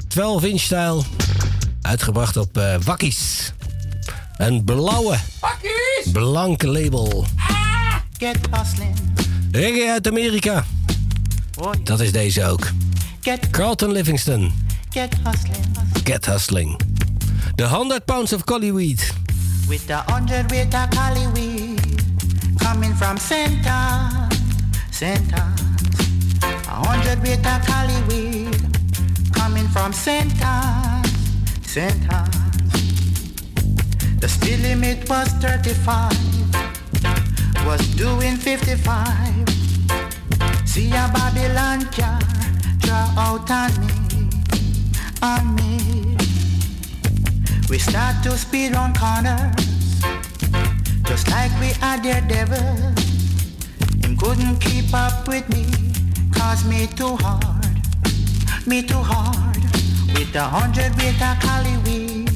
12 0.07 0.43
inch 0.43 0.59
stijl. 0.61 1.05
Uitgebracht 1.81 2.37
op 2.37 2.57
eh 2.57 2.75
Wakkies. 2.83 3.51
Een 4.37 4.63
blauwe, 4.63 5.17
blanke 6.11 6.67
label. 6.67 7.25
Get 8.17 8.37
hustling. 8.51 8.95
Reggae 9.51 9.91
uit 9.91 10.07
Amerika. 10.07 10.65
Dat 11.83 11.99
is 11.99 12.11
deze 12.11 12.45
ook. 12.45 12.71
Get, 13.21 13.49
Carlton 13.49 13.91
Livingston. 13.91 14.53
get 14.89 15.15
hustling. 15.23 15.65
Get 16.03 16.25
Hustling. 16.25 16.79
The 17.55 17.63
100 17.63 18.05
pounds 18.05 18.33
of 18.33 18.43
collyweed. 18.43 19.13
With 19.67 19.87
the 19.87 20.01
hundred 20.05 20.51
weight 20.51 20.73
of 20.73 20.87
cali 20.89 21.27
weed 21.33 21.81
coming 22.57 22.95
from 22.95 23.17
center, 23.17 24.29
center. 24.91 25.52
Of 27.13 27.19
cali 27.67 28.01
weed 28.09 28.57
coming 29.33 29.67
from 29.67 29.93
center, 29.93 30.61
center. 31.61 32.25
The 34.19 34.27
speed 34.27 34.61
limit 34.61 35.07
was 35.07 35.27
35, 35.33 36.11
was 37.67 37.81
doing 37.95 38.35
55. 38.37 39.47
See 40.65 40.89
a 40.89 41.07
Babylon 41.13 41.85
car 41.93 42.19
draw 42.79 43.13
out 43.15 43.51
on 43.51 43.71
me, 43.85 43.93
on 45.21 45.53
me. 45.53 46.17
We 47.69 47.77
start 47.77 48.23
to 48.23 48.31
speed 48.31 48.73
on 48.73 48.95
corners, 48.95 50.01
just 51.03 51.29
like 51.29 51.51
we 51.59 51.73
are 51.83 51.99
daredevil. 52.01 52.73
Him 54.01 54.17
couldn't 54.17 54.57
keep 54.59 54.91
up 54.95 55.27
with 55.27 55.47
me, 55.49 55.92
cause 56.43 56.65
me 56.65 56.87
too 56.87 57.15
hard, 57.25 57.73
me 58.67 58.81
too 58.81 59.03
hard. 59.11 59.61
With 60.13 60.31
the 60.33 60.45
hundred 60.55 60.91
weight 60.99 61.21
of 61.29 61.35
cali 61.45 61.75
weed 61.85 62.29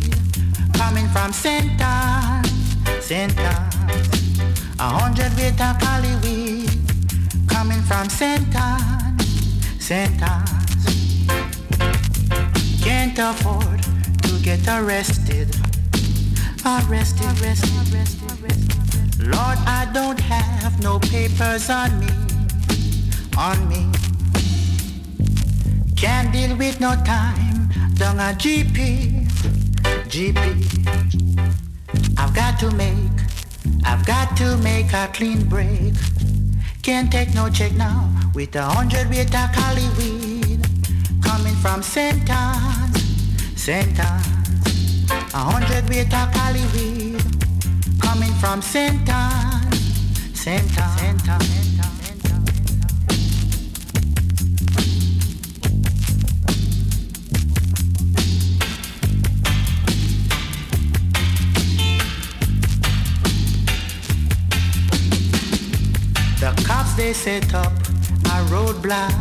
coming 0.79 1.07
from 1.15 1.29
center, 1.33 1.97
center. 3.01 3.57
A 4.85 4.89
hundred 4.99 5.31
weight 5.37 5.59
of 5.67 5.75
cali 5.83 6.13
weed 6.23 6.71
coming 7.47 7.81
from 7.89 8.05
center, 8.09 8.71
center. 9.89 10.37
Can't 12.87 13.19
afford 13.29 13.81
to 14.27 14.33
get 14.47 14.63
arrested, 14.77 15.49
arrested, 16.65 17.25
arrested, 17.41 18.21
arrested. 18.31 19.27
Lord, 19.33 19.59
I 19.79 19.81
don't 19.93 20.19
have 20.19 20.81
no 20.81 20.99
papers 20.99 21.69
on 21.69 21.99
me, 21.99 22.07
on 23.37 23.69
me. 23.69 23.85
Can't 25.95 26.33
deal 26.33 26.55
with 26.57 26.79
no 26.79 26.95
time, 27.05 27.69
down 27.93 28.19
a 28.19 28.33
GP, 28.33 29.27
GP. 30.09 30.43
I've 32.17 32.33
got 32.33 32.59
to 32.59 32.71
make, 32.71 33.17
I've 33.85 34.05
got 34.05 34.35
to 34.37 34.57
make 34.57 34.91
a 34.93 35.07
clean 35.13 35.47
break. 35.47 35.93
Can't 36.81 37.11
take 37.11 37.35
no 37.35 37.47
check 37.49 37.73
now 37.73 38.09
with 38.33 38.55
a 38.55 38.63
hundred 38.63 39.07
weight 39.09 39.35
of 39.35 39.51
cali 39.53 39.87
weed 39.97 40.65
coming 41.23 41.55
from 41.55 41.83
centers, 41.83 42.57
centers. 43.55 44.25
A 45.33 45.37
hundred 45.37 45.87
weight 45.89 46.13
of 46.13 46.31
cali 46.33 46.65
weed 46.73 47.21
coming 48.01 48.33
from 48.41 48.63
centers, 48.63 49.77
center, 50.33 50.87
center, 50.97 51.76
they 66.97 67.13
set 67.13 67.53
up 67.53 67.71
a 67.71 68.37
roadblock, 68.49 69.13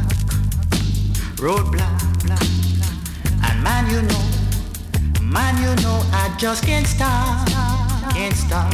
roadblock, 1.36 2.00
and 3.44 3.62
man 3.62 3.84
you 3.90 4.00
know, 4.00 5.22
man 5.22 5.54
you 5.58 5.74
know 5.84 6.00
I 6.10 6.34
just 6.38 6.64
can't 6.64 6.86
stop, 6.86 7.46
can't 8.14 8.34
stop. 8.34 8.72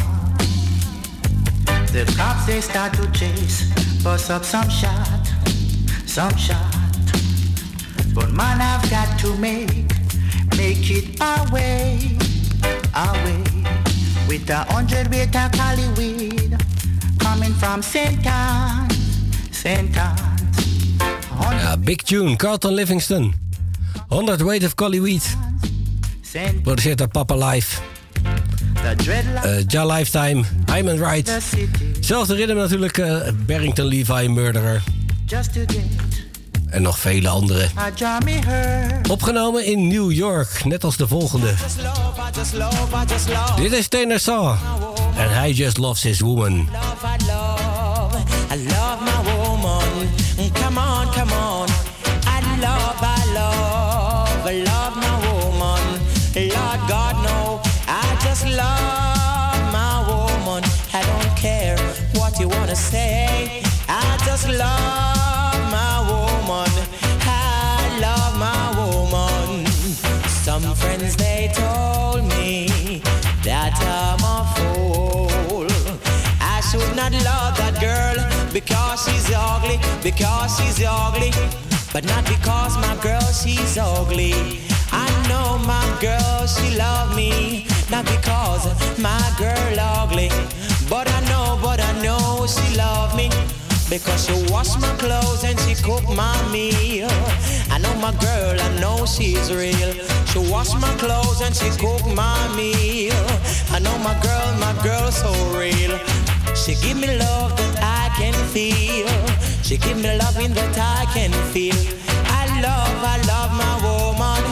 The 1.91 2.05
cops 2.17 2.47
they 2.47 2.61
start 2.61 2.95
to 2.95 3.11
chase, 3.11 3.73
bust 4.05 4.31
up 4.31 4.45
some 4.45 4.71
shot, 4.71 5.27
some 6.07 6.37
shot. 6.37 6.73
But 8.15 8.31
man 8.31 8.61
I've 8.61 8.89
got 8.89 9.19
to 9.21 9.37
make, 9.37 9.91
make 10.57 10.89
it 10.91 11.19
away, 11.21 12.19
away. 12.95 13.43
With 14.29 14.49
a 14.49 14.65
hundred 14.71 15.09
weight 15.09 15.35
of 15.35 15.99
weed 15.99 16.57
coming 17.19 17.53
from 17.55 17.83
St. 17.83 18.23
Anne's. 19.65 19.97
big 21.85 22.03
tune. 22.03 22.37
Carlton 22.37 22.75
Livingston. 22.75 23.35
100 24.09 24.43
Weight 24.43 24.65
of 24.65 24.75
Collyweed. 24.75 25.37
Produceert 26.63 26.99
door 26.99 27.09
Papa 27.09 27.35
Life. 27.49 27.81
Uh, 29.45 29.63
ja 29.67 29.87
Lifetime, 29.87 30.45
Hyman 30.73 30.99
Wright. 30.99 31.33
Zelfde 32.01 32.35
ritme 32.35 32.55
natuurlijk, 32.55 32.99
uh, 32.99 33.17
Barrington 33.47 33.85
Levi, 33.85 34.29
Murderer. 34.29 34.83
En 36.69 36.83
nog 36.83 36.99
vele 36.99 37.29
andere. 37.29 37.69
Opgenomen 39.11 39.65
in 39.65 39.89
New 39.89 40.13
York, 40.13 40.65
net 40.65 40.85
als 40.85 40.97
de 40.97 41.09
volgende. 41.09 41.55
Dit 43.57 43.73
is 43.73 43.89
Tenor 43.89 44.19
Saw. 44.19 44.55
En 45.17 45.31
hij 45.35 45.53
just 45.53 45.79
loves 45.79 46.03
his 46.03 46.21
woman. 46.21 46.69
I 48.53 48.57
love 48.57 49.03
my 49.05 49.05
woman. 49.05 49.12
Wanna 62.73 62.77
say. 62.77 63.63
I 63.87 64.17
just 64.25 64.49
love 64.49 65.61
my 65.71 65.95
woman. 66.09 66.71
I 67.21 67.99
love 68.01 68.39
my 68.39 68.65
woman. 68.81 69.67
Some 70.27 70.63
friends 70.75 71.17
they 71.17 71.51
told 71.53 72.25
me 72.29 73.03
that 73.45 73.75
I'm 74.01 74.23
a 74.25 74.41
fool. 74.57 75.67
I 76.41 76.61
should 76.71 76.97
not 76.97 77.13
love 77.13 77.57
that 77.59 77.77
girl 77.79 78.17
because 78.53 79.05
she's 79.05 79.31
ugly, 79.35 79.79
because 80.03 80.57
she's 80.59 80.83
ugly, 80.87 81.33
but 81.93 82.05
not 82.05 82.25
because 82.25 82.77
my 82.79 82.97
girl 83.03 83.27
she's 83.33 83.77
ugly. 83.77 84.61
I 84.93 85.09
know 85.29 85.59
my 85.67 85.87
girl 86.01 86.47
she 86.47 86.77
love 86.77 87.15
me, 87.15 87.67
not 87.91 88.07
because 88.07 88.65
my 88.99 89.23
girl 89.39 89.77
ugly, 89.79 90.31
but 90.93 91.09
I 91.09 91.21
know, 91.31 91.59
but 91.63 91.81
I 91.81 91.93
know 92.03 92.47
she 92.47 92.77
love 92.77 93.17
me. 93.17 93.31
Because 93.89 94.27
she 94.27 94.35
wash 94.53 94.77
my 94.79 94.93
clothes 95.03 95.43
and 95.43 95.59
she 95.61 95.75
cook 95.83 96.07
my 96.11 96.37
meal. 96.53 97.09
I 97.75 97.79
know 97.83 97.95
my 98.07 98.13
girl, 98.27 98.55
I 98.61 98.69
know 98.79 99.07
she's 99.07 99.49
real. 99.51 99.93
She 100.31 100.39
wash 100.53 100.73
my 100.85 100.95
clothes 101.03 101.41
and 101.41 101.57
she 101.57 101.71
cook 101.85 102.05
my 102.15 102.41
meal. 102.59 103.25
I 103.77 103.79
know 103.85 103.97
my 104.09 104.17
girl, 104.27 104.49
my 104.67 104.75
girl 104.85 105.11
so 105.11 105.33
real. 105.59 105.95
She 106.55 106.75
give 106.85 106.99
me 106.99 107.09
love 107.25 107.57
that 107.57 107.75
I 108.03 108.05
can 108.21 108.35
feel. 108.53 109.09
She 109.63 109.79
give 109.79 109.97
me 109.97 110.11
loving 110.19 110.53
that 110.53 110.77
I 110.77 111.07
can 111.15 111.33
feel. 111.55 111.81
I 112.41 112.43
love, 112.67 112.97
I 113.15 113.17
love 113.33 113.51
my 113.65 113.75
woman. 113.87 114.43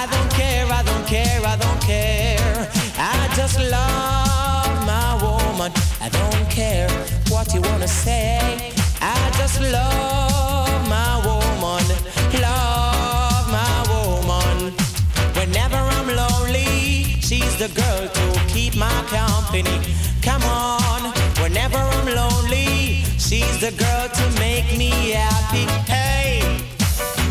I 0.00 0.02
don't 0.10 0.30
care, 0.38 0.66
I 0.66 0.82
don't 0.82 1.06
care, 1.06 1.40
I 1.46 1.56
don't 1.56 1.80
care. 1.80 2.68
I 2.98 3.32
just 3.36 3.60
love. 3.60 4.23
I 6.04 6.10
don't 6.10 6.50
care 6.50 6.90
what 7.30 7.54
you 7.54 7.62
wanna 7.62 7.88
say. 7.88 8.38
I 9.00 9.16
just 9.38 9.58
love 9.58 10.86
my 10.86 11.16
woman. 11.24 11.86
Love 12.44 13.46
my 13.50 13.76
woman. 13.88 14.74
Whenever 15.32 15.76
I'm 15.96 16.08
lonely, 16.14 17.16
she's 17.22 17.56
the 17.56 17.70
girl 17.80 18.06
to 18.18 18.26
keep 18.52 18.76
my 18.76 19.00
company. 19.08 19.80
Come 20.20 20.42
on, 20.42 21.14
whenever 21.40 21.78
I'm 21.78 22.08
lonely, 22.14 23.04
she's 23.16 23.56
the 23.60 23.72
girl 23.72 24.06
to 24.18 24.24
make 24.38 24.76
me 24.76 24.90
happy. 25.12 25.64
Hey, 25.90 26.42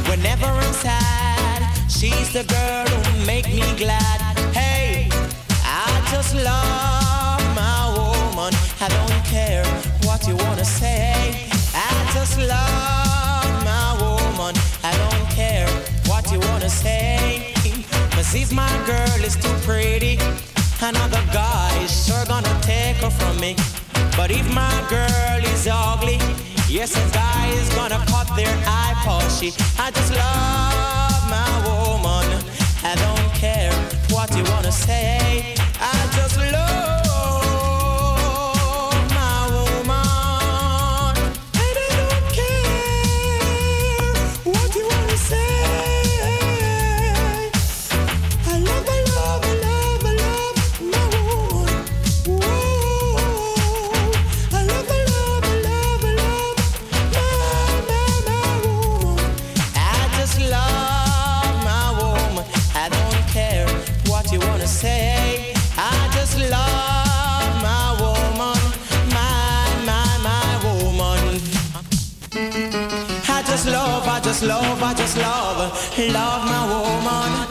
whenever 0.10 0.48
I'm 0.48 0.74
sad, 0.74 1.62
she's 1.92 2.34
the 2.34 2.44
girl 2.46 2.88
who 2.88 3.26
make 3.28 3.46
me 3.54 3.68
glad. 3.78 4.36
Hey, 4.52 5.10
I 5.64 6.08
just 6.12 6.34
love 6.34 7.23
woman. 8.44 8.60
I 8.82 8.88
don't 8.90 9.24
care 9.26 9.66
what 10.04 10.28
you 10.28 10.36
wanna 10.36 10.66
say. 10.66 11.48
I 11.74 11.92
just 12.14 12.38
love 12.38 13.64
my 13.64 13.90
woman. 14.02 14.56
I 14.84 14.92
don't 15.04 15.28
care 15.30 15.68
what 16.08 16.32
you 16.32 16.40
wanna 16.50 16.70
say. 16.70 17.54
Cause 18.12 18.36
if 18.36 18.52
my 18.52 18.74
girl 18.86 19.20
is 19.24 19.36
too 19.36 19.56
pretty, 19.68 20.18
another 20.82 21.24
guy 21.32 21.70
is 21.84 21.92
sure 22.06 22.26
gonna 22.26 22.56
take 22.62 22.98
her 22.98 23.10
from 23.10 23.40
me. 23.40 23.56
But 24.18 24.32
if 24.32 24.46
my 24.54 24.76
girl 24.90 25.42
is 25.54 25.68
ugly, 25.68 26.20
yes, 26.68 26.92
a 26.96 27.06
guy 27.14 27.48
is 27.60 27.70
gonna 27.76 28.02
cut 28.12 28.28
their 28.36 28.56
eye 28.66 28.96
pushy. 29.06 29.52
I 29.80 29.92
just 29.92 30.12
love 30.12 31.22
my 31.36 31.52
woman. 31.68 32.28
I 32.84 32.94
don't 33.04 33.30
care 33.44 33.74
what 34.10 34.30
you 34.36 34.44
wanna 34.52 34.72
say. 34.72 35.56
I 35.80 35.96
just 36.16 36.38
love 36.38 37.03
just 74.34 74.46
love, 74.46 74.82
I 74.82 74.94
just 74.96 75.18
love, 75.18 75.58
love 76.12 76.46
my 76.46 76.66
woman. 76.68 77.48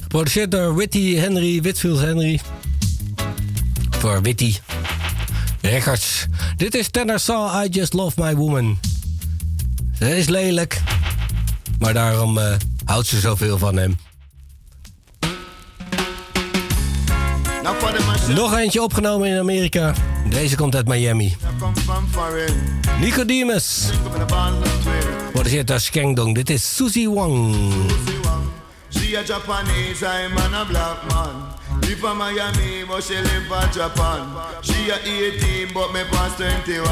Geproduceerd 0.00 0.50
door 0.50 0.74
Witty 0.74 1.16
Henry, 1.16 1.60
Whitfield 1.60 2.00
Henry. 2.00 2.40
Voor 3.90 4.22
Witty 4.22 4.56
Records. 5.70 6.26
Dit 6.56 6.74
is 6.74 6.90
Tenor 6.90 7.18
Saw, 7.18 7.64
I 7.64 7.68
Just 7.68 7.92
Love 7.92 8.22
My 8.22 8.34
Woman. 8.34 8.78
Ze 9.98 10.16
is 10.16 10.28
lelijk, 10.28 10.82
maar 11.78 11.94
daarom 11.94 12.38
eh, 12.38 12.54
houdt 12.84 13.06
ze 13.06 13.20
zoveel 13.20 13.58
van 13.58 13.76
hem. 13.76 13.98
Nog 18.34 18.56
eentje 18.56 18.82
opgenomen 18.82 19.28
in 19.28 19.38
Amerika. 19.38 19.94
Deze 20.28 20.56
komt 20.56 20.74
uit 20.76 20.88
Miami. 20.88 21.36
Nicodemus. 23.00 23.90
Produceerd 25.32 25.66
door 25.66 25.80
Skengdong. 25.80 26.34
Dit 26.34 26.50
is 26.50 26.74
Susie 26.76 27.10
Wang. 27.10 27.56
She 28.88 29.18
a 29.18 29.22
Japanese, 29.22 30.04
I'm 30.04 30.34
man 30.34 30.54
a 30.54 30.64
black 30.64 30.98
man. 31.08 31.58
Live 31.90 31.98
from 31.98 32.18
Miami, 32.18 32.84
but 32.84 33.02
she 33.02 33.16
live 33.16 33.50
in 33.50 33.72
Japan. 33.72 34.62
She 34.62 34.90
a 34.90 34.96
18, 35.02 35.74
but 35.74 35.92
me 35.92 36.04
past 36.12 36.36
21. 36.36 36.86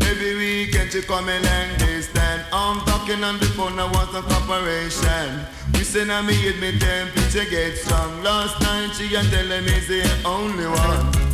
Every 0.00 0.34
weekend 0.34 0.90
she 0.90 1.02
come 1.02 1.28
in 1.28 1.40
long 1.40 1.78
distance. 1.78 2.42
I'm 2.52 2.80
talking 2.80 3.22
on 3.22 3.38
the 3.38 3.44
phone, 3.54 3.78
I 3.78 3.84
want 3.84 4.10
some 4.10 4.24
cooperation. 4.24 5.46
We 5.74 5.84
send 5.84 6.10
her 6.10 6.20
me 6.24 6.34
me 6.60 6.76
temperature 6.80 7.48
get 7.48 7.78
strong. 7.78 8.24
Last 8.24 8.60
night 8.60 8.90
she 8.96 9.14
a 9.14 9.22
telling 9.22 9.66
me 9.66 9.78
the 9.86 10.02
only 10.24 10.66
one. 10.66 11.33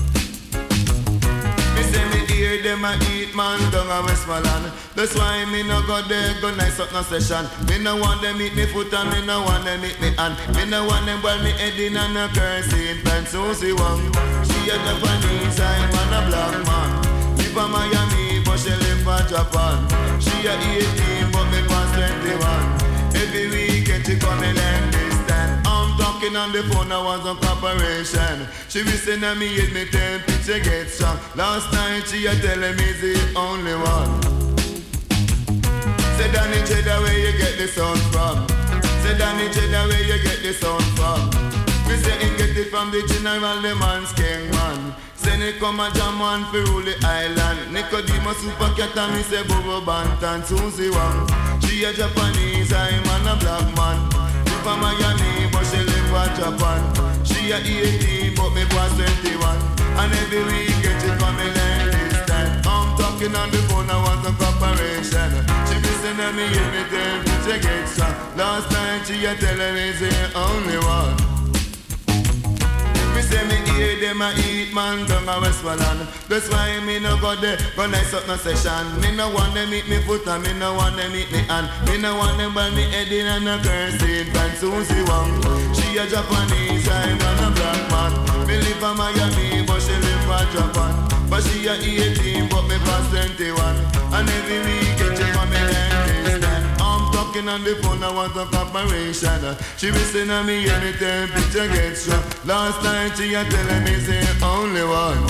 Me 1.80 1.86
say 1.88 2.04
me 2.12 2.20
hear 2.28 2.62
them 2.62 2.84
a 2.84 2.92
eat 3.08 3.34
man 3.34 3.56
down 3.72 3.88
a 3.88 4.04
Westmoreland. 4.04 4.70
That's 4.94 5.16
why 5.16 5.46
me 5.46 5.62
no 5.62 5.80
go 5.86 6.02
there, 6.02 6.36
go 6.42 6.54
nice 6.54 6.78
up 6.78 6.92
no 6.92 7.00
session. 7.00 7.48
Me 7.68 7.78
no 7.82 7.96
want 7.96 8.20
them 8.20 8.38
eat 8.42 8.54
me 8.54 8.66
foot 8.66 8.92
and 8.92 9.08
me 9.08 9.24
no 9.24 9.40
want 9.40 9.64
them 9.64 9.82
eat 9.82 9.98
me 9.98 10.10
hand. 10.20 10.36
Me 10.54 10.68
no 10.68 10.84
want 10.84 11.06
them 11.06 11.22
boil 11.22 11.40
me 11.42 11.52
head 11.52 11.80
in 11.80 11.96
and 11.96 12.18
a 12.18 12.28
cursing 12.36 13.00
pan. 13.02 13.24
Susie 13.24 13.72
Wong, 13.72 14.12
she 14.44 14.68
a 14.68 14.76
Japanese, 14.76 15.58
I'm 15.58 16.12
a 16.12 16.20
black 16.28 16.54
man. 16.68 16.90
Live 17.40 17.56
in 17.56 17.70
Miami, 17.72 18.44
but 18.44 18.58
she 18.60 18.76
live 18.76 19.00
in 19.00 19.24
Japan. 19.32 19.80
She 20.20 20.36
a 20.44 20.52
18, 20.52 21.32
but 21.32 21.48
me 21.48 21.64
past 21.64 21.96
21. 21.96 23.16
Every 23.16 23.48
weekend 23.48 24.04
she 24.04 24.18
come 24.18 24.44
in 24.44 24.89
talking 26.20 26.36
on 26.36 26.52
the 26.52 26.62
phone, 26.64 26.92
I 26.92 27.02
was 27.02 27.26
on 27.26 27.36
cooperation. 27.38 28.46
She 28.68 28.82
be 28.84 28.92
saying 28.92 29.20
that 29.20 29.38
me 29.38 29.48
hit 29.48 29.72
me 29.72 29.86
temperature 29.86 30.60
get 30.60 30.88
strong. 30.88 31.16
Last 31.34 31.72
night 31.72 32.04
she 32.06 32.26
a 32.26 32.34
telling 32.36 32.76
me 32.76 32.92
the 33.00 33.16
only 33.36 33.72
one. 33.72 34.12
Say 36.20 36.28
Danny 36.32 36.60
Cheddar, 36.68 37.00
where 37.00 37.16
you 37.16 37.32
get 37.38 37.56
the 37.56 37.68
sound 37.68 38.00
from? 38.12 38.44
Say 39.00 39.16
Danny 39.16 39.48
Cheddar, 39.48 39.88
where 39.88 40.04
you 40.04 40.20
get 40.20 40.42
the 40.44 40.52
sound 40.52 40.84
from? 40.92 41.24
We 41.88 41.96
say 41.96 42.12
he 42.20 42.36
get 42.36 42.52
it 42.56 42.68
from 42.68 42.90
the 42.90 43.00
general, 43.08 43.60
the 43.62 43.74
man's 43.80 44.12
king 44.12 44.50
man. 44.52 44.92
Say 45.16 45.40
he 45.40 45.58
come 45.58 45.80
a 45.80 45.90
jam 45.92 46.18
one 46.18 46.44
for 46.52 46.60
rule 46.68 46.84
the 46.84 47.00
island. 47.00 47.72
Nicodemus 47.72 48.36
super 48.44 48.68
cat 48.76 48.92
and 48.96 49.16
me 49.16 49.22
say 49.22 49.42
Bobo 49.48 49.80
Bantan 49.80 50.44
Susie 50.44 50.90
Wong. 50.90 51.24
She 51.64 51.84
a 51.84 51.92
Japanese, 51.92 52.72
I'm 52.72 53.08
a 53.08 53.36
black 53.40 53.64
man. 53.72 53.98
She 54.44 54.56
from 54.60 54.80
Miami, 54.84 55.29
she 56.10 56.42
Japan. 56.42 57.24
She 57.24 57.50
a 57.52 57.58
18, 57.58 58.34
but 58.34 58.50
me 58.50 58.64
was 58.74 58.92
21. 58.98 59.58
And 60.00 60.12
every 60.12 60.42
weekend 60.44 61.00
she 61.02 61.08
come 61.18 61.38
in 61.38 61.54
like 61.54 61.86
this. 61.92 62.66
I'm 62.66 62.96
talking 62.98 63.34
on 63.34 63.50
the 63.50 63.58
phone, 63.68 63.90
I 63.90 63.96
want 64.02 64.24
some 64.24 64.36
cooperation. 64.36 65.30
She 65.68 65.76
be 65.80 65.92
sending 66.02 66.34
me 66.36 66.46
in 66.46 66.68
me 66.74 66.82
temperature 66.90 67.60
get 67.62 67.88
strong. 67.88 68.14
Last 68.36 68.70
night 68.72 69.06
she 69.06 69.24
a 69.24 69.34
telling 69.36 69.74
me 69.74 69.92
say 69.92 70.32
only 70.34 70.78
one. 70.78 71.29
Say 73.30 73.46
me 73.46 73.56
hear 73.70 73.94
them 74.00 74.22
a 74.22 74.34
eat 74.34 74.74
man 74.74 75.06
down 75.06 75.28
a 75.28 75.40
Westmoreland. 75.40 76.08
That's 76.28 76.50
why 76.50 76.80
me 76.80 76.98
no 76.98 77.16
go 77.20 77.36
there, 77.36 77.58
go 77.76 77.86
nice 77.86 78.12
up 78.12 78.26
no 78.26 78.36
session. 78.36 79.00
Me 79.00 79.14
no 79.14 79.30
want 79.30 79.54
them 79.54 79.72
eat 79.72 79.88
me 79.88 80.02
foot 80.02 80.26
and 80.26 80.42
me 80.42 80.52
no 80.58 80.74
want 80.74 80.96
them 80.96 81.14
eat 81.14 81.30
me 81.30 81.38
hand. 81.46 81.70
Me 81.86 81.96
no 81.96 82.16
want 82.16 82.36
them 82.38 82.52
ball 82.52 82.70
me 82.72 82.82
head 82.90 83.12
in 83.12 83.26
and 83.26 83.48
a 83.48 83.56
cursing 83.62 84.26
pan 84.34 84.50
Susie 84.56 85.02
Wong 85.06 85.30
She 85.74 85.96
a 85.96 86.06
Japanese, 86.10 86.88
I'm 86.88 87.22
a 87.22 87.48
black 87.54 87.80
man. 87.94 88.12
Me 88.46 88.58
live 88.58 88.82
in 88.82 88.96
Miami, 88.98 89.62
but 89.66 89.80
she 89.80 89.94
live 89.94 90.26
in 90.26 90.46
Japan. 90.50 91.10
But 91.30 91.44
she 91.44 91.66
a 91.68 91.74
18, 91.74 92.48
but 92.48 92.66
me 92.66 92.76
past 92.82 93.10
21 93.10 93.62
And 94.12 94.28
every 94.28 94.79
talking 97.40 97.48
on 97.48 97.64
the 97.64 97.82
phone, 97.82 98.02
I 98.02 98.12
want 98.12 98.36
a 98.36 98.44
cooperation. 98.46 99.44
Uh, 99.44 99.56
she 99.76 99.90
be 99.90 99.98
saying 99.98 100.28
to 100.28 100.42
me, 100.44 100.68
any 100.68 100.92
temperature 100.92 101.68
gets 101.68 102.02
strong. 102.02 102.22
Last 102.44 102.82
night 102.82 103.16
she 103.16 103.34
a 103.34 103.44
telling 103.44 103.84
me, 103.84 104.00
say 104.00 104.22
only 104.42 104.84
one. 104.84 105.26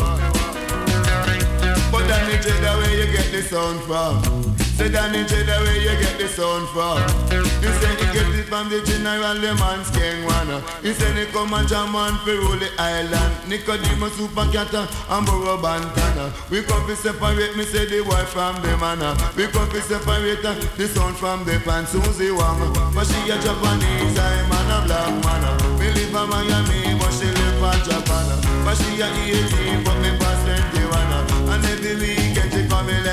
But 1.90 2.06
Danny 2.06 2.42
Cheddar, 2.42 2.78
where 2.78 3.06
you 3.06 3.12
get 3.12 3.32
the 3.32 3.42
sound 3.42 3.80
from? 3.82 4.59
Say 4.80 4.88
Danny 4.88 5.28
Cheddar, 5.28 5.60
where 5.60 5.76
you 5.76 5.92
get 6.00 6.16
the 6.16 6.26
sound 6.26 6.64
from? 6.72 7.04
You 7.28 7.68
say 7.84 7.92
he 8.00 8.06
get 8.16 8.32
it 8.32 8.48
from 8.48 8.72
the 8.72 8.80
general, 8.80 9.36
the 9.36 9.52
man's 9.60 9.92
king 9.92 10.24
one. 10.24 10.48
He 10.80 10.96
say 10.96 11.12
he 11.12 11.28
come 11.36 11.52
and 11.52 11.68
jam 11.68 11.92
on 11.94 12.16
for 12.24 12.32
rule 12.32 12.56
the 12.56 12.72
island. 12.80 13.44
Nicodemus 13.44 14.16
super 14.16 14.48
cat 14.48 14.72
and 14.72 15.26
Burro 15.28 15.60
Bantana. 15.60 16.32
We 16.48 16.64
come 16.64 16.80
to 16.88 16.96
separate, 16.96 17.60
me 17.60 17.68
say 17.68 17.92
the 17.92 18.00
boy 18.08 18.24
from 18.32 18.56
the 18.64 18.72
man. 18.80 19.04
We 19.36 19.52
come 19.52 19.68
to 19.68 19.84
separate 19.84 20.40
uh, 20.40 20.56
the 20.80 20.88
sound 20.88 21.20
from 21.20 21.44
the 21.44 21.60
pan 21.60 21.84
Susie 21.84 22.32
Wong. 22.32 22.72
But 22.96 23.04
she 23.04 23.20
a 23.28 23.36
Japanese, 23.36 24.16
I'm 24.16 24.48
a 24.48 24.80
black 24.88 25.12
man. 25.20 25.44
Me 25.76 25.92
live 25.92 26.08
in 26.08 26.24
Miami, 26.24 26.96
but 26.96 27.12
she 27.20 27.28
live 27.28 27.60
in 27.68 27.80
Japan. 27.84 28.32
But 28.64 28.80
she 28.80 28.96
a 28.96 29.12
18, 29.12 29.84
but 29.84 30.00
me 30.00 30.16
pass 30.16 30.40
21. 30.72 31.52
And 31.52 31.64
every 31.68 32.00
weekend 32.00 32.48
she 32.48 32.64
come 32.64 32.88
in 32.88 33.04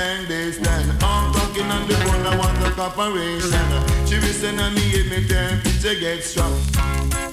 I'm 1.70 1.86
talking 1.88 2.08
on 2.08 2.22
the 2.22 2.28
I 2.30 2.36
want 2.36 2.66
a 2.66 2.70
cooperation 2.72 3.52
uh, 3.54 4.06
She 4.06 4.16
be 4.16 4.32
saying 4.32 4.56
to 4.58 4.70
me, 4.70 4.82
if 4.94 5.10
me 5.10 5.26
temperature 5.26 6.00
get 6.00 6.22
strong 6.24 7.27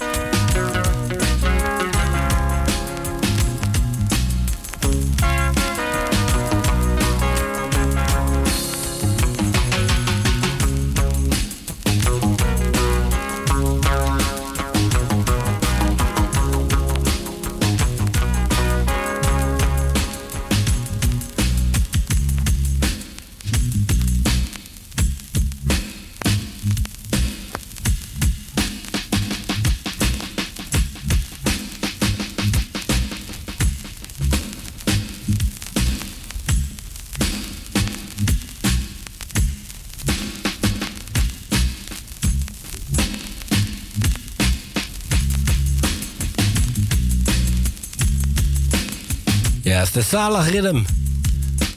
is 49.85 49.91
de 49.91 50.43
Rhythm. 50.49 50.81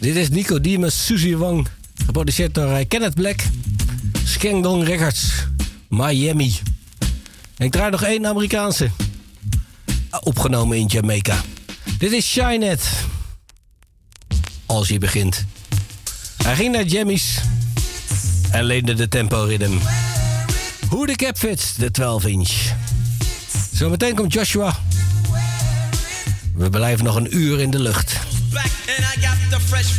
Dit 0.01 0.17
is 0.17 0.29
Nicodemus 0.29 1.05
Suzy 1.07 1.35
Wang. 1.35 1.69
Geproduceerd 2.07 2.55
door 2.55 2.73
eh, 2.73 2.85
Kenneth 2.89 3.15
Black. 3.15 3.43
Skengdong 4.25 4.85
Records. 4.85 5.31
Miami. 5.89 6.59
En 7.57 7.67
ik 7.67 7.73
draai 7.73 7.91
nog 7.91 8.03
één 8.03 8.27
Amerikaanse. 8.27 8.91
Ah, 10.11 10.21
Opgenomen 10.25 10.77
in 10.77 10.87
Jamaica. 10.87 11.41
Dit 11.99 12.13
is 12.13 12.27
Shinet. 12.27 12.89
Als 14.67 14.89
je 14.89 14.99
begint. 14.99 15.45
Hij 16.43 16.55
ging 16.55 16.73
naar 16.73 16.85
Jammies. 16.85 17.39
En 18.51 18.65
leende 18.65 18.95
de 18.95 19.09
tempo 19.09 19.43
rhythm. 19.43 19.79
Hoe 20.89 21.07
de 21.07 21.17
cap 21.17 21.37
fits, 21.37 21.75
de 21.75 21.91
12 21.91 22.25
inch. 22.27 22.73
Zometeen 23.73 24.15
komt 24.15 24.33
Joshua. 24.33 24.88
We 26.59 26.71
blijven 26.71 27.05
nog 27.05 27.15
een 27.15 27.37
uur 27.37 27.61
in 27.61 27.71
de 27.71 27.79
lucht. 27.79 28.21
back 28.53 28.71
and 28.97 28.99
I 28.99 29.27
got 29.27 29.37
the 29.51 29.61
fresh 29.61 29.99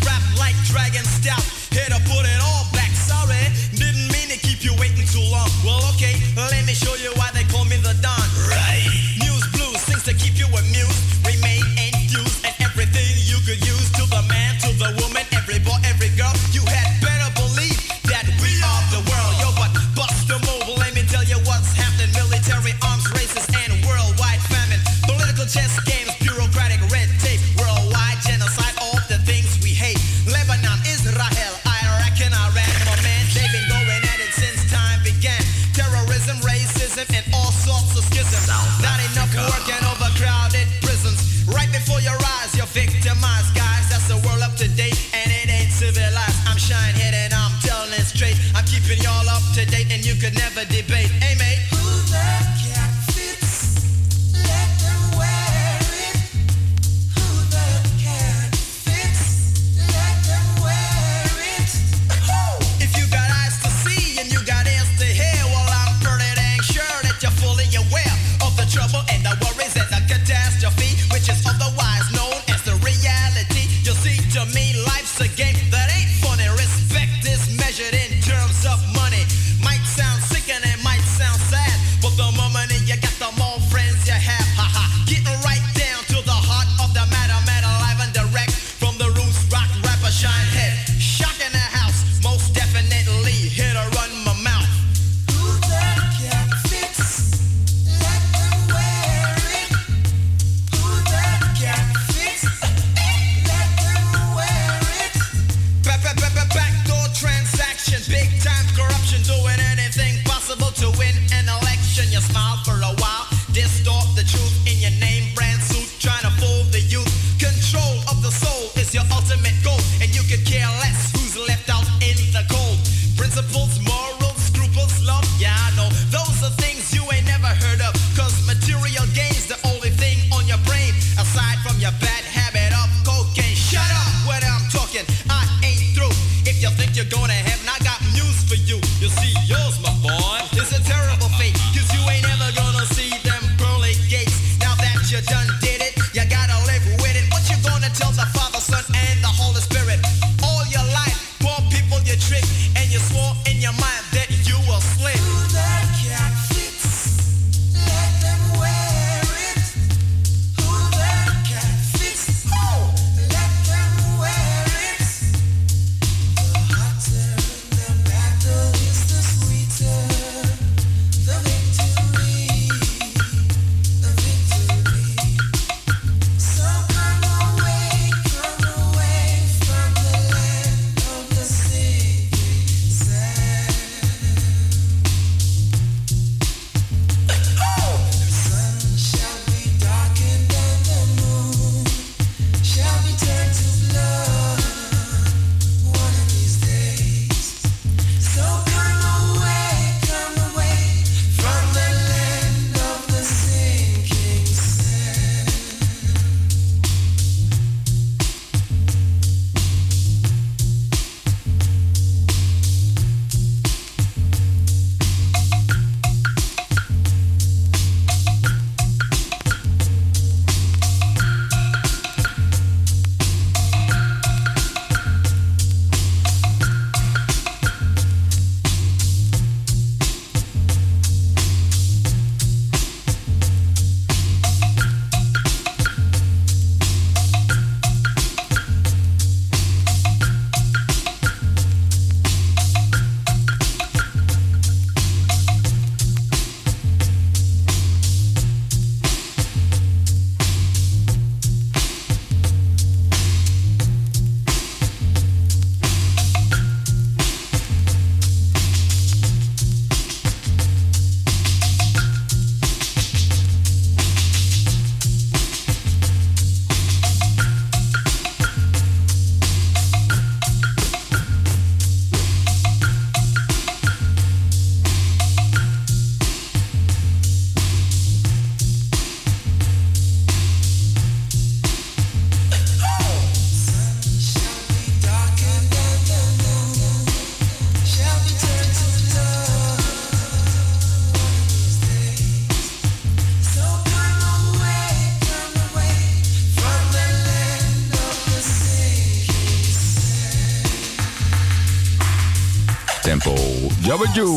Jabba 303.99 304.13
Jew. 304.13 304.33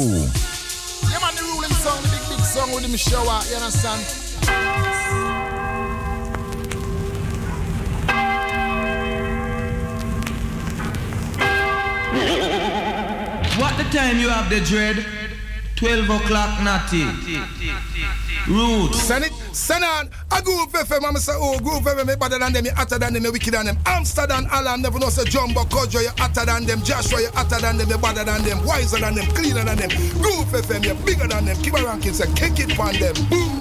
Yeah, 1.08 1.20
man, 1.20 1.34
the 1.36 1.42
ruling 1.54 1.70
song, 1.70 2.02
the 2.02 2.08
big, 2.08 2.36
big 2.36 2.44
song 2.44 2.72
with 2.72 2.84
him 2.84 2.96
shower, 2.96 3.42
you 3.48 3.56
understand? 3.56 4.02
What 13.60 13.76
the 13.76 13.84
time 13.96 14.18
you 14.18 14.30
have 14.30 14.50
the 14.50 14.60
dread? 14.60 15.06
12 15.76 16.10
o'clock, 16.10 16.60
natty. 16.62 17.04
Root. 18.48 18.94
Send 18.94 19.24
it, 19.26 19.32
send 19.52 19.84
on. 19.84 20.10
A 20.32 20.40
group 20.40 20.70
FM, 20.70 21.04
I'm 21.04 21.16
say, 21.16 21.32
oh, 21.36 21.58
group 21.58 21.82
FM, 21.82 22.06
me 22.06 22.16
better 22.16 22.38
than 22.38 22.52
them, 22.52 22.64
you 22.64 22.72
hotter 22.72 22.98
than 22.98 23.12
them, 23.12 23.24
you 23.24 23.32
wicked 23.32 23.52
than 23.52 23.66
them. 23.66 23.78
Amsterdam, 23.84 24.46
Alan, 24.50 24.80
never 24.80 24.98
know 24.98 25.10
say 25.10 25.24
Jumbo, 25.24 25.64
Kojo, 25.64 26.02
you 26.02 26.10
hotter 26.16 26.46
than 26.46 26.64
them. 26.64 26.82
Joshua, 26.82 27.20
you 27.20 27.30
hotter 27.34 27.60
than 27.60 27.76
them, 27.76 27.88
you 27.90 27.98
better 27.98 28.24
than 28.24 28.42
them, 28.42 28.64
wiser 28.64 28.98
than 28.98 29.14
them, 29.14 29.26
cleaner 29.36 29.64
than 29.64 29.76
them. 29.76 29.90
Group 30.20 30.48
FM, 30.56 30.84
you 30.84 30.94
bigger 31.04 31.28
than 31.28 31.44
them. 31.44 31.56
Keep 31.62 31.74
a 31.74 31.84
ranking, 31.84 32.14
say, 32.14 32.32
kick 32.34 32.58
it 32.58 32.78
on 32.78 32.94
them. 32.94 33.14
Boom. 33.28 33.60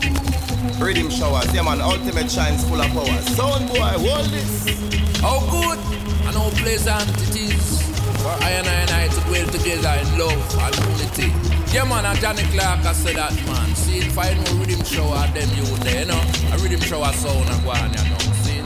Riddim 0.81 1.11
Showers, 1.11 1.53
yeah 1.53 1.61
man, 1.61 1.81
ultimate 1.81 2.31
shines 2.31 2.63
full 2.67 2.79
of 2.81 2.87
power. 2.91 3.21
Sound 3.35 3.67
boy, 3.67 3.77
hold 3.77 4.25
this. 4.31 5.19
How 5.19 5.39
good 5.51 5.77
and 6.25 6.35
how 6.35 6.49
pleasant 6.57 7.09
it 7.21 7.35
is 7.35 7.81
for 8.21 8.29
I 8.29 8.49
and 8.57 8.67
I 8.67 8.73
and 8.73 8.91
I 8.91 9.07
to 9.07 9.21
dwell 9.27 9.47
together 9.49 9.93
in 10.01 10.17
love 10.17 10.57
and 10.57 10.75
unity. 10.89 11.29
Yeah 11.73 11.85
man, 11.85 12.05
and 12.05 12.19
Johnny 12.19 12.43
Clarke 12.53 12.85
I 12.85 12.93
said 12.93 13.15
that 13.17 13.33
man. 13.45 13.70
See 13.91 14.07
if 14.07 14.17
I 14.17 14.31
know 14.31 14.55
Riddim 14.55 14.87
Shower 14.87 15.27
them 15.35 15.51
you 15.51 15.67
there, 15.83 15.99
you 15.99 16.07
know. 16.07 16.15
A 16.15 16.57
Riddim 16.63 16.79
Shower 16.79 17.11
sound 17.11 17.43
and 17.43 17.59
go 17.59 17.75
on, 17.75 17.91
you 17.91 17.99
know. 18.07 18.23
See? 18.39 18.63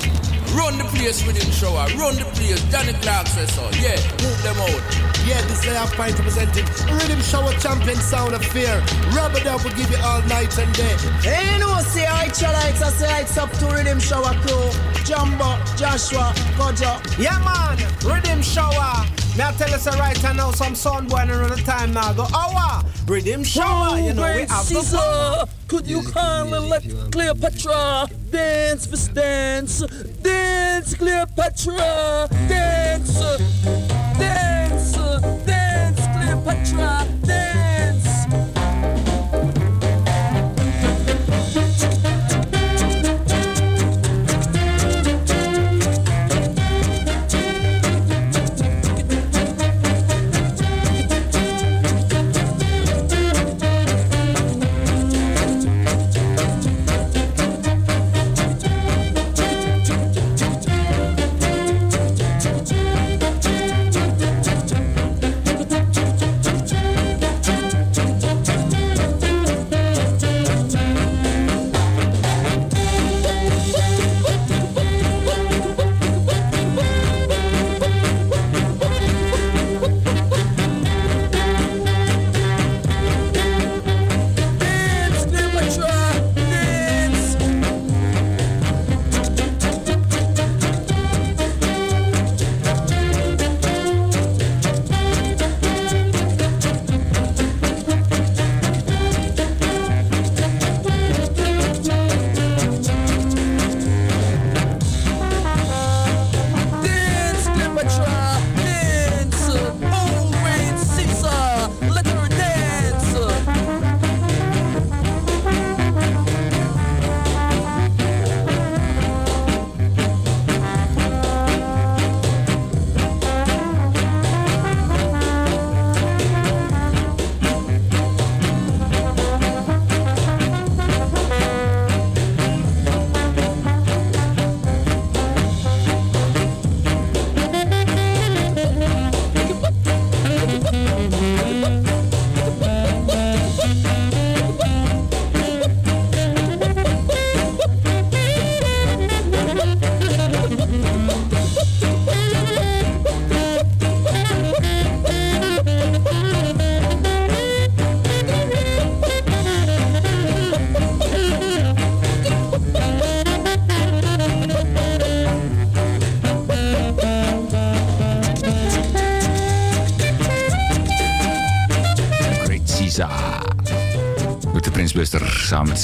Run 0.53 0.77
the 0.77 0.85
place 0.93 1.25
Riddim 1.25 1.49
Shower, 1.49 1.89
run 1.97 2.13
the 2.13 2.29
place. 2.37 2.61
Johnny 2.69 2.93
Clarke 3.01 3.25
says 3.33 3.49
so. 3.57 3.65
Yeah, 3.81 3.97
move 4.21 4.37
them 4.45 4.53
out. 4.61 4.85
Yeah, 5.25 5.41
this 5.49 5.65
day 5.65 5.75
I'm 5.75 5.89
fine 5.97 6.13
representing 6.13 6.65
Riddim 6.93 7.25
Shower 7.25 7.57
Champion 7.57 7.97
Sound 7.97 8.35
of 8.35 8.45
Fear. 8.53 8.77
Rubber 9.17 9.41
Dub 9.41 9.65
will 9.65 9.73
give 9.73 9.89
you 9.89 9.97
all 10.05 10.21
night 10.29 10.53
and 10.61 10.69
day. 10.77 10.93
Hey, 11.25 11.57
no, 11.57 11.73
say 11.81 12.05
I 12.05 12.29
lights, 12.29 12.83
I 12.85 12.89
say 12.93 13.21
it's 13.25 13.35
up 13.35 13.49
to 13.57 13.65
Riddim 13.65 13.97
Shower 13.97 14.37
crew. 14.45 14.69
Jumbo, 15.09 15.57
Joshua, 15.73 16.37
Kojo. 16.53 17.01
Yeah, 17.17 17.41
man, 17.41 17.81
Riddim 18.05 18.45
Shower. 18.45 19.09
Now 19.35 19.49
tell 19.57 19.73
us 19.73 19.87
right 19.97 20.21
now 20.21 20.51
some 20.51 20.75
sound 20.75 21.09
boy 21.09 21.25
around 21.27 21.49
the 21.49 21.61
time 21.65 21.93
now. 21.93 22.13
Go, 22.13 22.23
hour, 22.31 22.85
Riddim 23.05 23.45
Shower. 23.45 23.99
You 23.99 24.13
know, 24.13 24.23
great 24.23 24.49
Caesar, 24.49 25.45
could 25.67 25.85
you 25.87 26.01
kindly 26.11 26.59
let 26.59 26.83
Cleopatra 27.11 28.07
dance 28.31 28.87
for 28.87 29.13
dance? 29.13 29.79
Dance, 30.21 30.95
Cleopatra, 30.95 32.27
dance, 32.47 33.19
dance, 34.17 34.91
dance, 35.45 36.01
Cleopatra. 36.15 37.07
Dance, 37.23 38.14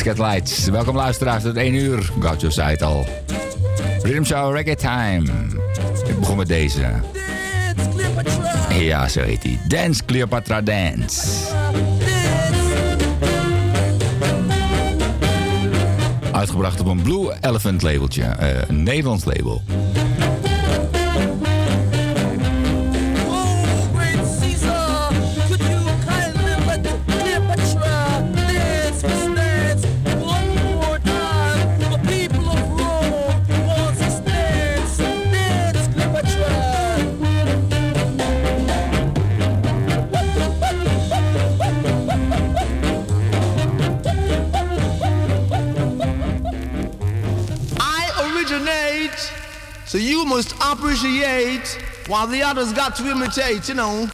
Scatlights. 0.01 0.65
Welkom 0.65 0.95
luisteraars 0.95 1.43
tot 1.43 1.55
1 1.55 1.73
uur. 1.73 2.11
Gaucho 2.19 2.49
zei 2.49 2.71
het 2.71 2.81
al. 2.81 3.05
Rhythm 4.03 4.23
Show 4.23 4.55
Reggae 4.55 4.75
Time. 4.75 5.23
Ik 6.07 6.19
begon 6.19 6.37
met 6.37 6.47
deze. 6.47 6.81
Ja, 8.79 9.07
zo 9.07 9.21
heet 9.21 9.43
hij. 9.43 9.59
Dance 9.67 10.01
Cleopatra 10.05 10.61
Dance. 10.61 11.27
Uitgebracht 16.31 16.79
op 16.79 16.85
een 16.87 17.01
Blue 17.01 17.33
Elephant 17.41 17.81
labeltje. 17.81 18.23
eh, 18.23 18.61
een 18.67 18.83
Nederlands 18.83 19.25
label. 19.25 19.61
Appreciate 50.71 51.67
while 52.07 52.27
the 52.27 52.41
others 52.41 52.73
got 52.73 52.95
to 52.95 53.09
imitate, 53.09 53.67
you 53.67 53.75
know. 53.75 54.09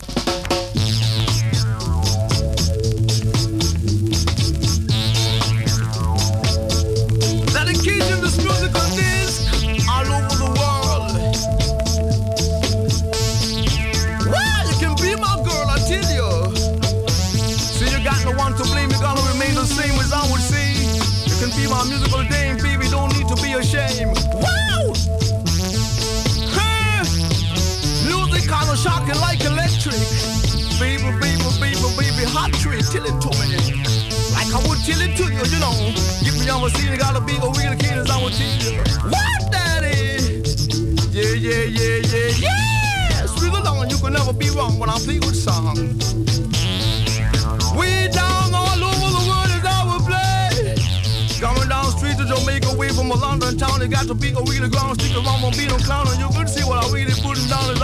To 54.07 54.15
be 54.15 54.31
a 54.31 54.39
really 54.39 54.69
ground 54.69 55.01
stick 55.01 55.11
around 55.17 55.41
my 55.41 55.51
beat 55.51 55.69
on 55.69 55.79
clown, 55.81 56.07
and 56.07 56.17
you 56.17 56.29
can 56.29 56.47
see 56.47 56.63
what 56.63 56.79
I 56.79 56.88
really 56.95 57.11
putting 57.19 57.43
down 57.51 57.76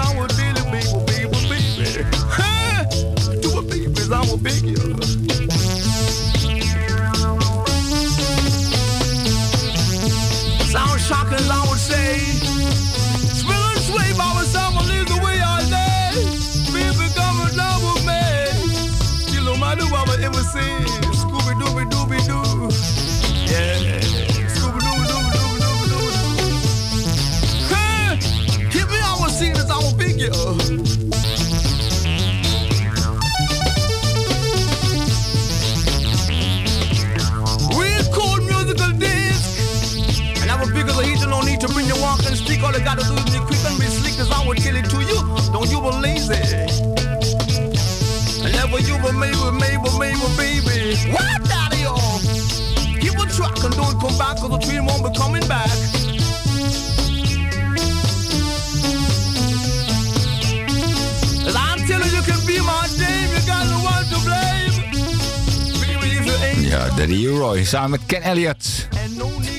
Samen 67.61 67.89
met 67.89 68.01
Ken 68.05 68.21
Elliott. 68.21 68.87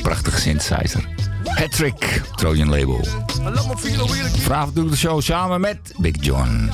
Prachtige 0.03 0.41
synthesizer. 0.41 1.09
Hattrick, 1.45 2.23
Trojan 2.35 2.69
Label. 2.69 3.07
Vanavond 4.41 4.75
doe 4.75 4.85
ik 4.85 4.91
de 4.91 4.97
show 4.97 5.21
samen 5.21 5.61
met 5.61 5.79
Big 5.97 6.15
John. 6.21 6.71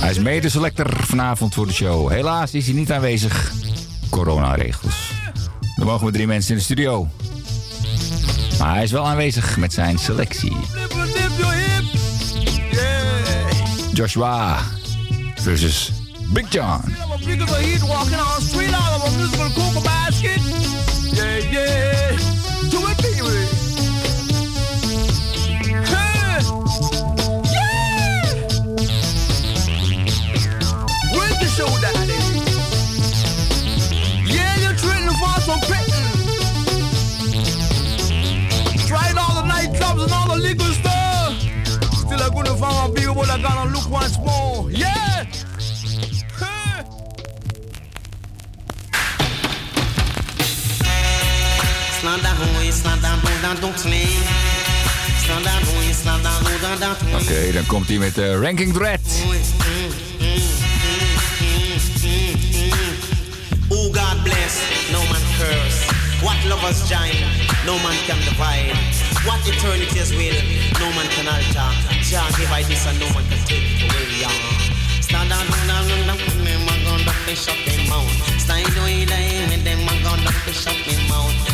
Hij 0.00 0.10
is 0.10 0.18
mede-selector 0.18 0.86
vanavond 1.00 1.54
voor 1.54 1.66
de 1.66 1.72
show. 1.72 2.10
Helaas 2.10 2.54
is 2.54 2.66
hij 2.66 2.74
niet 2.74 2.92
aanwezig. 2.92 3.52
Coronaregels. 4.10 5.12
Dan 5.76 5.86
mogen 5.86 6.06
we 6.06 6.12
drie 6.12 6.26
mensen 6.26 6.50
in 6.50 6.56
de 6.56 6.64
studio. 6.64 7.08
Maar 8.58 8.74
hij 8.74 8.82
is 8.82 8.90
wel 8.90 9.06
aanwezig 9.06 9.56
met 9.56 9.72
zijn 9.72 9.98
selectie. 9.98 10.56
Joshua 13.92 14.58
versus 15.34 15.92
Big 16.32 16.52
John. 16.52 16.94
Out 19.20 19.26
of 19.26 19.40
a 19.40 19.48
cocoa 19.54 19.82
basket. 19.82 20.40
Yeah, 21.12 21.38
yeah. 21.52 22.16
Do 22.70 22.78
it, 22.88 22.96
baby. 23.02 23.36
Hey. 25.84 26.40
Yeah. 27.52 28.24
Where's 31.12 31.36
the 31.38 31.48
show, 31.54 31.70
daddy? 31.84 32.20
Yeah, 34.24 34.54
you're 34.62 34.78
training 34.80 35.16
for 35.20 35.34
some 35.42 35.60
pitting. 35.68 36.08
Tried 38.86 39.16
all 39.18 39.34
the 39.34 39.42
nightclubs 39.46 40.02
and 40.02 40.12
all 40.12 40.28
the 40.34 40.40
liquor 40.40 40.72
stores. 40.80 41.36
Still, 42.06 42.22
I'm 42.22 42.32
gonna 42.32 42.56
find 42.56 42.74
my 42.74 42.98
people, 42.98 43.14
but 43.16 43.28
I 43.28 43.36
gotta 43.42 43.68
look 43.68 43.90
once 43.90 44.16
more. 44.18 44.70
Yeah. 44.70 45.09
Oké, 57.14 57.52
dan 57.52 57.66
komt 57.66 57.88
hij 57.88 57.96
met 57.96 58.14
de 58.14 58.38
Ranking 58.38 58.72
Dread. 58.72 59.00
Oh 63.68 63.94
God 63.94 64.22
bless, 64.22 64.54
no 64.92 64.98
man 64.98 65.24
curse. 65.38 65.78
What 66.22 66.44
lovers 66.48 66.88
join, 66.88 67.16
no 67.64 67.78
man 67.78 67.96
can 68.06 68.18
divide. 68.18 68.76
What 69.24 69.40
eternity's 69.48 70.10
will, 70.10 70.40
no 70.80 70.88
man 70.96 71.08
can 71.08 71.28
alter. 71.28 71.72
Jah 72.08 72.26
divide 72.36 72.66
this 72.66 72.86
and 72.86 72.98
no 72.98 73.06
man 73.14 73.24
can 73.28 73.44
take 73.44 73.64
it 73.64 73.82
away. 73.82 74.20
Yeah. 74.20 74.70
Stand 75.00 75.30
down, 75.30 75.46
down, 75.46 75.88
down, 75.88 76.06
down, 76.06 76.18
when 76.18 76.44
them 76.44 77.08
up, 77.08 77.16
they 77.26 77.34
them 77.34 77.88
mouth. 77.88 78.40
Stand 78.40 78.74
down, 78.74 79.06
down, 79.06 79.48
when 79.48 79.64
them 79.64 79.88
a 79.88 80.02
gun 80.02 80.26
up, 80.26 80.34
they 80.44 80.52
shut 80.52 80.76
them 80.86 81.08
mouth. 81.08 81.49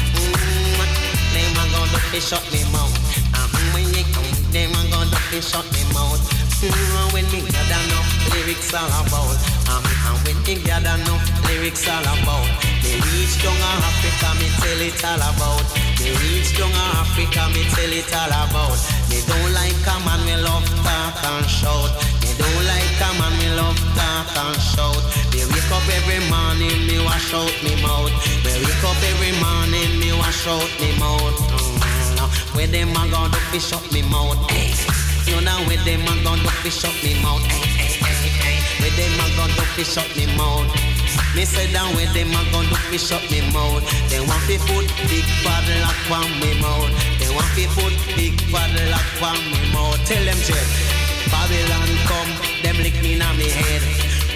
They 2.12 2.20
shut 2.20 2.42
them 2.50 2.70
mouth. 2.72 2.94
And 3.34 3.50
when 3.74 3.86
you 3.94 4.04
come, 4.14 4.30
them 4.52 4.70
a 4.70 4.82
gun 4.90 5.08
up, 5.12 5.22
they 5.30 5.40
shut 5.40 5.64
them 5.70 5.88
mouth. 5.94 6.20
Mm, 6.56 7.12
when 7.12 7.24
me 7.32 7.44
gather 7.52 7.80
enough 7.84 8.08
lyrics 8.32 8.72
all 8.72 8.88
about. 8.88 9.36
Um, 9.68 9.84
and 9.84 10.16
when 10.24 10.38
me 10.48 10.56
gather 10.64 10.96
enough 10.96 11.24
lyrics 11.44 11.88
all 11.88 12.00
about. 12.00 12.48
Me 12.82 12.96
reach 13.12 13.36
down 13.42 13.60
Africa, 13.82 14.28
me 14.40 14.48
tell 14.60 14.80
it 14.80 15.04
all 15.04 15.20
about. 15.20 15.66
Me 16.00 16.16
reach 16.22 16.56
down 16.56 16.72
Africa, 16.96 17.50
me 17.52 17.62
tell 17.74 17.92
it 17.92 18.08
all 18.14 18.32
about. 18.46 18.78
Me 19.10 19.20
don't 19.28 19.52
like 19.52 19.84
a 19.84 19.94
man 20.06 20.20
we 20.24 20.36
love 20.40 20.64
talk 20.80 21.20
and 21.36 21.46
shout. 21.50 21.92
Me 22.22 22.30
don't 22.38 22.62
like 22.64 23.00
a 23.04 23.10
man 23.20 23.34
we 23.36 23.48
love 23.58 23.78
talk 23.98 24.32
and 24.32 24.60
shout. 24.60 25.02
Me 25.34 25.44
wake 25.52 25.72
up 25.72 25.84
every 25.92 26.22
morning, 26.30 26.86
me 26.88 27.02
wash 27.04 27.34
out 27.34 27.52
me 27.60 27.74
mouth. 27.82 28.12
Me 28.44 28.52
wake 28.64 28.84
up 28.84 28.96
every 29.12 29.32
morning, 29.44 30.00
me 30.00 30.12
wash 30.16 30.46
out 30.46 30.70
me 30.80 30.88
mouth. 30.98 31.55
Where 32.56 32.66
them 32.66 32.88
a 32.96 33.04
gonna 33.12 33.28
do 33.28 33.38
fi 33.52 33.58
shut 33.58 33.84
me 33.92 34.00
mouth? 34.00 34.40
Eh? 34.48 34.72
Hey. 34.72 35.30
You 35.30 35.44
know 35.44 35.60
where 35.68 35.76
them 35.84 36.00
a 36.08 36.14
gonna 36.24 36.40
do 36.40 36.48
fi 36.64 36.70
shut 36.70 36.96
me 37.04 37.12
mouth? 37.20 37.44
Eh, 37.44 37.52
hey, 37.52 38.00
eh, 38.00 38.16
hey, 38.16 38.32
hey. 38.40 38.58
Where 38.80 38.96
them 38.96 39.20
a 39.20 39.26
gonna 39.36 39.52
do 39.52 39.64
fi 39.76 39.84
shut 39.84 40.08
me 40.16 40.24
mouth? 40.40 40.64
Me 41.36 41.44
say 41.44 41.70
down 41.70 41.92
where 41.92 42.08
them 42.16 42.32
a 42.32 42.40
gonna 42.48 42.72
do 42.72 42.76
fi 42.88 42.96
shut 42.96 43.20
me 43.28 43.44
mouth? 43.52 43.84
They 44.08 44.24
want 44.24 44.40
fi 44.48 44.56
put 44.56 44.88
big 45.04 45.28
bad 45.44 45.68
lock 45.84 46.00
on 46.08 46.32
me 46.40 46.56
mouth. 46.56 46.88
They 47.20 47.28
want 47.28 47.44
fi 47.52 47.68
put 47.76 47.92
big 48.16 48.40
bad 48.48 48.72
lock 48.88 49.04
on 49.20 49.36
me 49.52 49.60
mouth. 49.76 50.00
Tell 50.08 50.24
them 50.24 50.40
Jeff, 50.40 50.64
Babylon 51.28 51.92
come, 52.08 52.32
them 52.64 52.80
lick 52.80 52.96
me 53.04 53.20
na 53.20 53.36
me 53.36 53.52
head. 53.52 53.84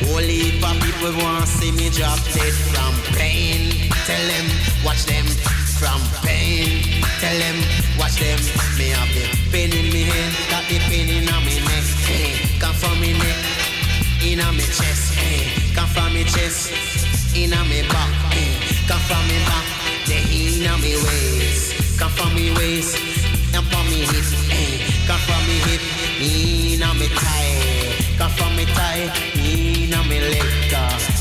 Holy 0.05 0.61
of 0.61 0.77
people 0.85 1.17
want 1.25 1.49
see 1.49 1.73
me 1.73 1.89
drop 1.89 2.21
dead 2.37 2.53
from 2.69 2.93
pain. 3.17 3.89
Tell 4.05 4.25
them, 4.29 4.47
watch 4.85 5.09
them 5.09 5.25
from 5.81 6.01
pain. 6.21 7.01
Tell 7.21 7.39
them, 7.39 7.57
watch 8.01 8.17
them. 8.17 8.41
Me 8.81 8.89
have 8.97 9.13
the 9.13 9.29
pain 9.53 9.71
in 9.77 9.93
me 9.93 10.03
head, 10.09 10.33
got 10.49 10.65
the 10.73 10.81
pain 10.89 11.09
in 11.13 11.29
me 11.45 11.55
neck. 11.69 11.85
Hey, 12.09 12.33
come 12.59 12.75
from 12.75 12.99
me 12.99 13.13
neck, 13.13 13.39
in 14.25 14.41
me 14.57 14.65
chest. 14.65 15.13
Hey, 15.15 15.53
come 15.77 15.87
from 15.93 16.15
me 16.15 16.25
chest, 16.25 16.73
in 17.37 17.53
me 17.69 17.85
back. 17.93 18.11
Hey, 18.33 18.57
come 18.89 19.03
from 19.05 19.23
me 19.29 19.39
back, 19.45 19.67
the 20.09 20.17
in 20.33 20.65
me 20.81 20.97
waist. 21.05 22.01
Come 22.01 22.11
from 22.17 22.35
me 22.35 22.51
waist, 22.57 22.97
and 23.55 23.67
from 23.69 23.85
me 23.93 24.01
hip. 24.09 24.27
Hey, 24.49 24.81
come 25.07 25.21
from 25.29 25.43
me 25.47 25.57
hip, 25.69 25.83
in 26.25 26.81
me 26.99 27.09
thigh. 27.21 27.61
Come 28.17 28.33
from 28.33 28.57
me 28.57 28.65
thigh, 28.65 29.13
in 29.37 29.93
me 30.09 30.19
leg. 30.33 30.49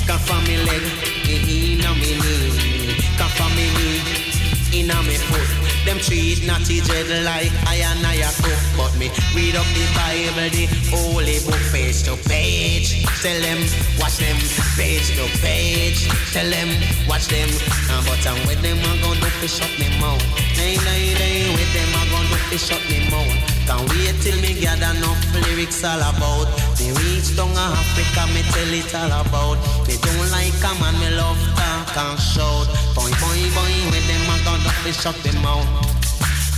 Come 0.08 0.20
from 0.20 0.42
me 0.48 0.56
leg, 0.58 0.84
in 1.28 1.84
me 2.00 2.12
knee. 2.22 2.96
Come 3.20 3.32
from 3.38 3.52
me 3.56 3.68
knee, 3.76 4.80
in 4.80 4.88
me 4.88 5.18
foot. 5.28 5.69
Them 5.90 5.98
treat 5.98 6.46
naughty 6.46 6.82
dread 6.82 7.10
like 7.26 7.50
I 7.66 7.82
and 7.82 8.06
I 8.06 8.22
a 8.22 8.30
cook. 8.46 8.62
But 8.78 8.94
me 9.00 9.10
read 9.34 9.56
up 9.56 9.66
the 9.74 9.90
Bible, 9.98 10.46
the 10.54 10.70
holy 10.94 11.42
book, 11.42 11.58
page 11.74 12.04
to 12.04 12.14
page. 12.30 13.02
Tell 13.26 13.42
them, 13.42 13.58
watch 13.98 14.22
them, 14.22 14.38
page 14.78 15.10
to 15.18 15.26
page. 15.42 16.06
Tell 16.30 16.46
them, 16.46 16.70
watch 17.10 17.26
them. 17.26 17.50
Uh, 17.90 18.06
but 18.06 18.22
I'm 18.22 18.38
with 18.46 18.62
them, 18.62 18.78
I'm 18.86 19.02
gonna 19.02 19.20
do 19.20 19.30
fi 19.42 19.48
shut 19.48 19.74
me 19.80 19.90
mouth. 20.00 20.22
Nay, 20.62 20.78
nay, 20.78 21.18
nay, 21.18 21.50
with 21.58 21.74
them, 21.74 21.90
I'm 21.98 22.08
gonna 22.14 22.30
do 22.30 22.38
fi 22.38 22.58
shut 22.58 22.86
me 22.86 23.10
mouth. 23.10 23.39
Can't 23.70 23.86
wait 23.94 24.18
till 24.26 24.34
me 24.42 24.58
gather 24.60 24.98
enough 24.98 25.22
lyrics 25.46 25.84
all 25.86 26.02
about. 26.02 26.50
Me 26.82 26.90
reach 26.90 27.38
down 27.38 27.54
Africa, 27.54 28.26
me 28.34 28.42
tell 28.50 28.74
it 28.74 28.90
all 28.98 29.14
about. 29.22 29.62
Me 29.86 29.94
don't 30.02 30.26
like 30.34 30.58
a 30.66 30.72
man, 30.82 30.98
me 30.98 31.10
love 31.14 31.38
talk 31.54 31.94
and 31.94 32.20
shout. 32.20 32.66
Boy, 32.98 33.14
boy, 33.22 33.42
boy, 33.54 33.74
with 33.94 34.06
them, 34.10 34.26
I'm 34.26 34.42
gonna 34.42 34.64
do 34.66 34.70
fi 34.82 34.92
shut 34.92 35.18
me 35.24 35.32
mouth. 35.46 35.90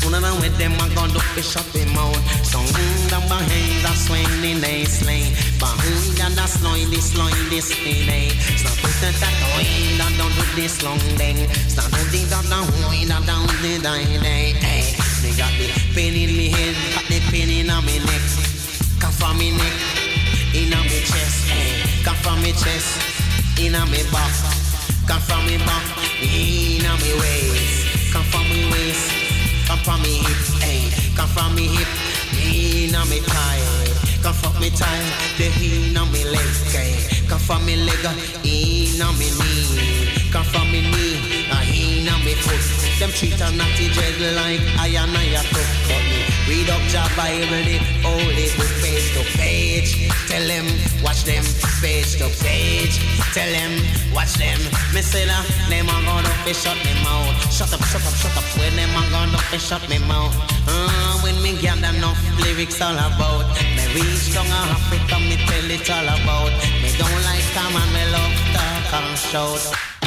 Una 0.05 0.19
na 0.19 0.33
with 0.41 0.57
them 0.57 0.73
a 0.73 0.87
gun 0.95 1.11
up 1.15 1.23
the 1.35 1.43
shop 1.43 1.65
him 1.75 1.95
out. 1.95 2.17
Song 2.43 2.65
da 3.09 3.19
behind 3.29 3.83
the 3.85 3.93
swing 3.93 4.41
the 4.41 4.53
nice 4.59 5.05
lane. 5.05 5.31
Behind 5.59 6.35
the 6.35 6.47
slide 6.47 6.89
the 6.89 6.99
slide 7.01 7.49
the 7.51 7.61
spinning. 7.61 8.31
Stop 8.57 8.77
put 8.81 8.93
the 8.97 9.11
toy 9.13 9.97
da 9.99 10.07
down 10.17 10.31
do 10.33 10.43
this 10.55 10.81
long 10.81 10.99
thing. 11.19 11.47
Stop 11.69 11.91
with 11.91 12.11
the 12.11 12.25
da 12.31 12.41
da 12.49 12.65
hoy 12.81 13.05
da 13.07 13.19
down 13.25 13.45
the 13.61 13.77
eh? 13.77 13.81
die 13.81 14.59
day. 14.59 15.00
Got 15.37 15.53
the 15.57 15.67
pain 15.95 16.13
in 16.13 16.35
me 16.35 16.49
head, 16.49 16.75
got 16.93 17.05
the 17.05 17.19
pain 17.31 17.49
in 17.49 17.67
me 17.85 17.99
neck. 17.99 18.23
Come 18.99 19.13
from 19.13 19.37
me 19.37 19.51
neck, 19.51 19.77
in 20.53 20.73
on 20.73 20.83
me 20.83 20.99
chest. 21.05 21.47
Hey, 21.47 21.81
come 22.03 22.15
from 22.23 22.41
me 22.41 22.51
chest, 22.51 22.99
in 23.59 23.73
me 23.91 24.01
back. 24.11 24.33
Come 25.07 25.21
from 25.21 25.45
me 25.47 25.57
back, 25.57 25.85
in 26.21 26.85
on 26.85 26.97
me 27.01 27.11
waist. 27.19 28.13
Come 28.13 28.23
from 28.25 28.43
me 28.49 28.71
waist. 28.71 29.11
Eh. 29.11 29.21
Come 29.71 29.79
from 29.79 30.01
me 30.03 30.17
hip, 30.17 30.37
hey, 30.59 31.15
come 31.15 31.29
from 31.29 31.55
me 31.55 31.67
hip, 31.67 31.87
inna 32.43 33.05
me 33.05 33.19
thigh. 33.23 33.63
Come 34.21 34.33
from 34.33 34.59
me 34.59 34.69
thigh, 34.69 34.99
the 35.37 35.47
inna 35.63 36.03
eh. 36.03 36.11
me 36.11 36.25
leg, 36.25 36.51
hey. 36.75 37.25
Come 37.29 37.39
from 37.39 37.65
me 37.65 37.77
leg, 37.77 38.03
inna 38.43 39.07
me 39.13 39.31
knee. 39.31 40.29
Come 40.29 40.43
from 40.43 40.69
me 40.69 40.81
knee, 40.91 41.40
a 41.71 42.15
me 42.25 42.33
foot. 42.35 42.61
Them 42.99 43.09
treat 43.11 43.39
a 43.39 43.51
naughty 43.51 43.89
dread 43.89 44.19
like 44.35 44.61
I 44.77 44.93
and 44.93 45.15
I 45.15 45.39
a 45.39 45.41
cook. 45.53 45.69
But 45.87 46.03
me 46.11 46.21
read 46.47 46.69
up 46.69 46.83
your 46.91 47.07
Bible, 47.15 47.63
the 47.63 47.77
holy 48.03 48.47
book, 48.57 48.71
page 48.83 49.13
to 49.15 49.23
page. 49.37 50.11
Tell 50.27 50.45
them, 50.47 50.67
watch 51.03 51.23
them, 51.23 51.43
page 51.81 52.17
to 52.19 52.27
page. 52.43 52.99
Tell 53.33 53.49
them, 53.49 53.73
watch 54.13 54.33
them. 54.35 54.59
Me 54.93 55.01
say 55.01 55.25
that 55.25 55.45
them 55.69 55.87
a 55.87 55.97
gonna 56.05 56.29
fi 56.43 56.53
shut 56.53 56.77
me 56.85 56.93
mouth. 57.03 57.33
Shut 57.51 57.73
up, 57.73 57.81
shut 57.87 58.03
up, 58.05 58.15
shut 58.15 58.35
up. 58.37 58.45
When 58.59 58.75
them 58.75 58.91
a 58.91 59.01
gonna 59.09 59.37
fi 59.49 59.57
shut 59.57 59.83
me 59.89 59.99
mouth. 59.99 60.35
Uh, 60.67 61.19
when 61.23 61.35
me 61.41 61.59
gather 61.59 61.95
enough 61.95 62.19
lyrics 62.43 62.81
all 62.81 62.93
about. 62.95 63.47
Me 63.75 63.83
reach 63.95 64.33
down 64.33 64.45
to 64.45 64.61
Africa, 64.75 65.17
me 65.19 65.37
tell 65.47 65.69
it 65.71 65.89
all 65.89 66.09
about. 66.19 66.51
Me 66.83 66.89
don't 66.99 67.23
like 67.25 67.47
come 67.55 67.75
and 67.75 67.91
me 67.93 68.03
love 68.11 68.35
talk 68.53 68.93
and 69.01 69.17
shout. 69.17 70.00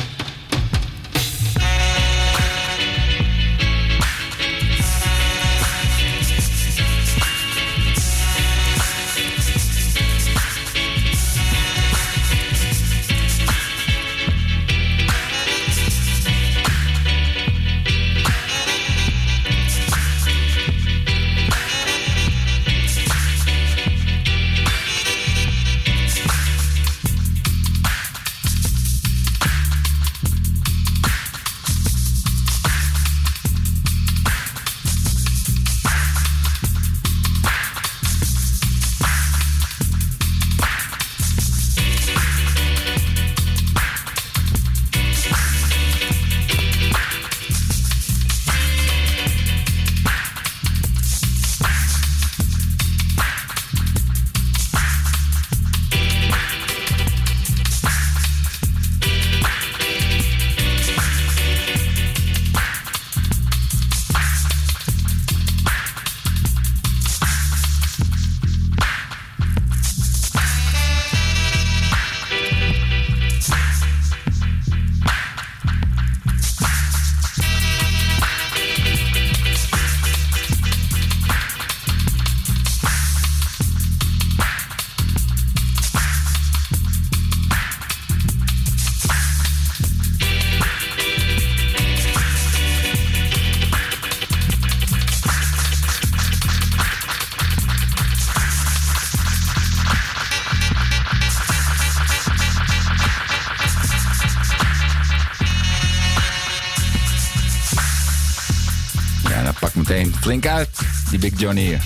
Flink 110.24 110.46
uit, 110.46 110.78
die 111.10 111.18
Big 111.18 111.36
Johnny. 111.36 111.78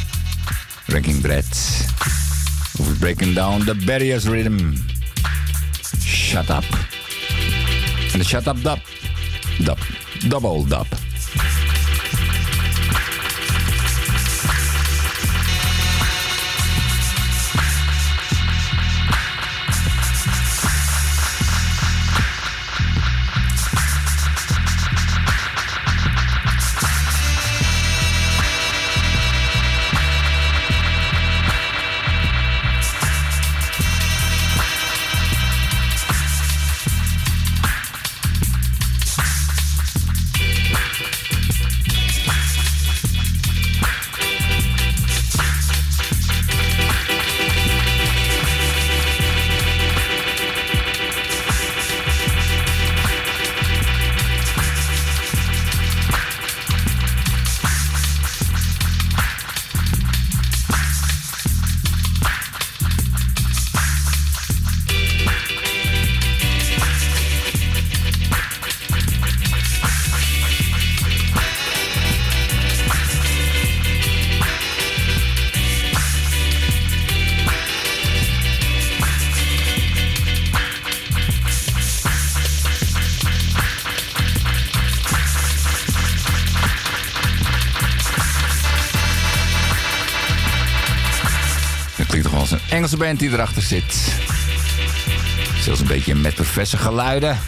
Ranking 0.86 1.20
Dread. 1.20 1.46
Over 2.80 2.94
breaking 2.98 3.34
down 3.34 3.64
the 3.64 3.74
barriers 3.74 4.28
rhythm. 4.28 4.76
Shut 5.98 6.48
up. 6.48 6.64
And 8.12 8.22
de 8.22 8.24
shut 8.24 8.46
up 8.46 8.62
dub. 8.62 8.78
Dub. 9.64 9.78
Double 10.28 10.64
dub. 10.64 10.97
Band 92.98 93.18
die 93.18 93.30
erachter 93.30 93.62
zit. 93.62 93.94
Zelfs 95.60 95.80
een 95.80 95.86
beetje 95.86 96.14
met 96.14 96.34
professor 96.34 96.78
geluiden. 96.78 97.38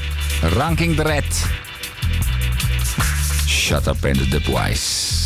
Ranking 0.42 0.96
the 0.96 1.02
Red. 1.02 1.44
Shut 3.46 3.86
up 3.86 4.04
and 4.04 4.18
the 4.18 4.28
Dubwise. 4.28 5.18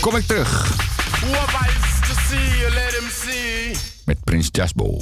Kom 0.00 0.16
ik 0.16 0.26
terug 0.26 0.82
met 4.04 4.24
Prins 4.24 4.48
Jasbo. 4.52 5.00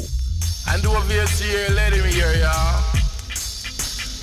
And 0.67 0.85
whoever 0.85 1.15
you 1.15 1.27
see 1.27 1.49
here, 1.49 1.73
let 1.75 1.93
him 1.93 2.05
hear 2.05 2.39
ya. 2.39 2.55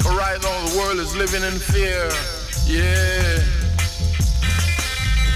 For 0.01 0.11
right 0.11 0.41
now 0.41 0.65
the 0.65 0.77
world 0.77 0.99
is 0.99 1.15
living 1.15 1.43
in 1.43 1.59
fear. 1.59 2.11
Yeah. 2.65 3.43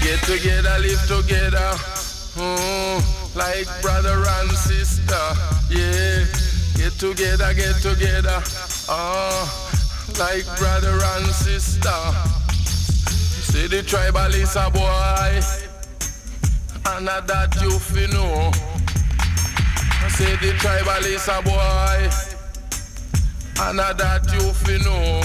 Get 0.00 0.22
together, 0.22 0.78
live 0.80 1.06
together. 1.06 1.93
Mm, 2.34 3.36
like 3.36 3.68
brother 3.80 4.24
and 4.26 4.50
sister. 4.50 5.24
Yeah. 5.70 6.26
Get 6.76 6.92
together, 6.98 7.54
get 7.54 7.76
together. 7.76 8.42
Ah, 8.88 9.46
like 10.18 10.44
brother 10.58 10.98
and 11.00 11.26
sister. 11.26 11.88
See 13.54 13.68
the 13.68 13.82
tribal 13.84 14.34
is 14.34 14.56
a 14.56 14.68
boy. 14.68 15.40
And 16.86 17.06
that 17.06 17.56
you 17.62 17.78
fi 17.78 18.06
know. 18.12 18.50
Say 20.10 20.36
the 20.36 20.52
tribal 20.58 21.06
is 21.06 21.28
a 21.28 21.40
boy. 21.40 22.10
And 23.62 23.78
that 23.78 24.26
you 24.34 24.52
fi 24.52 24.76
know. 24.84 25.22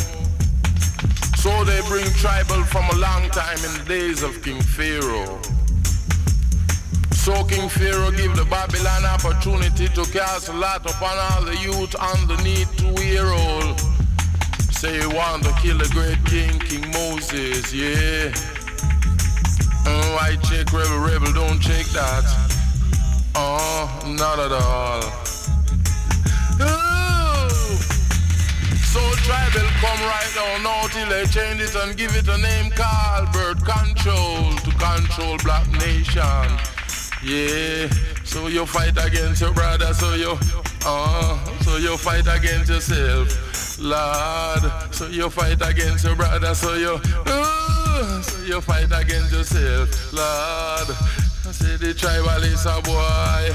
So 1.38 1.64
they 1.64 1.82
bring 1.88 2.06
tribal 2.14 2.64
from 2.66 2.86
a 2.90 3.00
long 3.00 3.30
time 3.32 3.58
in 3.58 3.80
the 3.80 3.86
days 3.88 4.22
of 4.22 4.44
King 4.44 4.62
Pharaoh. 4.62 5.59
So 7.30 7.44
King 7.44 7.70
Pharaoh 7.70 8.10
give 8.10 8.36
the 8.36 8.46
Babylon 8.46 9.06
opportunity 9.06 9.88
to 9.90 10.02
cast 10.12 10.50
a 10.50 10.54
lot 10.54 10.82
upon 10.82 11.16
all 11.30 11.46
the 11.46 11.56
youth 11.62 11.94
underneath 11.94 12.76
two 12.76 12.98
year 13.06 13.28
old. 13.30 13.80
Say 14.74 15.00
you 15.00 15.12
want 15.12 15.44
to 15.44 15.54
kill 15.62 15.78
the 15.78 15.88
great 15.94 16.18
king, 16.26 16.58
King 16.58 16.90
Moses, 16.90 17.72
yeah. 17.72 18.34
Oh, 19.86 20.18
I 20.20 20.38
check 20.42 20.74
rebel, 20.74 20.98
rebel, 21.06 21.32
don't 21.32 21.60
check 21.60 21.86
that. 21.94 22.26
Oh, 23.36 23.86
not 24.18 24.40
at 24.40 24.52
all. 24.52 25.04
So 28.90 29.02
tribal 29.22 29.70
come 29.78 30.02
right 30.02 30.32
down 30.34 30.64
now 30.64 30.88
till 30.88 31.08
they 31.08 31.26
change 31.26 31.62
it 31.62 31.76
and 31.76 31.96
give 31.96 32.16
it 32.16 32.28
a 32.28 32.40
name 32.40 32.72
called 32.72 33.32
bird 33.34 33.64
control 33.64 34.50
to 34.66 34.72
control 34.82 35.38
black 35.44 35.70
nation. 35.78 36.79
Yeah, 37.22 37.90
so 38.24 38.48
you 38.48 38.66
fight 38.66 38.98
against 38.98 39.42
your 39.42 39.52
brother, 39.52 39.94
so 39.94 40.14
you, 40.14 40.38
uh, 40.86 41.46
so 41.60 41.76
you 41.76 41.98
fight 41.98 42.26
against 42.28 42.70
yourself, 42.70 43.78
Lord. 43.78 44.72
So 44.94 45.08
you 45.08 45.30
fight 45.30 45.62
against 45.62 46.06
your 46.06 46.16
brother, 46.16 46.56
so 46.56 46.76
you, 46.76 46.98
uh, 47.26 48.22
so 48.22 48.42
you 48.46 48.62
fight 48.62 48.90
against 48.94 49.34
yourself, 49.34 50.14
Lord. 50.14 50.96
I 51.46 51.52
say 51.52 51.76
the 51.76 51.94
tribal 51.94 52.42
is 52.42 52.66
a 52.66 52.82
boy, 52.82 53.52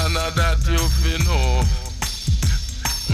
and 0.00 0.16
that 0.16 0.64
you 0.66 1.18
know. 1.26 1.62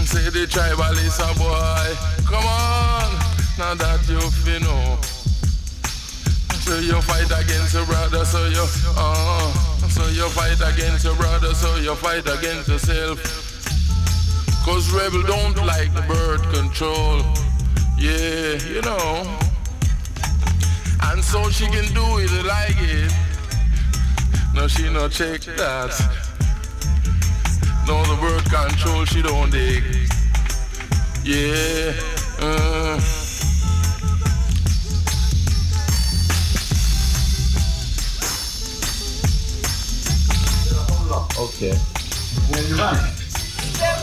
Say 0.05 0.29
the 0.29 0.47
tribal 0.47 0.97
is 0.99 1.19
a 1.19 1.33
boy, 1.37 1.95
come 2.25 2.45
on, 2.45 3.11
now 3.57 3.75
that 3.75 4.07
you 4.07 4.59
know. 4.61 5.20
So 6.61 6.77
you 6.77 7.01
fight 7.01 7.25
against 7.25 7.73
your 7.73 7.85
brother, 7.85 8.23
so 8.23 8.45
you, 8.47 8.65
uh, 8.95 9.51
so 9.89 10.07
you 10.09 10.29
fight 10.29 10.61
against 10.61 11.03
your 11.03 11.15
brother, 11.15 11.53
so 11.55 11.75
you 11.77 11.95
fight 11.95 12.27
against 12.27 12.69
yourself. 12.69 13.19
Cause 14.63 14.91
rebel 14.93 15.23
don't 15.23 15.57
like 15.65 15.91
bird 16.07 16.41
control. 16.53 17.21
Yeah, 17.97 18.57
you 18.69 18.81
know. 18.83 19.39
And 21.03 21.23
so 21.23 21.49
she 21.49 21.65
can 21.65 21.91
do 21.93 22.19
it 22.19 22.31
like 22.45 22.77
it. 22.79 23.11
No, 24.53 24.67
she 24.67 24.87
no 24.93 25.09
check 25.09 25.41
that. 25.57 25.91
No, 27.87 28.03
the 28.05 28.17
birth 28.21 28.45
control 28.49 29.05
she 29.05 29.21
don't 29.21 29.49
dig. 29.49 29.83
Yeah. 31.23 31.93
Uh. 32.39 33.20
Okay. 41.41 41.73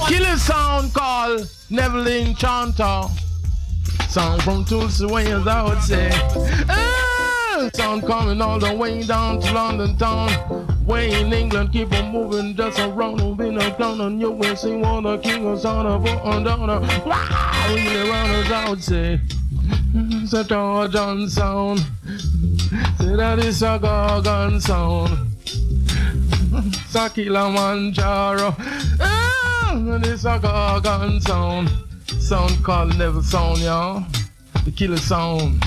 Killer 0.08 0.36
sound 0.38 0.92
called 0.92 1.42
Neverling 1.70 2.36
Chanter. 2.36 3.06
Sound 4.08 4.42
from 4.42 4.64
Tulsa, 4.64 5.06
Wales, 5.06 5.46
I 5.46 5.62
would 5.62 5.80
say. 5.80 6.10
Ah, 6.68 7.70
sound 7.74 8.04
coming 8.08 8.42
all 8.42 8.58
the 8.58 8.74
way 8.74 9.04
down 9.04 9.40
to 9.40 9.52
London 9.52 9.96
town. 9.96 10.30
Way 10.84 11.20
in 11.20 11.32
England, 11.32 11.72
keep 11.72 11.92
on 11.92 12.10
moving 12.10 12.56
just 12.56 12.80
around. 12.80 13.36
Been 13.36 13.56
a 13.56 13.72
clown 13.76 14.00
and 14.00 14.20
you 14.20 14.32
will 14.32 14.56
see 14.56 14.74
what 14.74 15.02
the 15.02 15.18
king 15.18 15.46
of 15.46 15.60
sound 15.60 15.86
of 15.86 16.04
on 16.24 16.42
down. 16.42 16.66
Wow, 17.06 17.66
really 17.68 18.10
around 18.10 18.30
us, 18.30 18.50
I 18.50 18.68
would 18.68 18.82
say. 18.82 19.20
It's 19.94 20.32
a 20.32 20.42
Georgian 20.42 21.28
sound. 21.28 21.78
Say 22.98 23.14
that 23.14 23.38
is 23.38 23.62
a 23.62 23.78
Gorgon 23.80 24.60
sound. 24.60 25.28
Sakilimanjaro. 26.90 28.54
Ah, 29.00 29.98
this 30.02 30.24
a 30.24 30.38
Gorgon 30.38 31.20
sound. 31.20 31.70
Sound 32.18 32.64
called 32.64 32.96
Level 32.96 33.22
Sound, 33.22 33.58
y'all. 33.58 34.04
The 34.64 34.70
killer 34.70 34.96
sound. 34.96 35.62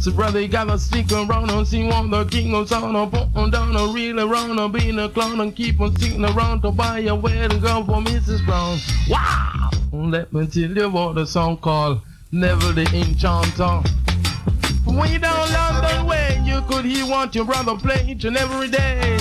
So 0.00 0.12
brother, 0.12 0.40
you 0.40 0.48
gotta 0.48 0.78
stick 0.78 1.10
around 1.12 1.50
and 1.50 1.66
see 1.66 1.84
what 1.84 2.10
the 2.10 2.24
king 2.26 2.54
of 2.54 2.68
sound 2.68 2.96
up 2.96 3.14
on 3.34 3.50
down 3.50 3.74
and 3.74 3.94
reel 3.94 4.20
around 4.20 4.58
and 4.58 4.72
being 4.72 4.98
a 4.98 5.08
clown 5.08 5.40
and 5.40 5.56
keep 5.56 5.80
on 5.80 5.96
sticking 5.96 6.24
around 6.24 6.62
to 6.62 6.70
buy 6.70 7.00
a 7.00 7.14
wedding 7.14 7.60
girl 7.60 7.84
for 7.84 8.02
Mrs. 8.02 8.44
Brown. 8.44 8.78
Wow! 9.08 9.70
Let 9.92 10.32
me 10.32 10.46
tell 10.46 10.76
you 10.76 10.90
what 10.90 11.14
the 11.14 11.26
song 11.26 11.56
called 11.56 12.02
Never 12.32 12.72
the 12.72 12.82
Enchanter. 12.94 13.82
Way 14.86 15.18
down 15.18 15.52
London 15.52 16.06
way, 16.06 16.42
you 16.44 16.60
could 16.68 16.84
hear 16.84 17.06
what 17.06 17.34
your 17.34 17.46
brother 17.46 17.76
play 17.76 18.04
each 18.08 18.24
and 18.24 18.36
every 18.36 18.68
day. 18.68 19.16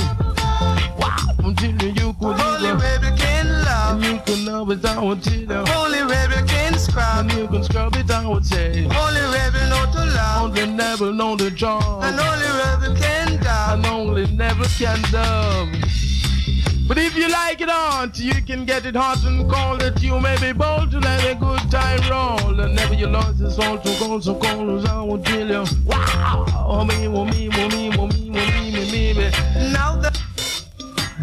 Wow! 1.44 1.50
Until 1.50 1.72
you 1.72 2.14
could 2.14 2.40
hear 2.62 2.76
rebel 2.76 3.18
can 3.18 3.48
love. 3.66 4.04
And 4.04 4.06
you 4.06 4.20
can 4.26 4.46
love 4.46 4.72
it, 4.72 4.86
I 4.86 5.02
would 5.02 5.24
tell 5.24 5.34
you. 5.34 5.48
Holy 5.48 6.02
rebel 6.02 6.48
can 6.48 6.78
scrub. 6.78 7.20
And 7.20 7.34
you 7.34 7.48
can 7.48 7.64
scrub 7.64 7.96
it, 7.96 8.10
I 8.12 8.28
would 8.28 8.46
say. 8.46 8.88
Holy 8.90 9.22
rebel 9.22 9.70
know 9.70 9.86
to 9.92 10.06
love. 10.06 10.44
Only 10.44 10.66
never 10.68 11.12
know 11.12 11.36
the 11.36 11.52
job. 11.52 12.04
And 12.04 12.20
only 12.20 12.46
rebel 12.46 12.96
can 12.96 13.42
dub. 13.44 13.78
And 13.78 13.86
only 13.86 14.28
never 14.36 14.66
can 14.66 15.02
dub. 15.12 15.70
But 16.86 16.98
if 16.98 17.16
you 17.16 17.30
like 17.30 17.62
it 17.62 17.70
hot, 17.70 18.20
you 18.20 18.34
can 18.44 18.66
get 18.66 18.86
it 18.86 18.96
hot 18.96 19.24
and 19.24 19.50
cold 19.50 19.80
that 19.80 20.02
you 20.04 20.20
may 20.20 20.38
be 20.40 20.52
bold 20.52 20.92
to 20.92 21.00
let 21.00 21.24
a 21.26 21.36
good 21.36 21.72
time 21.72 22.02
roll. 22.10 22.60
And 22.60 22.76
never 22.76 22.94
you 22.94 23.08
lost 23.08 23.40
this 23.40 23.58
all 23.58 23.78
to 23.78 24.00
go 24.00 24.20
so 24.20 24.36
cold 24.36 24.80
as 24.80 24.86
I 24.86 25.02
would 25.02 25.26
tell 25.26 25.48
you. 25.48 25.64
Wow! 25.86 26.46
Oh 26.56 26.84
me, 26.84 27.08
oh 27.08 27.24
me, 27.26 27.50
oh 27.54 27.70
me, 27.70 27.90
oh 27.98 28.08
me, 28.08 28.30
oh 28.30 28.34
me, 28.34 28.72
me, 28.72 28.92
me, 28.92 29.14
me. 29.14 29.32
Now 29.72 29.96
that 29.96 30.23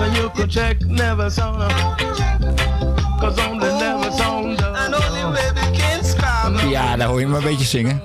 So 0.00 0.06
you 0.06 0.30
could 0.30 0.50
check 0.50 0.80
never 0.86 1.30
sound 1.30 1.72
Cause 3.20 3.38
only 3.38 3.68
never 3.68 4.10
sound 4.12 4.58
and 4.62 4.94
only 4.94 5.22
rebel 5.24 5.72
can 5.76 6.04
scrub. 6.04 6.70
Ja, 6.70 6.96
daar 6.96 7.08
hoor 7.08 7.20
je 7.20 7.26
me 7.26 7.36
een 7.36 7.42
beetje 7.42 7.64
zingen. 7.64 8.02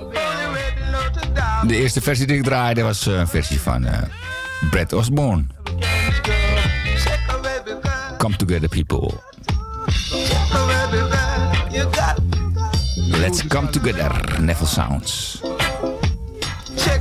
De 1.66 1.76
eerste 1.76 2.00
versie 2.00 2.26
die 2.26 2.36
ik 2.36 2.42
draaide 2.42 2.82
was 2.82 3.06
eh, 3.06 3.14
een 3.14 3.28
versie 3.28 3.60
van 3.60 3.84
eh 3.84 4.02
Brett 4.70 4.92
Osborne. 4.92 5.44
Come 8.18 8.36
together 8.36 8.68
people. 8.68 9.12
Let's 12.94 13.46
come 13.46 13.70
together. 13.70 14.40
Neville 14.40 14.68
Sounds. 14.68 15.40
check 16.76 17.00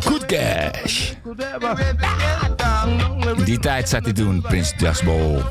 Good 0.00 0.26
cash. 0.26 1.12
In 3.36 3.44
die 3.44 3.58
tijd 3.58 3.88
zat 3.88 4.04
hij 4.04 4.12
toen, 4.12 4.40
Prins 4.40 4.72
Jasbo. 4.76 5.42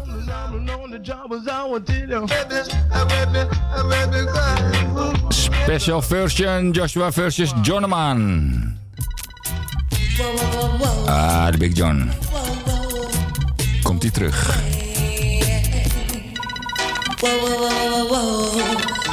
Special 5.28 6.02
version, 6.02 6.72
Joshua 6.72 7.12
versus 7.12 7.54
Jonaman. 7.62 8.82
Ah, 11.06 11.52
de 11.52 11.58
Big 11.58 11.78
John. 11.78 12.12
Komt 13.84 14.02
hij 14.02 14.12
terug. 14.12 14.60
Whoa, 17.20 17.30
whoa, 17.40 18.08
whoa, 18.08 19.03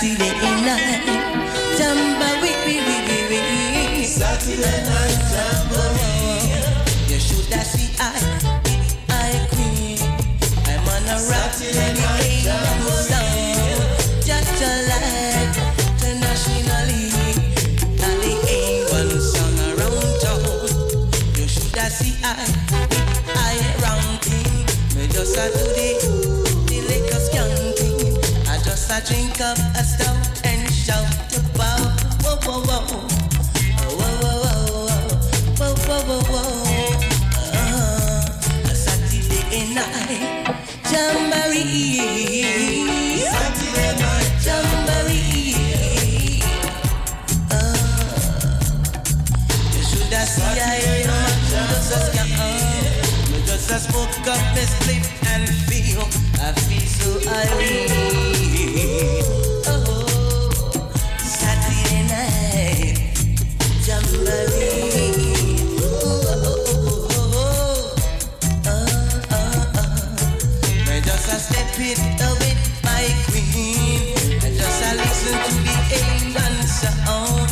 Saturday 0.00 0.30
night, 0.62 1.02
jamboree. 1.76 2.54
Saturday 4.04 4.78
night, 4.86 5.18
jamboree. 5.34 6.54
You 7.08 7.18
should 7.18 7.52
have 7.52 7.66
seen 7.66 7.90
I, 7.98 8.14
I 9.10 9.42
queen. 9.50 9.98
I'm 10.66 10.86
on 10.86 11.02
a 11.02 11.18
rock 11.26 11.50
Saturday 11.50 11.98
night, 11.98 12.46
jamboree. 12.46 13.74
Just 14.22 14.62
alive 14.62 15.58
internationally. 15.98 17.10
And 17.98 18.18
the 18.22 18.34
A1 18.54 19.10
song 19.18 19.58
around 19.66 20.14
town. 20.22 20.70
You 21.34 21.46
should 21.48 21.74
have 21.74 21.90
seen 21.90 22.14
I, 22.22 22.46
I. 23.34 23.58
Me 24.94 25.08
just 25.08 25.36
a 25.36 25.50
do 25.50 25.64
the, 25.74 25.88
the 26.68 26.78
liquor 26.86 27.18
skanking. 27.18 28.48
I 28.48 28.62
just 28.62 28.90
a 28.92 29.04
drink 29.04 29.40
up 29.40 29.67
just 53.78 53.90
a 53.90 53.92
smoke 53.92 54.26
up 54.26 54.54
the 54.54 54.62
split 54.66 55.06
and 55.28 55.48
feel, 55.66 56.02
I 56.40 56.52
feel 56.52 56.86
so 56.98 57.10
irate. 57.30 57.90
Oh, 59.66 60.50
Saturday 61.18 62.02
night, 62.08 62.98
oh, 65.80 65.94
oh, 66.26 66.44
oh, 66.44 67.08
oh, 67.10 67.34
oh. 67.34 67.94
Uh, 68.66 68.70
uh, 69.30 69.78
uh. 69.78 71.00
Just 71.04 71.28
a 71.28 71.38
step 71.38 71.78
it 71.78 71.98
with 72.40 72.60
my 72.84 73.04
queen. 73.26 74.14
Just 74.56 74.82
a 74.82 74.94
listen 74.96 75.36
to 75.44 75.50
the 75.62 75.76
England 75.94 76.68
sound. 76.68 77.50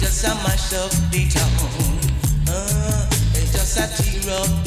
Just 0.00 0.24
a 0.24 0.34
mash 0.44 0.72
up 0.74 0.92
the 1.10 1.20
town. 1.28 1.98
Uh, 2.48 3.08
just 3.52 3.76
a 3.78 3.84
tear 4.02 4.34
up 4.34 4.65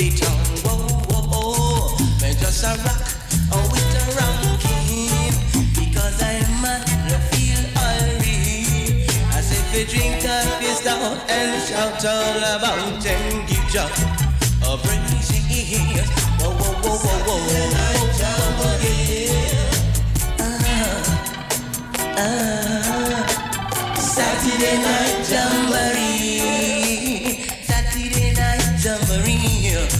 your 11.09 11.17
stout 11.17 11.29
and 11.29 11.61
shout 11.67 12.05
all 12.05 12.37
about 12.57 13.05
and 13.05 13.47
give 13.47 13.67
joy. 13.69 13.89
A 14.63 14.77
praise 14.77 15.31
Whoa, 16.39 16.51
whoa, 16.51 16.73
whoa, 16.83 16.97
whoa, 16.97 17.19
whoa, 17.27 17.37
whoa. 17.37 17.69
Ah, 20.39 22.15
ah. 22.17 23.25
Saturday 23.99 24.77
night 24.77 25.29
jamboree. 25.29 26.41
Saturday 27.63 28.29
night 28.33 28.65
jamboree. 28.83 29.98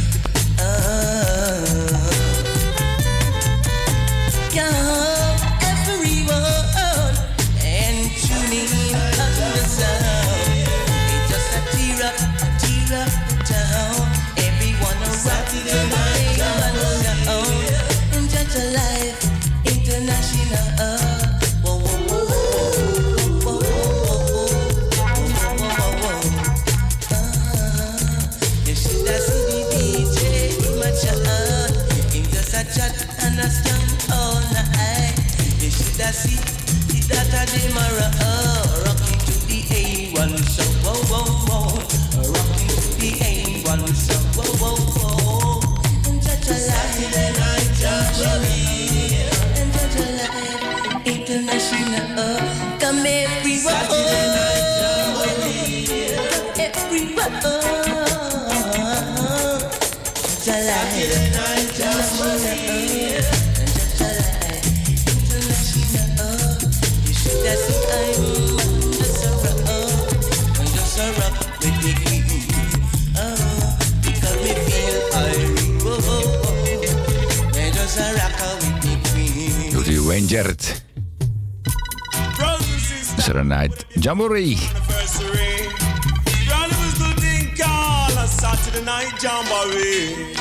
Night 83.49 83.83
Jamboree. 83.95 84.57
Saturday 88.29 88.85
night 88.85 89.23
jamboree. 89.23 90.35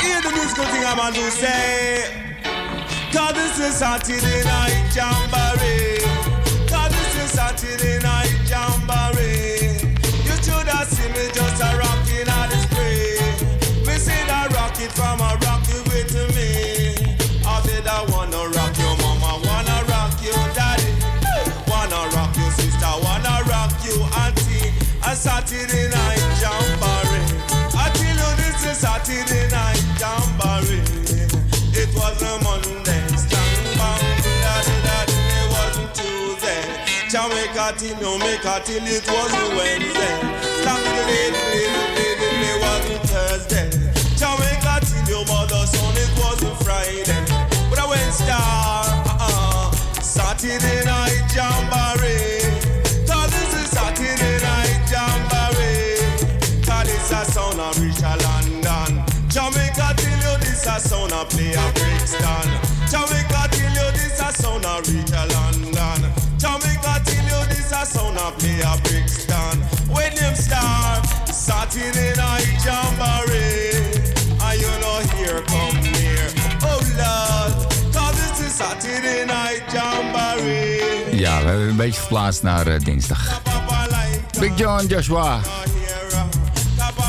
Hear 0.00 0.22
the 0.22 0.30
musical 0.32 0.64
thing 0.66 0.84
I'm 0.86 0.96
going 0.98 1.14
to 1.14 1.30
say. 1.32 2.38
Cause 3.12 3.34
this 3.34 3.58
is 3.58 3.74
Saturday 3.74 4.44
night 4.44 4.94
jamboree. 4.94 5.98
Cause 6.70 6.92
this 6.94 7.24
is 7.24 7.30
Saturday 7.32 7.98
night 7.98 8.30
jamboree. 8.46 9.82
You 10.22 10.36
should 10.40 10.68
have 10.68 10.86
seen 10.86 11.10
me 11.10 11.26
just 11.34 11.60
a 11.60 11.74
the 12.50 12.56
spray. 12.62 13.18
Me 13.84 13.98
say 13.98 14.24
that 14.28 14.52
rock 14.54 14.80
it 14.80 14.92
from 14.92 15.18
a 15.18 15.39
I 25.10 25.14
Saturday 25.14 25.90
night 25.90 26.22
jamboree. 26.38 27.26
I 27.74 27.90
tell 27.98 28.14
you 28.14 28.30
this 28.38 28.62
is 28.62 28.78
Saturday 28.78 29.50
night 29.50 29.82
jamboree. 29.98 30.86
It 31.74 31.90
was 31.98 32.22
a 32.22 32.38
Monday, 32.46 33.02
slang 33.18 33.74
bang, 33.74 34.06
da 34.22 34.54
da 34.62 34.76
da. 34.86 35.10
It 35.10 35.46
wasn't 35.50 35.90
Tuesday. 35.98 36.62
Jamaica 37.10 37.74
till 37.74 37.98
you 37.98 38.18
make 38.22 38.46
a 38.46 38.62
till 38.62 38.86
it 38.86 39.02
was 39.10 39.34
a 39.34 39.44
Wednesday. 39.58 40.14
Slang 40.62 40.78
the 40.78 41.02
lady, 41.02 41.42
lady, 41.58 41.90
lady, 41.98 42.30
it 42.46 42.62
wasn't 42.62 43.02
Thursday. 43.10 43.66
Jamaica 44.14 44.78
till 44.86 45.02
your 45.10 45.26
mother 45.26 45.66
son 45.66 45.90
it 45.98 46.10
wasn't 46.22 46.54
Friday. 46.62 47.18
But 47.68 47.80
I 47.82 47.86
went 47.90 48.14
star, 48.14 48.86
uh-uh. 49.10 49.72
Saturday 50.02 50.84
night 50.84 51.09
this 60.62 60.84
a 60.84 60.88
sound 60.88 61.12
of 61.12 61.28
play 61.28 61.52
a 61.52 61.72
Brixton. 61.72 62.48
Jamaica 62.90 63.48
till 63.50 63.70
you 63.70 63.92
this 63.92 64.20
a 64.20 64.32
sound 64.32 64.64
of 64.64 64.86
Richard 64.88 65.32
London. 65.32 66.00
Jamaica 66.38 67.00
till 67.04 67.24
you 67.24 67.40
this 67.48 67.72
a 67.72 67.86
sound 67.86 68.18
of 68.18 68.36
play 68.38 68.60
a 68.60 68.76
Brixton. 68.82 69.56
When 69.88 70.14
them 70.14 70.34
start 70.34 71.06
Saturday 71.28 72.14
night 72.16 72.48
jamboree. 72.64 73.72
And 74.42 74.60
you 74.60 74.72
know 74.80 75.00
here 75.16 75.42
come 75.46 75.80
near. 75.80 76.26
Oh 76.62 76.80
Lord, 77.00 77.52
cause 77.94 78.16
this 78.20 78.46
is 78.46 78.52
Saturday 78.54 79.24
night 79.26 79.62
jamboree. 79.72 81.18
Ja, 81.18 81.40
we 81.40 81.46
hebben 81.46 81.68
een 81.68 81.76
beetje 81.76 82.00
verplaatst 82.00 82.42
naar 82.42 82.66
eh, 82.66 82.80
dinsdag. 82.80 83.40
Big 84.40 84.52
John 84.58 84.86
Joshua. 84.86 85.40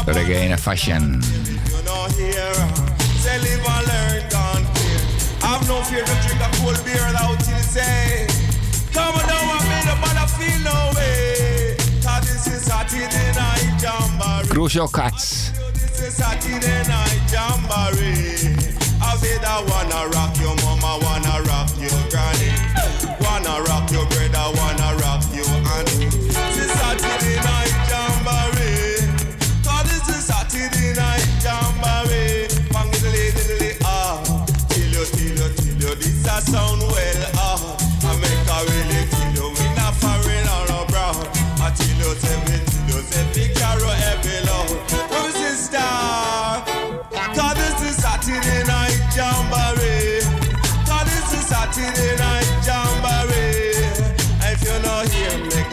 Reggae 0.05 0.43
in 0.43 0.51
a 0.51 0.57
fashion. 0.57 1.23
No 5.71 5.81
fear 5.83 6.03
to 6.03 6.15
drink 6.27 6.41
a 6.41 6.49
cold 6.57 6.83
beer 6.83 7.07
say. 7.61 8.27
Come 8.91 9.15
on 9.15 9.25
down 9.27 9.55
and 9.55 9.69
make 9.71 9.85
the 9.87 9.95
mother 10.03 10.27
feel 10.35 10.59
no 10.67 10.91
way. 10.97 11.77
Cause 12.03 12.23
this 12.27 12.47
is 12.47 12.61
Saturday 12.65 13.31
night 13.39 13.81
jamboree. 13.81 14.49
Crucial 14.49 14.87
Cuts. 14.87 15.51
This 15.73 16.01
is 16.07 16.13
Saturday 16.15 16.83
night 16.89 17.21
jamboree. 17.31 18.50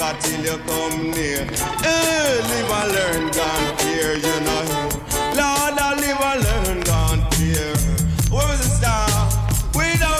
A 0.08 0.20
till 0.20 0.44
you 0.44 0.58
come 0.66 1.10
near. 1.10 1.42
Eh, 1.84 2.36
live 2.50 2.72
and 2.78 2.92
learn, 2.96 3.22
gone 3.38 3.68
here, 3.84 4.14
you 4.26 4.36
know. 4.46 4.64
Lord, 5.38 5.78
I 5.78 5.94
live 6.02 6.20
and 6.30 6.40
learn, 6.46 6.80
gone 6.90 7.22
here. 7.36 7.76
Where 8.30 8.52
is 8.54 8.60
the 8.60 8.70
star? 8.78 9.06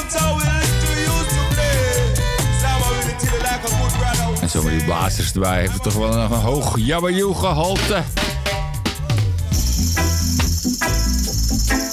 Town, 0.09 0.39
we 0.39 0.45
like 0.45 0.75
to 0.83 0.91
use 1.11 1.29
to 1.35 1.43
play. 1.55 1.79
Summer 2.63 2.91
really 2.97 3.15
till 3.19 3.33
you 3.33 3.41
like 3.49 3.65
a 3.65 3.71
good 3.79 3.93
brother. 3.99 4.43
En 4.43 4.49
zo 4.51 4.63
met 4.63 4.73
die 4.73 4.85
blazers 4.85 5.33
erbij 5.33 5.61
heeft 5.61 5.73
het 5.73 5.83
toch 5.83 5.95
wel 5.95 6.13
nog 6.13 6.31
een 6.31 6.41
hoog 6.41 6.79
jabberjoe 6.79 7.35
gehalte. 7.35 8.03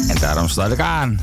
En 0.08 0.16
daarom 0.20 0.48
sluit 0.48 0.72
ik 0.72 0.80
aan. 0.80 1.20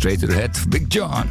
Straight 0.00 0.20
to 0.20 0.26
the 0.26 0.32
head, 0.32 0.56
Big 0.70 0.88
John. 0.88 1.28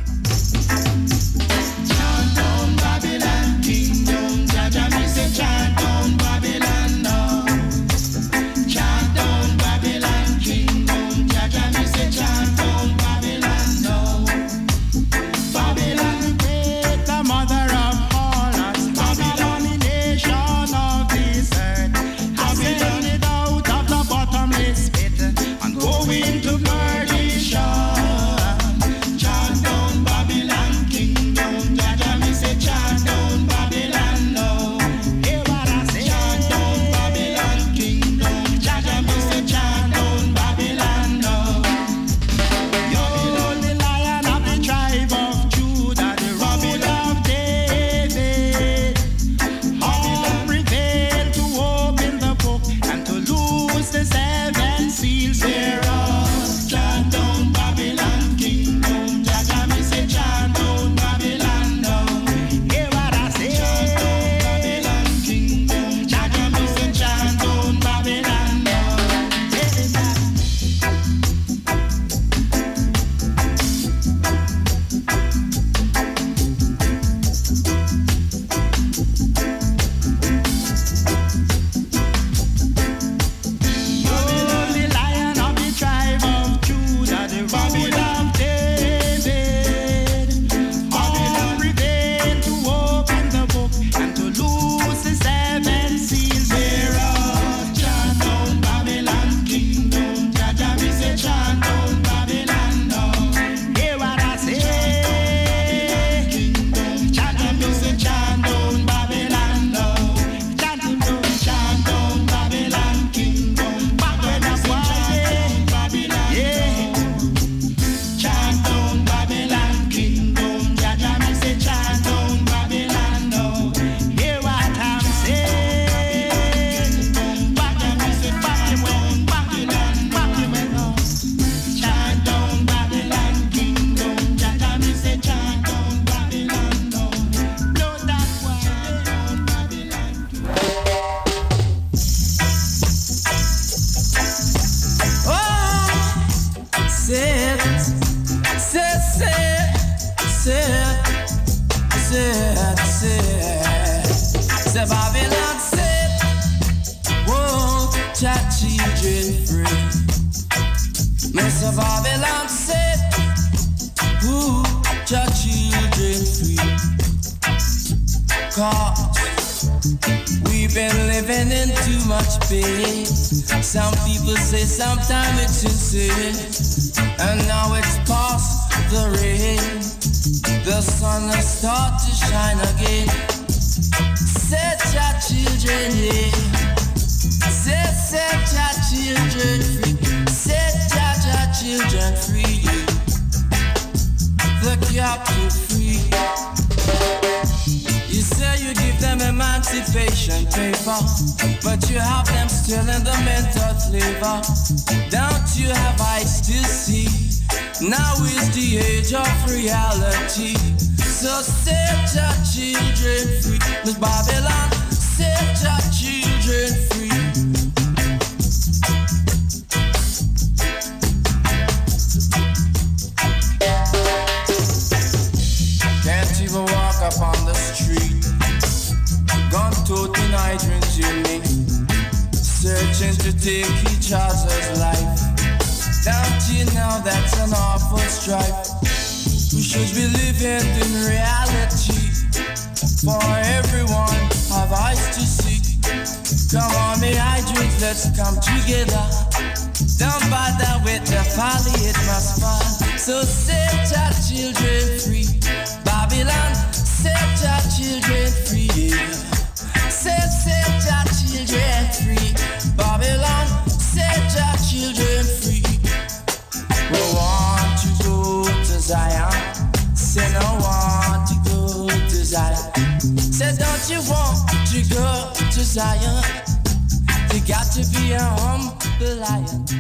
Got 277.50 277.72
to 277.72 277.84
be 277.98 278.11
a 278.11 278.19
humble 278.22 279.16
lion. 279.16 279.78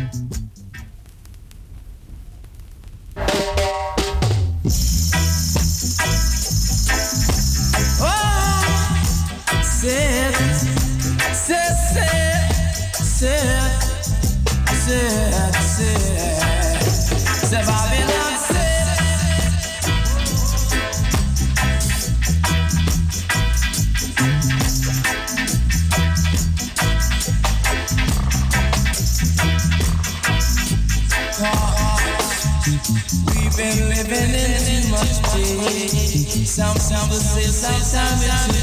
time 37.91 38.58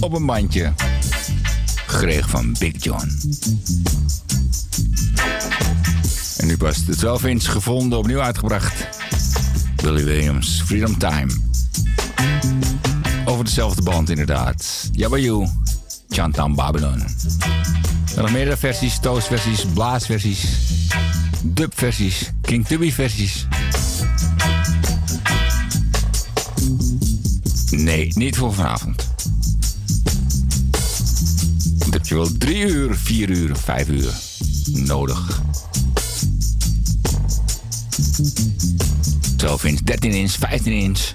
op 0.00 0.12
een 0.12 0.26
bandje, 0.26 0.72
Greg 1.86 2.28
van 2.28 2.56
Big 2.58 2.84
John. 2.84 3.18
En 6.36 6.46
nu 6.46 6.56
pas 6.56 6.84
de 6.84 6.96
12 6.96 7.24
inch 7.24 7.52
gevonden, 7.52 7.98
opnieuw 7.98 8.20
uitgebracht. 8.20 8.88
Billy 9.76 10.04
Williams, 10.04 10.62
Freedom 10.64 10.98
Time. 10.98 11.32
Over 13.24 13.44
dezelfde 13.44 13.82
band 13.82 14.10
inderdaad. 14.10 14.88
Yabayou, 14.92 15.48
Chantam 16.08 16.54
Babylon. 16.54 17.04
En 18.16 18.22
nog 18.22 18.32
meerdere 18.32 18.56
versies, 18.56 18.98
toastversies, 19.00 19.64
blaasversies, 19.74 20.44
dubversies, 21.42 22.30
King 22.42 22.66
Tubby 22.66 22.92
versies. 22.92 23.46
Nee, 27.70 28.12
niet 28.14 28.36
voor 28.36 28.54
vanavond 28.54 29.09
je 32.10 32.16
wel 32.16 32.38
drie 32.38 32.66
uur, 32.66 32.94
vier 32.94 33.30
uur, 33.30 33.56
vijf 33.56 33.88
uur 33.88 34.12
nodig. 34.72 35.42
Zo 39.36 39.58
inch, 39.62 39.80
13 39.84 40.10
inch, 40.12 40.30
15 40.30 40.72
inch. 40.72 41.14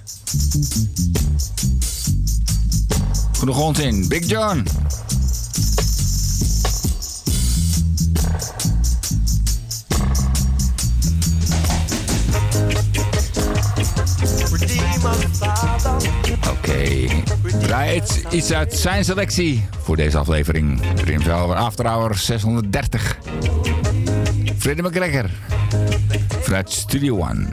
Goede 3.37 3.53
grond 3.53 3.79
in, 3.79 4.07
Big 4.07 4.29
John. 4.29 4.63
Oké. 16.41 16.59
Okay. 16.59 17.14
Right, 17.65 18.23
iets 18.31 18.51
uit 18.51 18.73
zijn 18.73 19.05
selectie 19.05 19.65
voor 19.81 19.95
deze 19.95 20.17
aflevering. 20.17 20.81
Dream 20.95 21.21
Velver 21.21 21.55
After 21.55 21.87
Hour 21.87 22.15
630. 22.15 23.17
Freddie 24.57 24.83
McGregor 24.83 25.29
vanuit 26.41 26.71
Studio 26.71 27.17
One. 27.19 27.47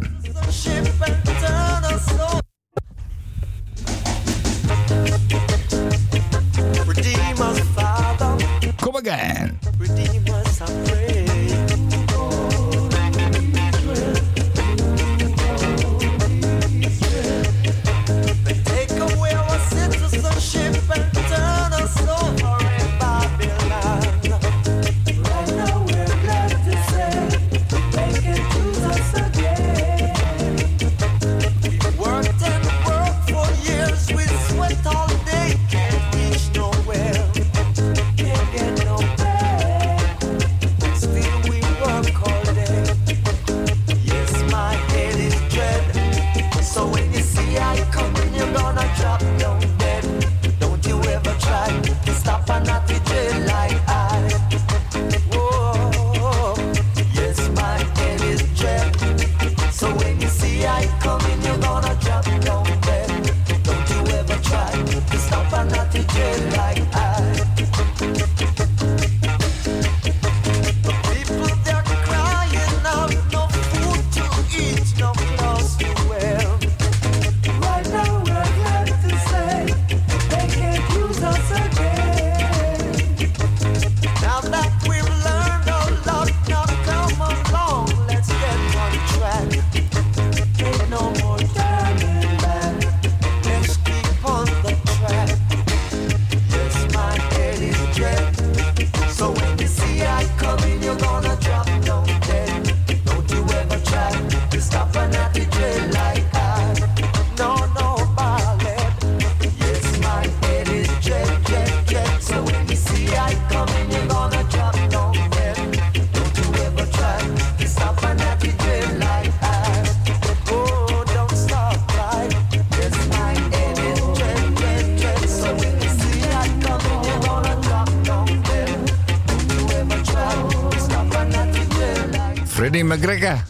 McGregor. 132.92 133.44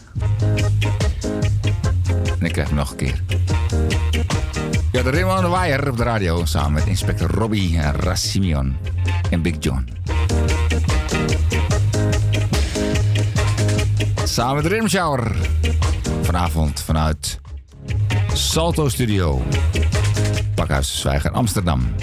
En 2.39 2.45
ik 2.45 2.51
krijg 2.51 2.67
hem 2.67 2.77
nog 2.77 2.91
een 2.91 2.95
keer. 2.95 3.23
Ja, 4.91 5.03
de 5.03 5.09
Raymond 5.09 5.41
de 5.41 5.47
Waaier 5.47 5.89
op 5.89 5.97
de 5.97 6.03
radio 6.03 6.45
samen 6.45 6.73
met 6.73 6.85
inspector 6.85 7.29
Robbie 7.31 7.81
Rassimion 7.81 8.77
en 9.29 9.41
Big 9.41 9.55
John. 9.59 9.87
Samen 14.23 14.55
met 14.55 14.65
Rimshower. 14.65 15.35
Vanavond 16.21 16.81
vanuit 16.81 17.39
Salto 18.33 18.89
Studio. 18.89 19.41
Pakhuis 20.55 20.99
Zwijger 20.99 21.31
Amsterdam. 21.31 21.95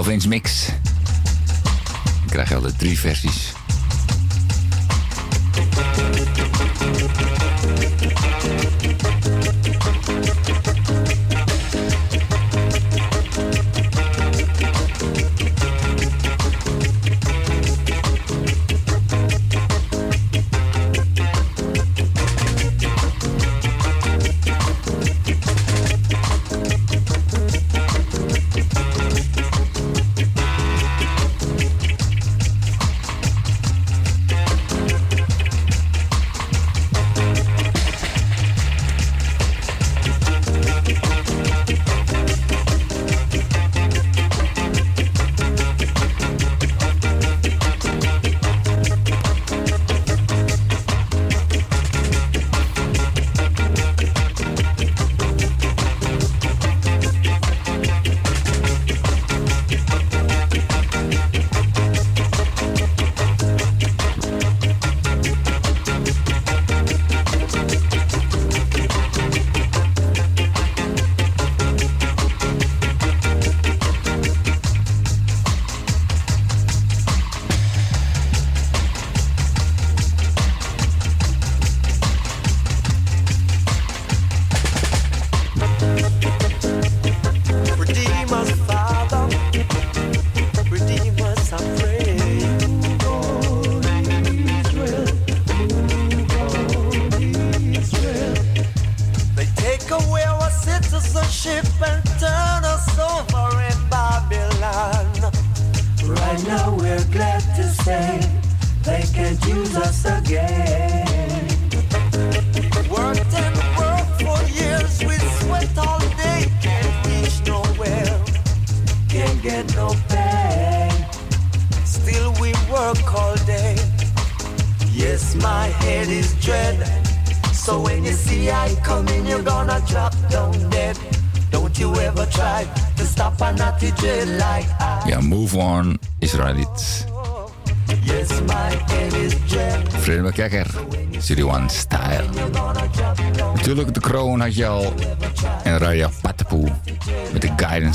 12 0.00 0.14
inch 0.14 0.26
mix. 0.26 0.68
ik 2.24 2.30
krijg 2.30 2.48
je 2.48 2.60
de 2.60 2.76
drie 2.76 2.98
versies. 2.98 3.59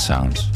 sounds. 0.06 0.55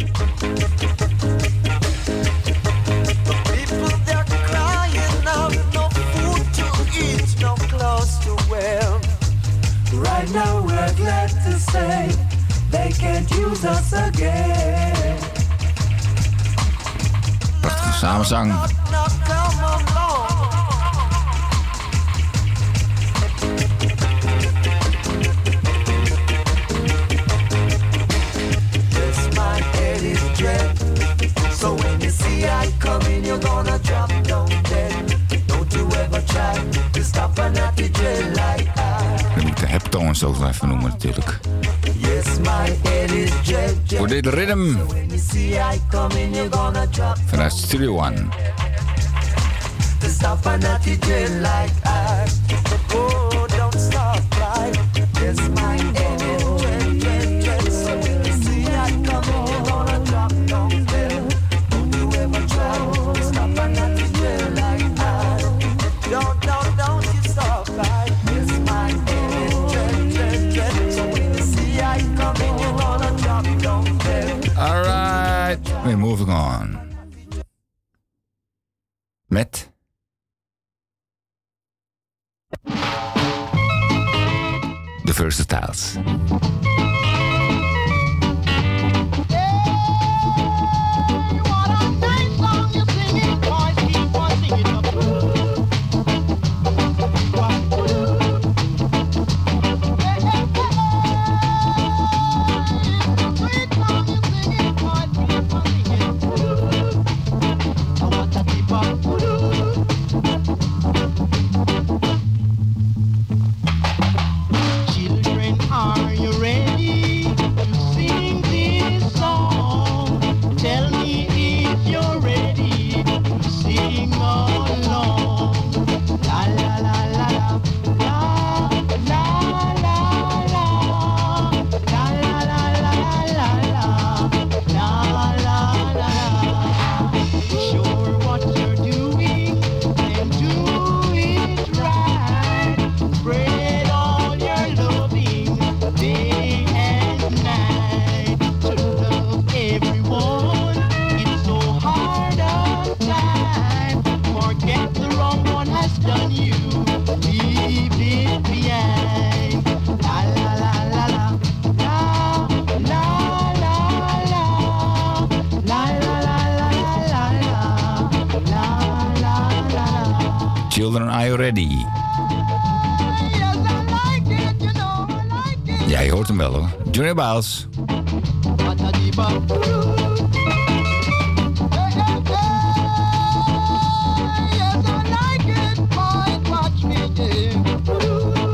je 176.10 176.16
hoort 176.16 176.28
hem 176.28 176.38
wel 176.38 176.54
hoor. 176.54 176.70
Junior 176.92 177.16
Baals. 177.16 177.68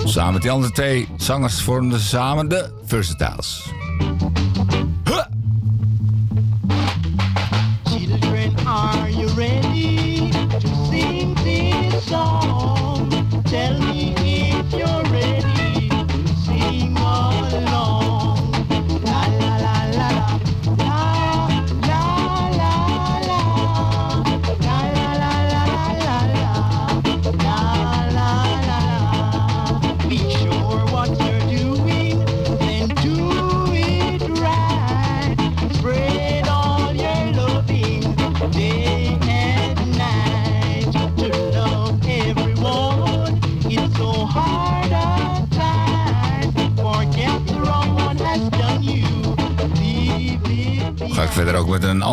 Samen 0.03 0.34
met 0.34 0.42
de 0.42 0.50
andere 0.50 0.74
twee 0.74 1.08
zangers 1.17 1.61
vormden 1.61 2.00
ze 2.00 2.06
samen 2.06 2.50
de 2.50 2.72
Versatiles. 2.85 3.75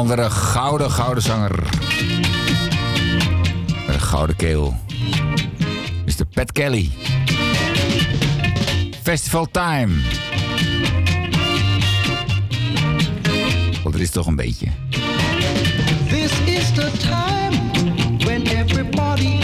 andere 0.03 0.31
gouden, 0.31 0.91
gouden 0.91 1.23
zanger. 1.23 1.63
Met 3.87 3.95
een 3.95 4.01
gouden 4.01 4.37
keel. 4.37 4.77
Is 6.05 6.17
Pat 6.35 6.53
Kelly. 6.53 6.91
Festival 9.03 9.47
Time. 9.51 9.93
Want 13.83 13.95
er 13.95 14.01
is 14.01 14.11
toch 14.11 14.27
een 14.27 14.37
beetje. 14.37 14.67
This 16.09 16.33
is 16.45 16.73
the 16.73 16.91
time 16.99 17.57
when 18.25 18.47
everybody 18.47 19.42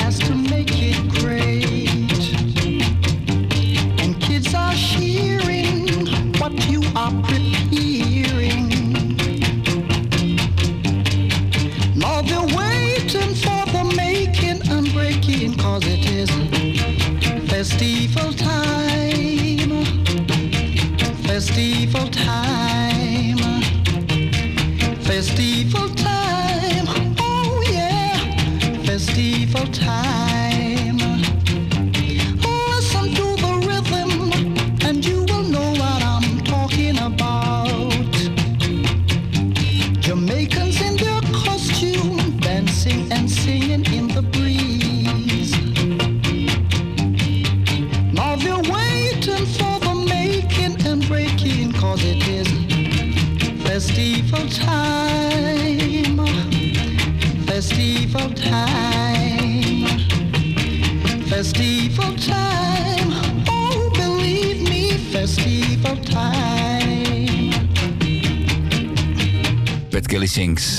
Sinks. 70.39 70.78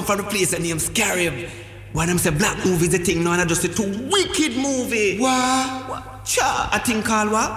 come 0.00 0.16
from 0.16 0.24
the 0.24 0.30
place 0.30 0.52
that 0.52 0.62
named 0.62 0.80
scary 0.80 1.26
One 1.92 2.04
of 2.04 2.08
them 2.08 2.18
say 2.18 2.30
black 2.30 2.64
movie 2.64 2.86
the 2.86 2.98
thing 2.98 3.22
now 3.24 3.32
and 3.32 3.42
I 3.42 3.44
just 3.44 3.64
a 3.64 3.68
two 3.68 4.08
wicked 4.08 4.56
movie. 4.56 5.18
What? 5.18 5.88
what? 5.90 6.24
Cha, 6.24 6.70
I 6.72 6.78
think 6.78 7.04
called 7.04 7.30
what? 7.32 7.50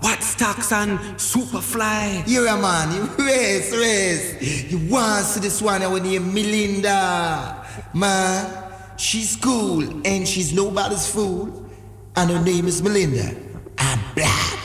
What 0.00 0.22
stocks 0.22 0.72
and 0.72 0.98
superfly? 1.18 2.24
You're 2.26 2.48
a 2.48 2.56
man, 2.56 2.94
you 2.94 3.24
race, 3.24 3.72
race. 3.72 4.72
You 4.72 4.78
want 4.90 5.24
to 5.24 5.32
see 5.32 5.40
this 5.40 5.62
one 5.62 5.82
when 5.92 6.02
name 6.02 6.34
Melinda. 6.34 7.64
Man, 7.94 8.96
she's 8.96 9.36
cool 9.36 9.82
and 10.06 10.26
she's 10.26 10.52
nobody's 10.52 11.06
fool. 11.06 11.70
And 12.16 12.30
her 12.30 12.42
name 12.42 12.66
is 12.66 12.82
Melinda. 12.82 13.34
I'm 13.78 14.00
black. 14.14 14.58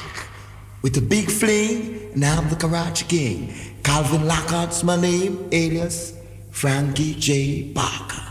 With 0.82 0.98
a 0.98 1.02
big 1.02 1.30
fling, 1.30 2.12
and 2.14 2.24
I'm 2.24 2.48
the 2.50 2.56
Karachi 2.56 3.06
King. 3.06 3.54
Calvin 3.84 4.26
Lockhart's 4.26 4.84
my 4.84 4.96
name, 4.96 5.50
alias 5.52 6.19
Frankie 6.60 7.14
J. 7.14 7.72
Parker. 7.74 8.22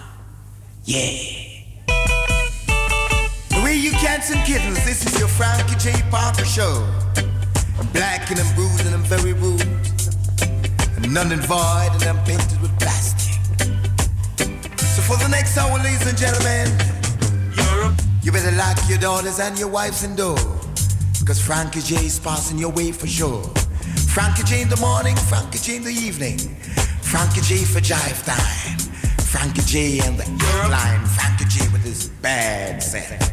Yeah. 0.85 1.17
The 3.49 3.63
way 3.65 3.75
you 3.75 3.91
cats 3.93 4.31
and 4.31 4.45
kittens, 4.45 4.85
this 4.85 5.07
is 5.07 5.19
your 5.19 5.29
Frankie 5.29 5.77
J. 5.77 5.95
Parker 6.11 6.45
show. 6.45 6.87
I'm 7.79 7.87
black 7.95 8.31
and 8.31 8.39
I'm 8.39 8.55
bruised 8.55 8.85
and 8.85 8.95
I'm 8.95 9.03
very 9.05 9.33
rude. 9.33 9.63
I'm 10.99 11.11
none 11.11 11.33
and 11.33 11.41
void 11.45 11.89
and 11.95 12.03
I'm 12.05 12.23
painted 12.27 12.61
with 12.61 12.79
plastic. 12.79 13.41
So 14.77 15.01
for 15.01 15.17
the 15.17 15.29
next 15.31 15.57
hour, 15.57 15.79
ladies 15.79 16.07
and 16.07 16.19
gentlemen, 16.19 16.69
Europe, 17.57 17.99
you 18.23 18.31
better 18.31 18.55
lock 18.57 18.77
your 18.91 18.99
daughters 18.99 19.41
and 19.41 19.59
your 19.59 19.69
wives 19.69 20.05
indoors. 20.05 20.45
Cause 21.25 21.41
Frankie 21.41 21.81
J 21.81 22.05
is 22.05 22.19
passing 22.19 22.59
your 22.59 22.73
way 22.73 22.93
for 22.93 23.07
sure. 23.07 23.43
Frankie 24.13 24.43
J 24.43 24.61
in 24.61 24.69
the 24.69 24.81
morning, 24.83 25.17
Frankie 25.17 25.61
J 25.61 25.77
in 25.77 25.85
the 25.85 25.93
evening. 25.93 26.59
Frankie 27.09 27.41
J 27.41 27.65
for 27.65 27.81
jive 27.81 28.23
time. 28.27 28.79
Frankie 29.25 29.63
J 29.63 30.01
and 30.07 30.19
the 30.19 30.25
outline. 30.53 31.07
Frankie 31.07 31.47
J 31.47 31.67
with 31.73 31.83
his 31.83 32.11
bad 32.21 32.83
set. 32.83 33.33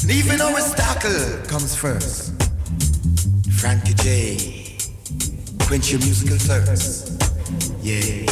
And 0.00 0.10
even 0.10 0.40
Aristotle 0.40 1.46
comes 1.46 1.76
first. 1.76 2.32
Frankie 3.52 3.92
J. 3.92 4.78
Quench 5.66 5.92
your 5.92 6.00
musical 6.00 6.38
thirst. 6.38 7.12
Yeah. 7.82 8.24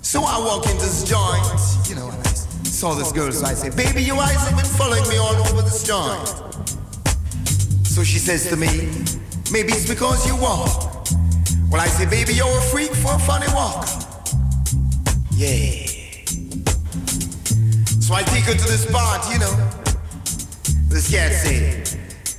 So 0.00 0.22
I 0.22 0.38
walk 0.38 0.64
into 0.64 0.78
this 0.78 1.04
joint, 1.04 1.88
you 1.90 1.96
know, 1.96 2.08
and 2.08 2.26
I 2.26 2.32
saw 2.64 2.94
this 2.94 3.12
girl, 3.12 3.30
so 3.30 3.44
I 3.44 3.52
say, 3.52 3.68
Baby, 3.68 4.04
your 4.04 4.16
eyes 4.16 4.36
have 4.48 4.56
been 4.56 4.64
following 4.64 5.06
me 5.06 5.18
all 5.18 5.36
over 5.36 5.60
this 5.60 5.82
joint. 5.82 6.28
So 7.84 8.02
she 8.04 8.18
says 8.18 8.48
to 8.48 8.56
me, 8.56 8.88
Maybe 9.52 9.74
it's 9.74 9.86
because 9.86 10.26
you 10.26 10.34
walk. 10.36 10.87
Well, 11.70 11.80
I 11.80 11.86
say, 11.88 12.06
Baby, 12.06 12.34
you're 12.34 12.46
a 12.46 12.60
freak 12.62 12.92
for 12.92 13.14
a 13.14 13.18
funny 13.18 13.46
walk. 13.54 13.86
Yeah. 15.32 15.86
So 18.00 18.14
I 18.14 18.22
take 18.22 18.44
her 18.44 18.54
to 18.54 18.68
the 18.68 18.78
spot, 18.78 19.30
you 19.30 19.38
know. 19.38 19.54
This 20.88 21.10
cat 21.10 21.32
said, 21.32 21.88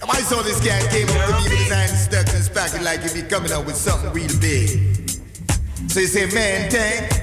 I 0.09 0.21
saw 0.21 0.41
this 0.41 0.59
cat 0.65 0.89
came 0.91 1.07
up 1.07 1.29
to 1.29 1.33
me 1.37 1.43
with 1.43 1.59
his 1.59 1.71
hand 1.71 1.91
stuck 1.91 2.27
in 2.27 2.35
his 2.35 2.49
pocket 2.49 2.81
like 2.81 3.05
if 3.05 3.15
he 3.15 3.21
coming 3.21 3.51
up 3.51 3.65
with 3.65 3.75
something 3.75 4.11
real 4.11 4.33
big. 4.41 5.07
So 5.87 6.01
he 6.01 6.07
said, 6.07 6.33
man, 6.33 6.69
tank, 6.69 7.13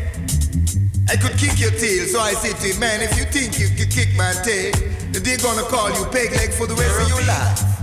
I 1.11 1.17
could 1.17 1.37
kick 1.37 1.59
your 1.59 1.73
tail. 1.73 2.07
So 2.07 2.21
I 2.21 2.33
said 2.35 2.57
to 2.57 2.69
him, 2.73 2.81
man, 2.81 3.03
if 3.03 3.19
you 3.19 3.25
think 3.25 3.59
you 3.59 3.69
could 3.77 3.91
kick 3.91 4.15
my 4.17 4.33
tail, 4.45 4.73
they're 5.11 5.39
gonna 5.39 5.69
call 5.69 5.91
you 5.91 6.07
peg 6.07 6.31
leg 6.33 6.53
for 6.53 6.67
the 6.67 6.75
rest 6.75 7.03
of 7.03 7.09
your 7.09 7.27
life. 7.27 7.77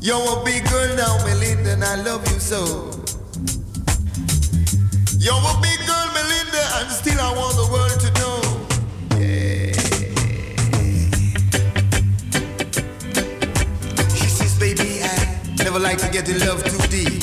You're 0.00 0.40
a 0.40 0.44
big 0.44 0.68
girl 0.68 0.96
now, 0.96 1.24
Melinda, 1.24 1.72
and 1.72 1.84
I 1.84 1.94
love 1.94 2.26
you 2.32 2.40
so. 2.40 3.03
You're 5.24 5.32
a 5.32 5.56
big 5.62 5.78
girl, 5.86 6.08
Melinda, 6.12 6.62
and 6.76 6.90
still 6.92 7.18
I 7.18 7.32
want 7.34 7.56
the 7.56 7.64
world 7.72 7.98
to 7.98 8.10
know. 8.20 8.42
Yeah. 9.18 9.72
She 14.14 14.28
says, 14.28 14.58
baby, 14.58 15.00
I 15.02 15.64
never 15.64 15.78
like 15.78 15.96
to 16.00 16.10
get 16.10 16.28
in 16.28 16.40
love 16.40 16.62
too 16.62 16.76
deep. 16.88 17.22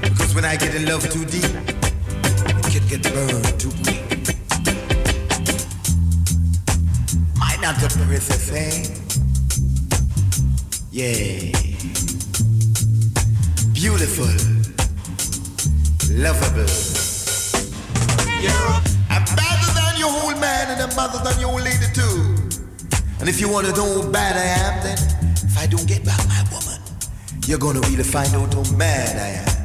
Because 0.00 0.32
when 0.32 0.44
I 0.44 0.54
get 0.54 0.76
in 0.76 0.86
love 0.86 1.02
too 1.10 1.24
deep, 1.24 1.42
it 1.42 2.70
can 2.70 2.86
get 2.86 3.02
burned 3.12 3.58
too 3.58 3.72
quick. 3.82 3.98
Might 7.36 7.60
not 7.60 7.80
the 7.80 7.88
pretty 8.06 8.20
thing. 8.20 8.54
Eh? 8.54 8.94
Yeah. 10.92 11.50
Beautiful. 13.72 14.30
Lovable. 16.14 16.91
I'm 19.10 19.24
better 19.36 19.70
than 19.74 19.98
your 19.98 20.10
old 20.24 20.40
man 20.40 20.70
and 20.72 20.80
I'm 20.82 20.94
better 20.96 21.22
than 21.22 21.38
your 21.40 21.50
old 21.50 21.62
lady 21.62 21.86
too. 21.94 22.34
And 23.20 23.28
if 23.28 23.40
you 23.40 23.48
want 23.48 23.66
to 23.66 23.72
know 23.72 24.02
how 24.02 24.10
bad 24.10 24.36
I 24.36 24.46
am, 24.66 24.82
then 24.82 24.98
if 25.44 25.58
I 25.58 25.66
don't 25.66 25.86
get 25.86 26.04
back 26.04 26.18
my 26.26 26.42
woman, 26.50 26.80
you're 27.46 27.58
gonna 27.58 27.80
really 27.80 28.02
find 28.02 28.34
out 28.34 28.52
how 28.52 28.64
mad 28.76 29.16
I 29.16 29.28
am. 29.46 29.62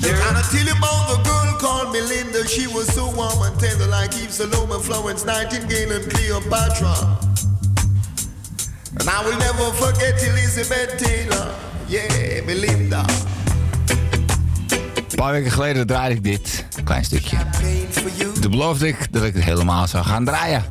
Yeah. 0.00 0.28
And 0.28 0.36
I 0.38 0.42
tell 0.48 0.64
you 0.64 0.72
about 0.72 1.08
the 1.10 1.22
girl 1.24 1.58
called 1.58 1.92
Melinda. 1.92 2.46
She 2.46 2.66
was 2.66 2.86
so 2.94 3.12
warm 3.14 3.42
and 3.42 3.58
tender 3.60 3.86
like 3.86 4.14
Eve 4.16 4.32
Salome, 4.32 4.82
Florence 4.82 5.24
Nightingale, 5.24 5.92
and 5.92 6.10
Cleopatra. 6.10 7.18
And 8.98 9.08
I 9.08 9.22
will 9.24 9.38
never 9.38 9.70
forget 9.76 10.14
Elizabeth 10.22 10.96
Taylor. 10.98 11.54
Yeah, 11.88 12.40
Melinda. 12.46 13.04
Een 15.16 15.22
paar 15.22 15.32
weken 15.32 15.50
geleden 15.50 15.86
draaide 15.86 16.14
ik 16.14 16.22
dit. 16.22 16.66
Een 16.76 16.84
klein 16.84 17.04
stukje. 17.04 17.36
Toen 18.40 18.50
beloofde 18.50 18.88
ik 18.88 19.12
dat 19.12 19.22
ik 19.22 19.34
het 19.34 19.44
helemaal 19.44 19.86
zou 19.86 20.04
gaan 20.04 20.24
draaien. 20.24 20.64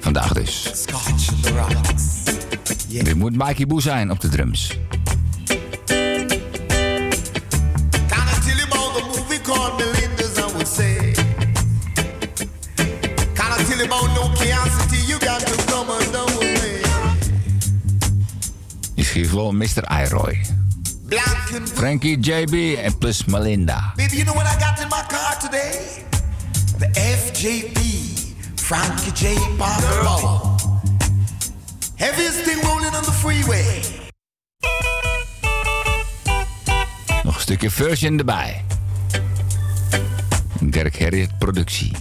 Vandaag 0.00 0.32
dus. 0.32 0.70
Dit 2.88 3.14
moet 3.14 3.36
Mikey 3.36 3.66
Boo 3.66 3.80
zijn 3.80 4.10
op 4.10 4.20
de 4.20 4.28
drums. 4.28 4.66
Can 4.66 4.78
I 8.26 8.38
tell 8.44 8.56
you 8.56 8.66
about 8.66 8.94
the 8.94 9.02
movie 9.16 9.40
called 9.40 9.76
Melinda's, 9.76 10.38
I 10.38 10.42
would 10.52 10.68
say? 10.68 11.12
Can 13.34 13.60
I 13.60 13.64
tell 13.64 13.76
you 13.76 13.84
about 13.84 14.14
no 14.14 14.28
curiosity? 14.34 14.96
You 15.06 15.18
got 15.18 15.46
to 15.46 15.54
come 15.72 15.90
and 15.90 16.12
down 16.12 16.38
with 16.38 16.62
me. 16.62 16.80
Je 18.94 19.04
schreef 19.04 19.30
wel 19.32 19.52
Mr. 19.52 20.00
Iroy. 20.02 20.40
Frankie 21.74 22.18
JB 22.20 22.76
en 22.76 22.98
plus 22.98 23.24
Melinda. 23.24 23.92
Baby, 23.96 24.16
you 24.16 24.24
know 24.24 24.34
what 24.34 24.46
I 24.46 24.58
got 24.58 24.78
in 24.80 24.88
my 24.88 25.02
car 25.08 25.36
today? 25.40 26.04
The 26.78 26.86
FJP, 26.94 27.80
Frankie 28.60 29.12
J. 29.12 29.36
Parker. 29.56 30.56
Heaviest 31.96 32.44
thing 32.44 32.60
rolling 32.62 32.94
on 32.94 33.02
the 33.04 33.12
freeway. 33.12 33.82
Nog 37.22 37.34
een 37.34 37.40
stukje 37.40 37.70
version 37.70 38.18
erbij. 38.18 38.64
Dirk 40.60 40.98
Harriet 40.98 41.38
productie. 41.38 41.92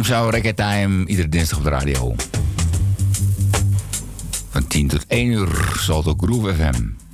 Rhythm 0.00 0.12
Show 0.12 0.30
Reggae 0.30 0.54
Time, 0.54 1.06
iedere 1.06 1.28
dinsdag 1.28 1.58
op 1.58 1.64
de 1.64 1.70
radio. 1.70 2.14
Van 4.50 4.66
10 4.66 4.88
tot 4.88 5.04
1 5.06 5.26
uur, 5.26 5.72
Salto 5.76 6.14
Groove 6.16 6.54
FM. 6.54 7.09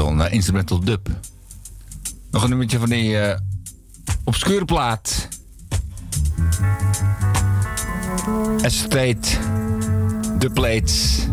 Instrumental 0.00 0.14
naar 0.14 0.32
instrumental 0.32 0.80
dub. 0.80 1.08
Nog 2.30 2.42
een 2.42 2.48
nummertje 2.48 2.78
van 2.78 2.88
die 2.88 3.18
eh 3.18 3.38
obscure 4.24 4.64
plaat. 4.64 5.28
Estate, 8.62 9.38
The 10.38 10.50
Plates. 10.52 11.26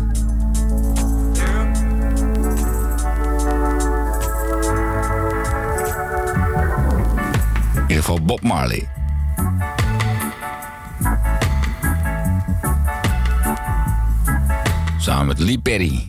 In 7.74 7.94
ieder 7.94 7.96
geval 7.96 8.22
Bob 8.22 8.42
Marley. 8.42 8.88
Samen 14.98 15.26
met 15.26 15.38
Lee 15.38 15.58
Perry. 15.58 16.07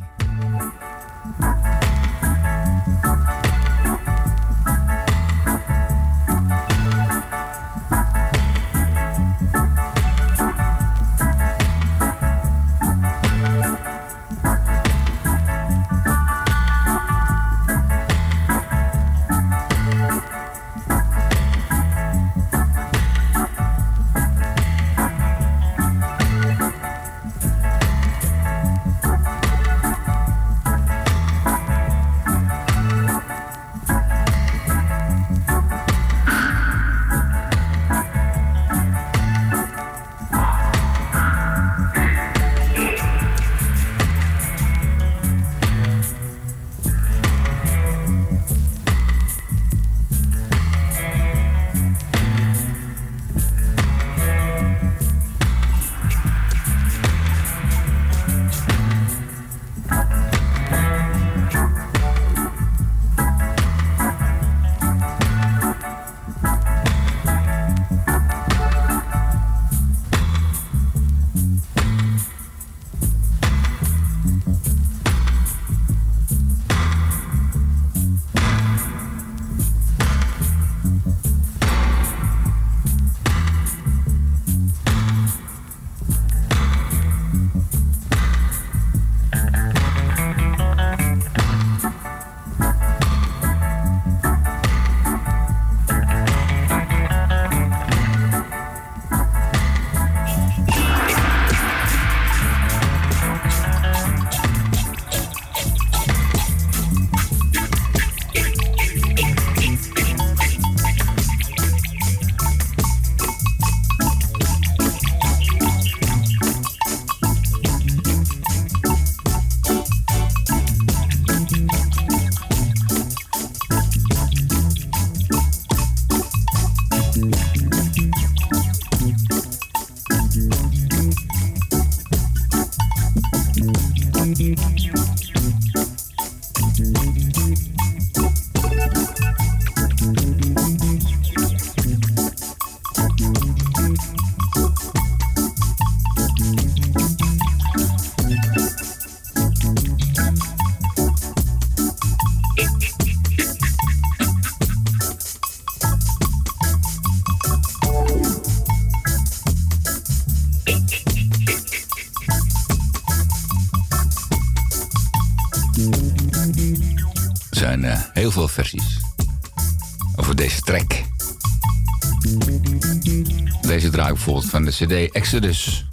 Bijvoorbeeld 174.31 174.77
van 174.79 174.87
de 174.87 175.07
CD 175.07 175.11
Exodus 175.11 175.87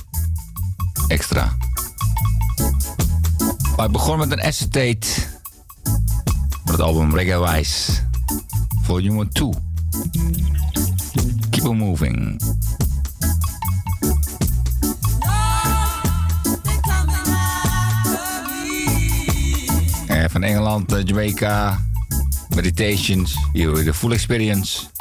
Extra. 1.09 1.57
Maar 3.77 3.91
begon 3.91 4.19
met 4.19 4.33
een 4.33 4.43
acetate 4.43 5.07
met 6.65 6.73
het 6.73 6.81
album 6.81 7.15
Reggae 7.15 7.51
Wise 7.51 7.93
Volume 8.83 9.29
2. 9.29 9.51
Keep 11.51 11.65
on 11.65 11.77
moving. 11.77 12.43
Eh, 20.07 20.25
van 20.29 20.43
Engeland, 20.43 20.93
eh, 20.93 21.05
Jamaica, 21.05 21.87
Meditations, 22.55 23.37
hier 23.53 23.85
de 23.85 23.95
full 23.95 24.13
experience. 24.13 24.95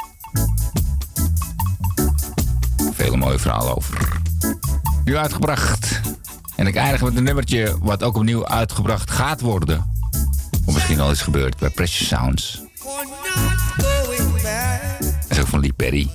Over. 3.52 4.20
Nu 5.04 5.16
uitgebracht. 5.16 6.00
En 6.56 6.66
ik 6.66 6.76
eindig 6.76 7.02
met 7.02 7.16
een 7.16 7.22
nummertje 7.22 7.76
wat 7.80 8.02
ook 8.02 8.16
opnieuw 8.16 8.46
uitgebracht 8.46 9.10
gaat 9.10 9.40
worden. 9.40 9.92
Of 10.64 10.74
misschien 10.74 11.00
al 11.00 11.10
is 11.10 11.20
gebeurd 11.20 11.58
bij 11.58 11.70
Precious 11.70 12.08
Sounds. 12.08 12.62
Dat 14.98 15.30
is 15.30 15.40
ook 15.40 15.46
van 15.46 15.60
Lee 15.60 15.72
Perry. 15.72 16.10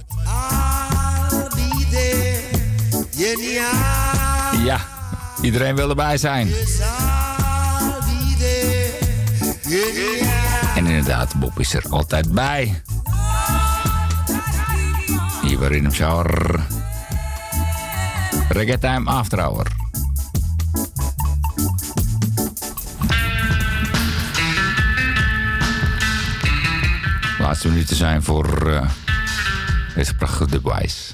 Ja, 4.64 4.80
iedereen 5.42 5.76
wil 5.76 5.90
erbij 5.90 6.18
zijn. 6.18 6.51
En 10.76 10.85
inderdaad, 10.85 11.35
Bob 11.35 11.60
is 11.60 11.74
er 11.74 11.84
altijd 11.90 12.32
bij. 12.32 12.82
Hier 15.42 15.60
bij 15.60 15.68
Rhythm 15.68 15.92
Shower. 15.92 16.70
Reggae 18.52 18.78
Time 18.78 19.10
After 19.10 19.40
Hour. 19.40 19.68
Laatste 27.40 27.68
minuten 27.68 27.96
zijn 27.96 28.24
voor 28.24 28.72
eh, 28.72 28.90
deze 29.96 30.16
prachtige 30.16 30.48
dubwise. 30.48 31.14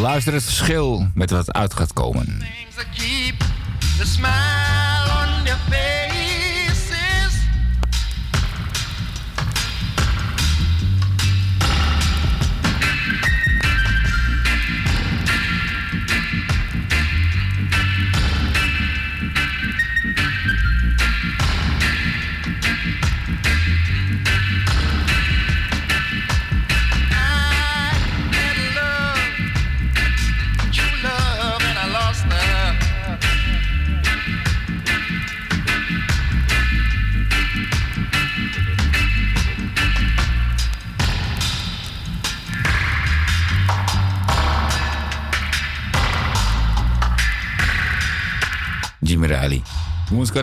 Luister 0.00 0.32
het 0.32 0.44
verschil 0.44 1.08
met 1.14 1.30
wat 1.30 1.52
uit 1.52 1.74
gaat 1.74 1.92
komen. 1.92 2.55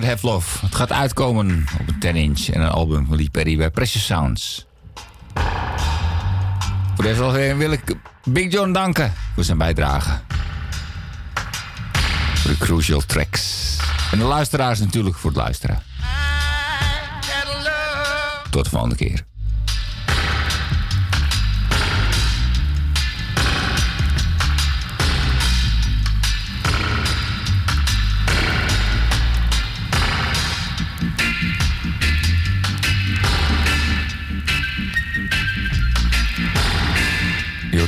Have 0.02 0.28
Love. 0.28 0.66
Het 0.66 0.76
gaat 0.76 0.92
uitkomen 0.92 1.66
op 1.80 1.88
een 1.88 2.00
10 2.00 2.16
inch 2.16 2.48
en 2.48 2.62
een 2.62 2.70
album 2.70 3.06
van 3.06 3.16
Lee 3.16 3.30
Perry 3.30 3.58
bij 3.58 3.70
Precious 3.70 4.06
Sounds. 4.06 4.66
Voor 6.96 7.04
deze 7.04 7.22
alweer 7.22 7.58
wil 7.58 7.72
ik 7.72 7.96
Big 8.24 8.52
John 8.52 8.72
danken 8.72 9.14
voor 9.36 9.44
zijn 9.44 9.58
bijdrage. 9.58 10.20
Voor 12.34 12.52
de 12.52 12.58
crucial 12.58 13.02
tracks. 13.06 13.78
En 14.12 14.18
de 14.18 14.26
luisteraars 14.26 14.80
natuurlijk 14.80 15.16
voor 15.16 15.30
het 15.30 15.40
luisteren. 15.40 15.82
Tot 18.50 18.64
de 18.64 18.70
volgende 18.70 18.96
keer. 18.96 19.33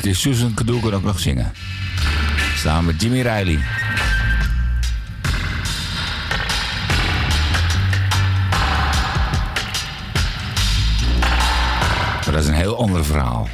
Hoort 0.05 0.17
hier 0.23 0.33
Susan 0.33 0.53
Cadogan 0.53 0.93
ook 0.93 1.03
nog 1.03 1.19
zingen. 1.19 1.53
Samen 2.55 2.85
met 2.85 3.01
Jimmy 3.01 3.21
Riley. 3.21 3.59
Dat 12.25 12.43
is 12.43 12.47
een 12.47 12.53
heel 12.53 12.77
ander 12.77 13.05
verhaal. 13.05 13.49